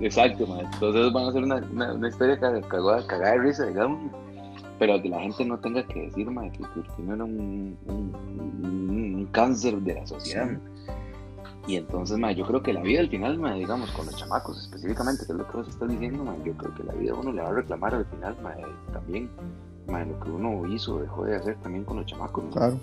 [0.00, 0.64] exacto, mae.
[0.72, 4.10] Entonces van a ser una, una, una historia ca- cagada, cagada de risa, digamos.
[4.78, 8.14] Pero que la gente no tenga que decir, mae, que, que, era un, un,
[8.62, 10.48] un- un cáncer de la sociedad.
[10.48, 10.56] Sí.
[11.66, 14.58] Y entonces, mae, yo creo que la vida al final, mae, digamos, con los chamacos
[14.58, 17.32] específicamente, que es lo que vos estás diciendo, mae, yo creo que la vida uno
[17.32, 19.30] le va a reclamar al final, mae, también,
[19.86, 22.44] mae, lo que uno hizo, dejó de hacer también con los chamacos.
[22.44, 22.50] ¿no?
[22.50, 22.80] Claro.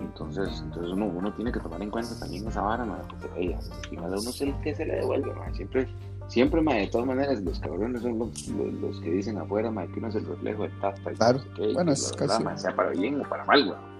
[0.00, 3.54] Entonces, entonces uno, uno tiene que tomar en cuenta también esa vara, mae, porque hey,
[3.54, 5.54] al final uno es el que se le devuelve, mae.
[5.54, 5.88] siempre,
[6.26, 9.86] siempre, mae, de todas maneras, los cabrones son los, los, los que dicen afuera, mae,
[9.88, 11.40] que uno es el reflejo del tata y Claro.
[11.74, 13.95] Bueno, que es verdad, mae, sea para bien o para mal, güey.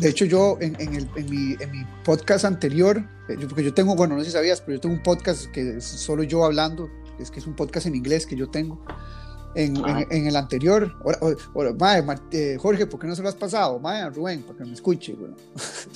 [0.00, 2.98] De hecho, yo en, en, el, en, mi, en mi podcast anterior,
[3.28, 5.46] eh, yo- porque yo tengo, bueno, no sé si sabías, pero yo tengo un podcast
[5.52, 8.80] que es solo yo hablando, es que es un podcast en inglés que yo tengo.
[9.54, 11.18] En, en, en el anterior, ahora,
[11.54, 13.80] ahora, Mar- eh, Jorge, ¿por qué no se lo has pasado?
[13.88, 15.14] A Rubén, para que me escuche.
[15.14, 15.30] güey.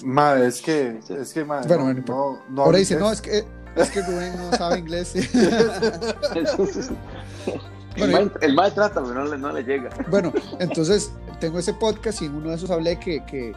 [0.03, 3.07] Madre, es que, es que, madre, Bueno, no, bueno, no, no Ahora dice, inglés.
[3.07, 3.45] no, es que,
[3.77, 5.13] es que Rubén no sabe inglés.
[7.97, 9.91] el, Bueno, el mae trata, pero no le, no le llega.
[10.11, 13.55] Bueno, entonces tengo ese podcast y en uno de esos hablé que, que,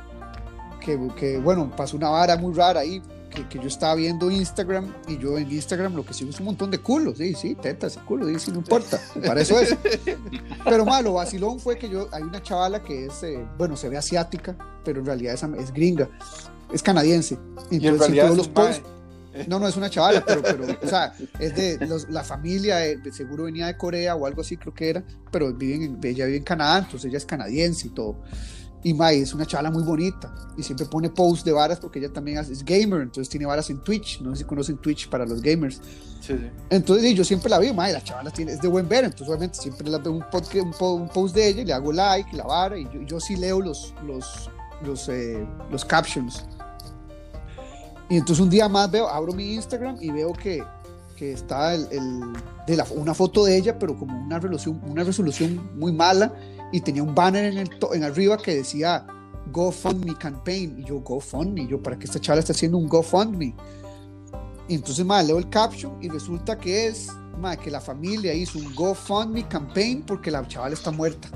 [0.80, 4.94] que, que, bueno, pasó una vara muy rara ahí, que, que yo estaba viendo Instagram
[5.08, 7.96] y yo en Instagram lo que sigo es un montón de culos, sí, sí, tetas
[7.96, 9.76] y culos, sí, sí, no importa, para eso es.
[10.64, 13.98] Pero malo, vacilón fue que yo, hay una chavala que es, eh, bueno, se ve
[13.98, 16.10] asiática, pero en realidad es, es gringa,
[16.72, 17.36] es canadiense.
[17.36, 18.93] Y en Entonces siempre realidad veo los posts.
[19.48, 22.98] No, no, es una chavala, pero, pero o sea, es de los- la familia, eh,
[22.98, 26.26] de seguro venía de Corea o algo así, creo que era, pero viven en, ella
[26.26, 28.18] vive en Canadá, entonces ella es canadiense y todo.
[28.86, 32.12] Y Mai es una chavala muy bonita y siempre pone posts de varas porque ella
[32.12, 35.42] también es gamer, entonces tiene varas en Twitch, no sé si conocen Twitch para los
[35.42, 35.78] gamers.
[36.20, 36.50] Sí, sí.
[36.70, 39.58] Entonces yo siempre la veo, Mai, la chavala tiene, es de buen ver, entonces obviamente
[39.58, 42.36] siempre la veo un, podcast, un, un post de ella y le hago like y
[42.36, 44.50] la vara y yo, yo sí leo los, los,
[44.86, 46.46] los, eh, los captions.
[48.10, 50.64] Y entonces un día más veo, abro mi Instagram y veo que,
[51.16, 51.88] que está el,
[52.68, 56.34] de una foto de ella, pero como una resolución, una resolución muy mala,
[56.72, 59.06] y tenía un banner en, el en arriba que decía
[59.52, 63.56] GoFundMe campaign, y yo GoFundMe, yo para qué esta chavala está haciendo un GoFundMe.
[64.68, 68.58] Y entonces, ma, leo el caption y resulta que es, ma, que la familia hizo
[68.60, 71.30] un GoFundMe campaign porque la chavala está muerta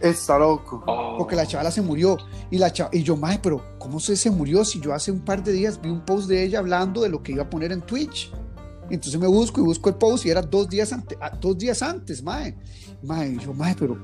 [0.00, 0.82] Está loco.
[0.86, 1.16] Oh.
[1.18, 2.16] porque la chavala se murió.
[2.50, 5.20] Y, la cha- y yo, mae, pero ¿cómo se, se murió si yo hace un
[5.20, 7.70] par de días vi un post de ella hablando de lo que iba a poner
[7.72, 8.32] en Twitch?
[8.90, 12.22] Entonces me busco y busco el post y era dos días, ante- dos días antes,
[12.22, 12.56] mae.
[13.02, 13.96] Mae, y yo, mae, pero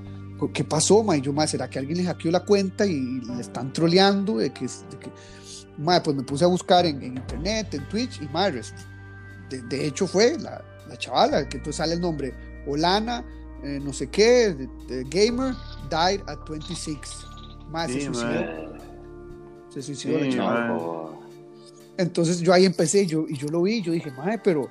[0.55, 1.19] ¿qué pasó, mae?
[1.19, 4.37] Y yo, mae, ¿será que alguien le hackeó la cuenta y le están troleando?
[4.39, 5.11] De que, de que...
[5.79, 8.73] Mae, pues me puse a buscar en, en internet, en Twitch y mae, res-
[9.51, 12.35] de, de hecho fue la, la chavala, que entonces sale el nombre,
[12.67, 13.25] Olana,
[13.63, 14.69] eh, no sé qué,
[15.11, 15.55] gamer,
[15.91, 16.99] died at 26.
[17.71, 18.27] Mae, se Sí, suicidó.
[18.27, 18.69] mae.
[19.71, 20.79] Se suicidó la chavala.
[21.97, 24.69] Entonces yo ahí empecé yo, y yo lo vi, yo dije, madre, pero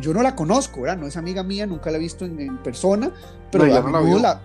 [0.00, 0.96] yo no la conozco, ¿verdad?
[0.98, 3.12] No es amiga mía, nunca la he visto en, en persona,
[3.50, 4.40] pero No, a, no la menudo la,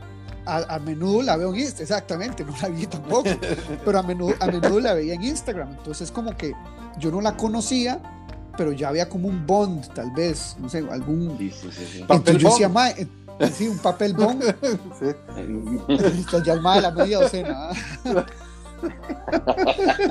[0.46, 3.30] a, a menudo la veo en Instagram, exactamente, no la vi tampoco,
[3.84, 6.54] pero a menudo, a menudo la veía en Instagram, entonces como que
[7.00, 8.00] yo no la conocía,
[8.58, 11.38] pero ya había como un bond, tal vez, no sé, algún...
[11.38, 12.76] sí, sí, sí, Entonces yo decía, bond.
[12.76, 13.08] madre,
[13.40, 14.44] eh, sí, un papel bond,
[15.00, 16.26] Sí.
[16.46, 17.70] ya el madre la media docena,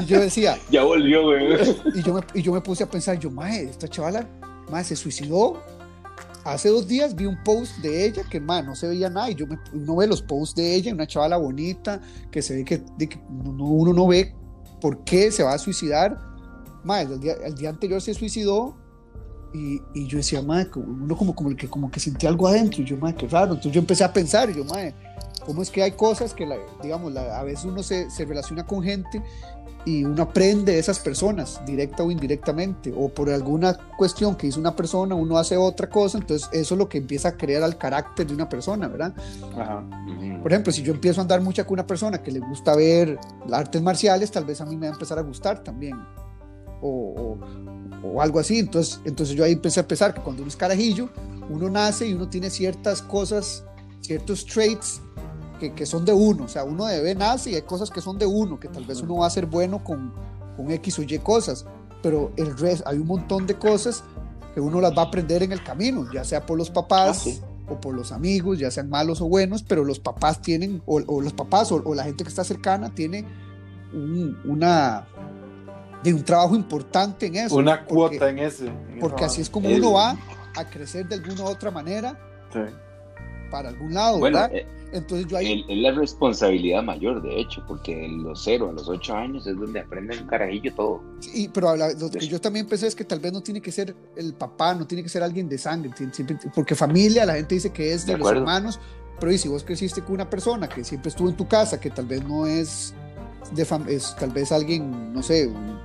[0.01, 1.55] y yo decía, ya volvió, güey.
[1.95, 4.27] Y yo, me, y yo me puse a pensar, yo, mae, esta chavala,
[4.71, 5.63] mae, se suicidó.
[6.45, 9.31] Hace dos días vi un post de ella que, mae, no se veía nada.
[9.31, 12.01] Y yo me, uno ve los posts de ella, una chavala bonita,
[12.31, 14.35] que se ve que, de que no- uno no ve
[14.81, 16.17] por qué se va a suicidar.
[16.87, 18.77] Mae, el día, el día anterior se suicidó.
[19.53, 20.41] Y, y yo decía,
[20.71, 22.83] como- uno como, como, que, como que sentía algo adentro.
[22.83, 23.53] Y yo, mae, qué raro.
[23.55, 24.95] Entonces yo empecé a pensar, y yo, mae,
[25.45, 28.65] ¿cómo es que hay cosas que, la- digamos, la- a veces uno se, se relaciona
[28.67, 29.23] con gente
[29.85, 34.59] y uno aprende de esas personas, directa o indirectamente, o por alguna cuestión que hizo
[34.59, 37.79] una persona, uno hace otra cosa, entonces eso es lo que empieza a crear al
[37.79, 39.15] carácter de una persona, ¿verdad?
[39.57, 39.85] Ajá.
[40.43, 43.17] Por ejemplo, si yo empiezo a andar mucho con una persona que le gusta ver
[43.47, 45.95] las artes marciales, tal vez a mí me va a empezar a gustar también,
[46.87, 47.39] o,
[48.03, 50.57] o- o algo así, entonces, entonces yo ahí empecé a pensar que cuando uno es
[50.57, 51.09] carajillo,
[51.51, 53.65] uno nace y uno tiene ciertas cosas,
[54.01, 55.01] ciertos traits
[55.59, 58.01] que, que son de uno, o sea, uno de bebé nace y hay cosas que
[58.01, 60.13] son de uno, que tal vez uno va a ser bueno con,
[60.57, 61.65] con X o Y cosas,
[62.03, 64.05] pero el resto, hay un montón de cosas
[64.55, 67.31] que uno las va a aprender en el camino, ya sea por los papás Ah,
[67.31, 67.41] sí.
[67.69, 71.21] o por los amigos, ya sean malos o buenos, pero los papás tienen, o, o
[71.23, 73.25] los papás o, o la gente que está cercana tiene
[73.93, 75.07] un, una,
[76.07, 77.57] de un trabajo importante en eso.
[77.57, 78.67] Una porque- cuota en ese.
[78.67, 80.17] en Porque así es como El- uno va
[80.57, 82.19] a crecer de alguna u otra manera
[83.51, 84.55] para algún lado, Bueno, ¿verdad?
[84.57, 85.65] eh, Entonces yo ahí...
[85.69, 89.57] es la responsabilidad mayor, de hecho, porque de los 0 a los 8 años es
[89.57, 91.03] donde aprenden un carajillo todo.
[91.21, 93.95] Sí, pero lo que yo también pensé es que tal vez no tiene que ser
[94.17, 97.71] el papá, no tiene que ser alguien de sangre, siempre- porque familia, la gente dice
[97.71, 98.41] que es de, De los acuerdo.
[98.43, 98.79] hermanos,
[99.19, 101.91] pero y si vos creciste con una persona que siempre estuvo en tu casa, que
[101.91, 102.95] tal vez no es
[103.53, 105.79] de fam- es tal vez alguien, no sé, un-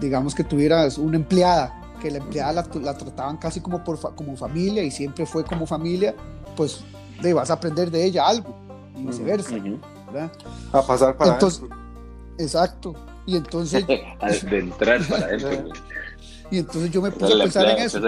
[0.00, 4.14] digamos que tuvieras una empleada, que la empleada la, la trataban casi como, por, fa-
[4.14, 6.14] como familia y siempre fue como familia,
[6.56, 6.80] pues
[7.22, 8.54] de, vas a aprender de ella algo
[8.96, 9.78] y viceversa, Ujú.
[10.06, 10.30] ¿verdad?
[10.72, 11.62] A pasar para Entonces-.
[12.38, 12.94] Exacto.
[13.26, 13.84] Y entonces,
[14.20, 15.48] Al- de entrar para adentro.
[15.48, 15.72] güey.
[16.50, 18.00] y entonces yo me puse a pensar en eso.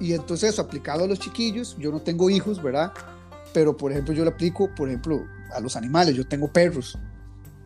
[0.00, 2.92] Y entonces eso, aplicado a los chiquillos, yo no tengo hijos, ¿verdad?
[3.52, 5.22] Pero, por ejemplo, yo lo aplico, por ejemplo,
[5.54, 6.98] a los animales, yo tengo perros.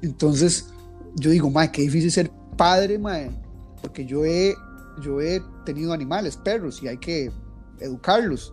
[0.03, 0.69] Entonces,
[1.15, 3.31] yo digo, mae, qué difícil ser padre, mae,
[3.81, 4.55] porque yo he,
[5.01, 7.31] yo he tenido animales, perros, y hay que
[7.81, 8.53] educarlos.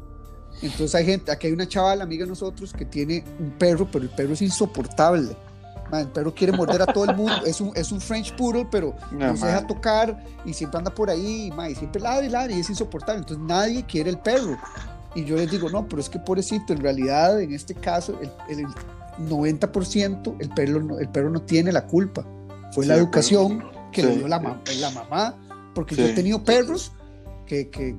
[0.62, 4.04] Entonces hay gente, aquí hay una chavala, amiga de nosotros, que tiene un perro, pero
[4.06, 5.36] el perro es insoportable.
[5.92, 7.34] Mae, el perro quiere morder a todo el mundo.
[7.46, 9.68] Es un, es un French Poodle, pero No, no se deja man.
[9.68, 13.20] tocar y siempre anda por ahí, ma, y siempre ladra y ladra y es insoportable.
[13.20, 14.58] Entonces nadie quiere el perro.
[15.14, 18.32] Y yo les digo, no, pero es que pobrecito, en realidad en este caso el,
[18.50, 18.66] el
[19.30, 22.26] 90% el perro, el perro no tiene la culpa.
[22.74, 23.64] Fue Sí, la educación
[23.96, 25.36] que le Sí, dio la, ma- la mamá,
[25.74, 26.02] porque Sí.
[26.02, 26.92] yo he tenido perros
[27.48, 27.96] que, que,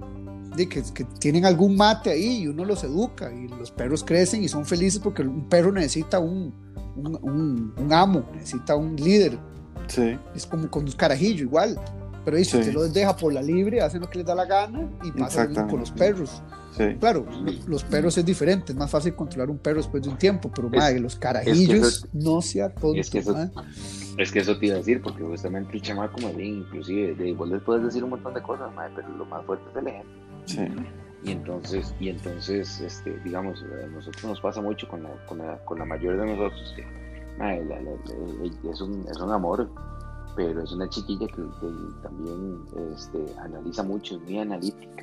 [0.57, 4.49] que, que tienen algún mate ahí y uno los educa y los perros crecen y
[4.49, 6.53] son felices porque un perro necesita un,
[6.97, 9.39] un, un- un amo, necesita un líder.
[9.89, 11.79] Sí, Es como con un carajillo igual.
[12.25, 12.59] Pero dice, Sí.
[12.59, 15.47] usted los deja por la libre, hacen lo que les da la gana y pasa
[15.69, 16.43] con los perros.
[16.77, 16.97] Sí.
[17.01, 20.17] Claro, lo- los perros es diferente, es más fácil controlar un perro después de un
[20.19, 22.99] tiempo, pero Es- madre, los carajillos eso- no sea tonto.
[23.01, 23.51] es que eso-.
[24.19, 27.33] Es que eso te iba a decir, porque justamente el chamaco me bien, inclusive, de,
[27.35, 29.87] vos les puedes decir un montón de cosas, madre, pero lo más fuerte es el
[29.89, 30.13] ejemplo.
[30.47, 30.61] Sí.
[31.25, 35.59] Y entonces, y entonces este, digamos, a nosotros nos pasa mucho con la, con la,
[35.65, 36.85] con la mayor de nosotros, que
[37.39, 39.69] madre, la- la- la- es, un, es un amor,
[40.37, 41.43] pero es una chiquilla que,
[42.03, 42.61] también
[42.95, 45.03] este, analiza mucho, es muy analítica.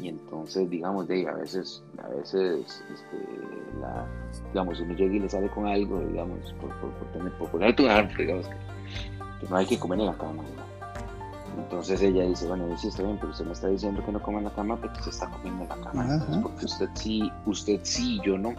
[0.00, 4.06] Y entonces, digamos, de, a veces, a veces, este, la,
[4.48, 7.84] digamos, uno llega y le sale con algo, digamos, por, por, por, por poner tu
[7.84, 10.42] digamos, que, no hay que comer en la cama.
[11.56, 14.38] Entonces ella dice, bueno, sí está bien, pero usted me está diciendo que no coma
[14.38, 16.26] en la cama, pero usted está comiendo en la cama.
[16.42, 18.54] porque usted sí, usted sí, yo no.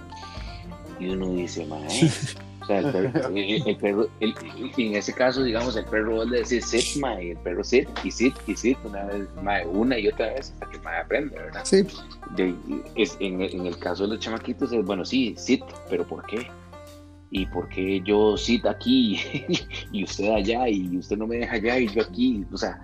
[1.00, 1.88] Y uno dice, mae,
[2.66, 4.36] o sea, el perro, el,
[4.78, 8.34] en ese caso, digamos, el perro le dice sit, mae, el perro sit, y sit,
[8.48, 11.62] y sit, una vez, mae, una y otra vez, hasta que mae aprende, ¿verdad?
[11.64, 11.86] Sí.
[12.96, 16.48] es, en, en, el caso de los chamaquitos, es, bueno, sí, sit, pero ¿por qué?
[17.30, 19.20] ¿Y por qué yo sit aquí
[19.92, 22.46] y usted allá y usted no me deja allá y yo aquí?
[22.52, 22.84] O sea,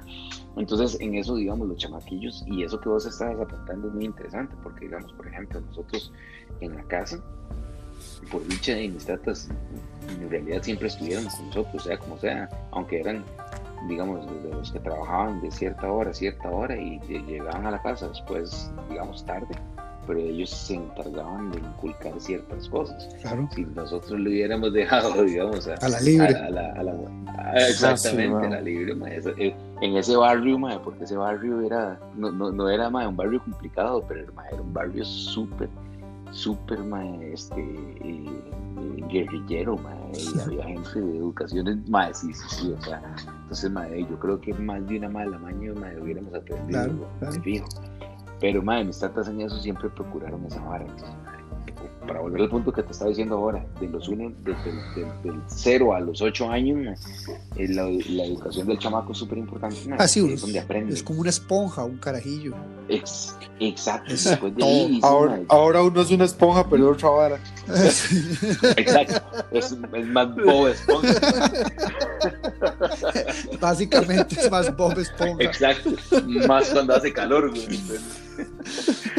[0.58, 4.56] entonces en eso, digamos, los chamaquillos y eso que vos estás apuntando es muy interesante
[4.62, 6.12] porque, digamos, por ejemplo, nosotros
[6.60, 7.24] en la casa,
[8.32, 9.50] por dicha de mis tatas,
[10.10, 13.24] en realidad siempre estuvieron con nosotros, sea como sea, aunque eran,
[13.88, 17.82] digamos, de los que trabajaban de cierta hora a cierta hora y llegaban a la
[17.82, 19.56] casa después, digamos, tarde,
[20.08, 23.08] pero ellos se encargaban de inculcar ciertas cosas.
[23.22, 23.48] Claro.
[23.54, 26.36] Si nosotros lo hubiéramos dejado, digamos, a, la libre.
[26.36, 28.96] A, la, a la, exactamente, a la libre,
[29.38, 34.04] eh, en ese barrio, porque ese barrio era, no, no, no era un barrio complicado,
[34.08, 35.70] pero era un barrio súper
[36.32, 36.80] súper
[37.22, 39.78] este, eh, eh, guerrillero,
[40.14, 43.02] y había gente de educaciones, mae, sí, sí, sí, o sea,
[43.44, 47.68] entonces, mae, yo creo que más de una mala maña, mae, hubiéramos aprendido, claro, fijo.
[48.40, 51.16] Pero, mae, mis tatas en eso siempre procuraron esa vara, entonces,
[52.08, 54.72] para volver al punto que te estaba diciendo ahora, de los uno, desde
[55.24, 57.00] del 0 a los 8 años,
[57.56, 59.78] eh, la, la, educación del chamaco es súper importante.
[59.98, 60.94] Ah, es donde aprende.
[60.94, 62.54] Es como una esponja, un carajillo.
[62.90, 64.14] Ex, exacto.
[65.04, 67.40] ahora, ahora, uno es una esponja, pero otra vara.
[68.78, 69.22] exacto.
[69.52, 71.12] Es, es más Bob Esponja.
[73.60, 75.44] Básicamente es más Bob Esponja.
[75.44, 75.92] Exacto.
[76.48, 77.80] Más cuando hace calor, güey.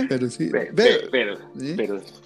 [0.08, 0.48] Pero sí.
[0.50, 1.38] Pero, pero,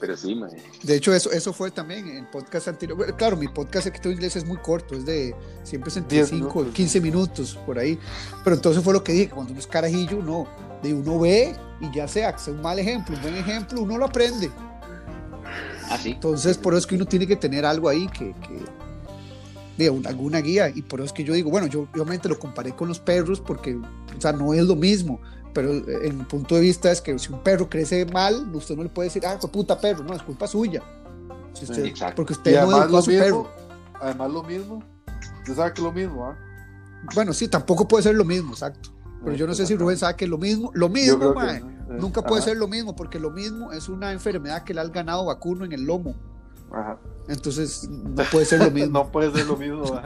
[0.01, 0.51] pero, sí, man.
[0.83, 3.17] De hecho, eso, eso fue también en el podcast anterior.
[3.17, 7.01] Claro, mi podcast de inglés es muy corto, es de siempre es entre 5 15
[7.01, 7.99] minutos por ahí.
[8.45, 10.47] Pero entonces fue lo que dije, cuando uno es carajillo, no.
[10.83, 13.99] De uno ve y ya sea que sea un mal ejemplo, un buen ejemplo, uno
[13.99, 14.51] lo aprende.
[15.89, 16.11] Ah, sí.
[16.11, 18.61] Entonces, por eso es que uno tiene que tener algo ahí que, que
[19.77, 22.73] de alguna guía y por eso es que yo digo, bueno, yo obviamente lo comparé
[22.75, 25.21] con los perros porque, o sea, no es lo mismo,
[25.57, 28.83] pero en mi punto de vista es que si un perro crece mal, usted no
[28.83, 30.83] le puede decir, ah, fue puta perro, no, es culpa suya.
[32.15, 33.49] porque usted no educó a su perro.
[33.99, 34.83] Además, lo mismo,
[35.39, 36.37] usted sabe que es lo mismo, ¿ah?
[37.15, 38.91] Bueno, sí, tampoco puede ser lo mismo, exacto.
[39.25, 40.71] Pero yo no sé si Rubén sabe que es lo mismo.
[40.75, 44.75] Lo mismo, eh, nunca puede ser lo mismo, porque lo mismo es una enfermedad que
[44.75, 46.15] le ha ganado vacuno en el lomo.
[46.71, 46.99] Ajá.
[47.29, 48.93] Entonces, no puede ser lo mismo.
[48.93, 49.85] no puede ser lo mismo.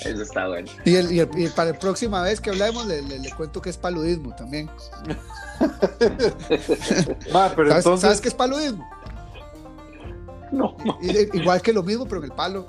[0.00, 0.68] Eso está bueno.
[0.84, 4.34] Y, el, y, para la próxima vez que hablemos, le, le, cuento que es paludismo
[4.34, 4.68] también.
[8.00, 8.84] ¿Sabes, qué es paludismo?
[10.50, 10.76] No.
[11.32, 12.66] Igual que lo mismo, pero en el palo.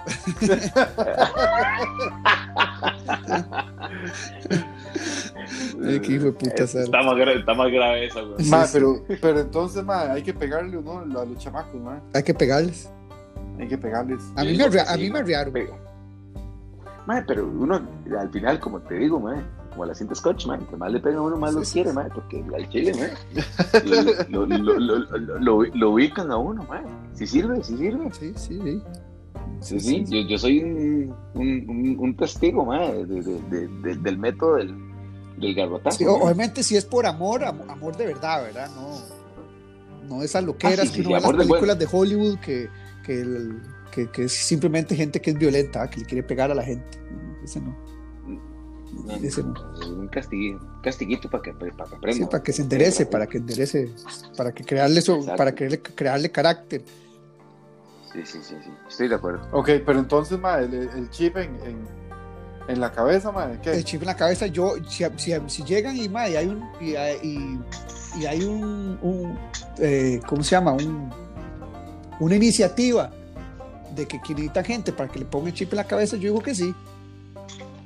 [6.01, 8.35] Qué hijo de puta está, más grave, está más grave eso,
[8.73, 10.99] pero, pero entonces, ma, hay que pegarle ¿no?
[10.99, 12.01] a los chamacos, ma.
[12.13, 12.89] Hay que pegarles.
[13.59, 14.23] Hay que pegarles.
[14.35, 15.53] A mí, me, a mí me arriaron
[17.27, 17.81] pero uno,
[18.19, 19.21] al final, como te digo,
[19.69, 22.43] como la cinta scotch, man, que más le pega a uno, más lo quiere, porque
[22.55, 22.93] al chile,
[24.29, 26.67] lo, lo, lo, ubican a uno,
[27.13, 28.11] Si sirve, si sirve.
[28.13, 28.81] Sí, sí, sí.
[29.59, 34.75] Sí, sí, Yo, yo, soy un, un, un testigo de, de, de, del método del,
[35.37, 36.13] del garrotazo.
[36.13, 38.69] obviamente, si es por amor, amor de verdad, ¿verdad?
[38.75, 42.69] No, no esas loqueras ah, que uno ve las películas de Hollywood que,
[43.05, 43.61] que el,
[43.95, 46.99] que, es simplemente gente que es violenta, que le quiere pegar a la gente.
[47.43, 47.75] Ese no.
[49.21, 49.53] Ese no.
[49.87, 52.25] Un castiguito para que, para que aprenda.
[52.25, 53.89] Sí, para que se enderece, para que enderece,
[54.37, 56.83] para que crearle, eso, para crearle, crearle carácter.
[58.11, 59.47] Sí, sí, sí, sí, estoy de acuerdo.
[59.51, 61.57] Ok, pero entonces, ma, el, chip en,
[62.67, 63.73] en, la cabeza, ma, ¿qué?
[63.73, 66.63] El chip en la cabeza, yo, si, si, si llegan y, ma, y hay un,
[66.79, 66.95] y,
[67.27, 67.59] y,
[68.17, 69.37] y hay un, un
[69.79, 70.71] eh, ¿cómo se llama?
[70.73, 71.11] Un,
[72.19, 73.11] una iniciativa
[73.95, 76.41] de que necesita gente para que le ponga el chip en la cabeza, yo digo
[76.41, 76.73] que sí.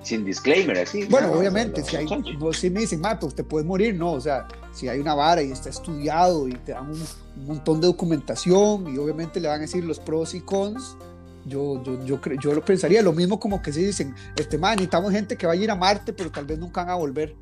[0.03, 1.05] Sin disclaimer, así.
[1.05, 2.07] Bueno, obviamente, si, hay,
[2.53, 5.51] si me dicen, Mato, usted puede morir, no, o sea, si hay una vara y
[5.51, 9.83] está estudiado y te dan un, montón de documentación y obviamente le van a decir
[9.83, 10.97] los pros y cons,
[11.45, 15.11] yo, yo, yo, yo lo pensaría, lo mismo como que si dicen, este man, necesitamos
[15.11, 17.35] gente que vaya a ir a Marte, pero tal vez nunca van a volver,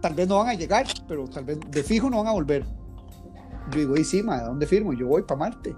[0.00, 2.64] tal vez no van a llegar, pero tal vez de fijo no van a volver.
[3.70, 4.92] Yo digo, y sí, ¿a dónde firmo?
[4.92, 5.74] Yo voy para Marte.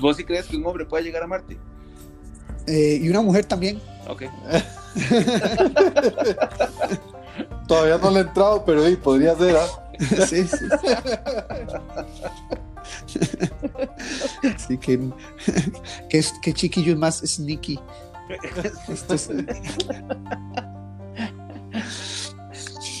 [0.00, 1.56] ¿Vos, sí crees que un hombre puede llegar a Marte?
[2.66, 3.80] Eh, y una mujer también.
[4.08, 4.22] Ok.
[7.66, 9.56] Todavía no le he entrado, pero sí, podría ser.
[9.56, 9.66] ¿ah?
[10.26, 10.64] sí, sí.
[14.66, 14.98] Sí, que,
[16.08, 17.78] que, es- que chiquillo es más sneaky.
[18.88, 19.30] Esto es-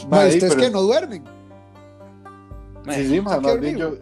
[0.08, 1.24] Ma, Ma, ¿Ustedes pero- que no duermen?
[2.94, 3.94] Sí, sí, más bien yo.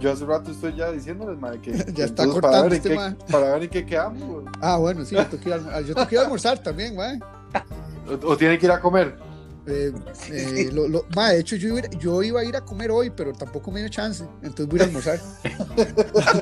[0.00, 2.72] Yo hace rato estoy ya diciéndoles, ma, que, Ya que está entonces cortando para ver,
[2.72, 4.22] este qué, para ver en qué quedamos.
[4.28, 4.46] güey.
[4.60, 6.58] Ah, bueno, sí, yo tengo que ir a, alm- yo tengo que ir a almorzar
[6.62, 7.18] también, ma.
[8.08, 9.16] O, o tiene que ir a comer.
[9.66, 9.92] Eh,
[10.30, 13.10] eh, lo- lo- ma, de hecho, yo iba, yo iba a ir a comer hoy,
[13.10, 14.24] pero tampoco me dio chance.
[14.42, 15.20] Entonces voy a ir a almorzar.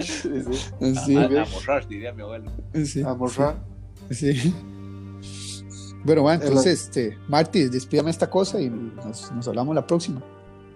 [0.00, 0.94] Sí, sí.
[1.06, 2.50] Sí, a, a morrar, diría mi abuelo.
[2.84, 3.56] sí, A almorzar.
[4.10, 4.54] sí.
[6.04, 10.22] Bueno, ma, entonces, este, Marty, despídame esta cosa y nos, nos hablamos la próxima.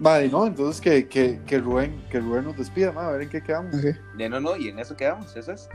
[0.00, 3.28] Vale, no, entonces que, que, que Rubén, que Rubén nos despida, ma, a ver en
[3.28, 3.74] qué quedamos.
[3.74, 3.94] Ok.
[4.18, 5.68] Ya no, no, y en eso quedamos, eso es.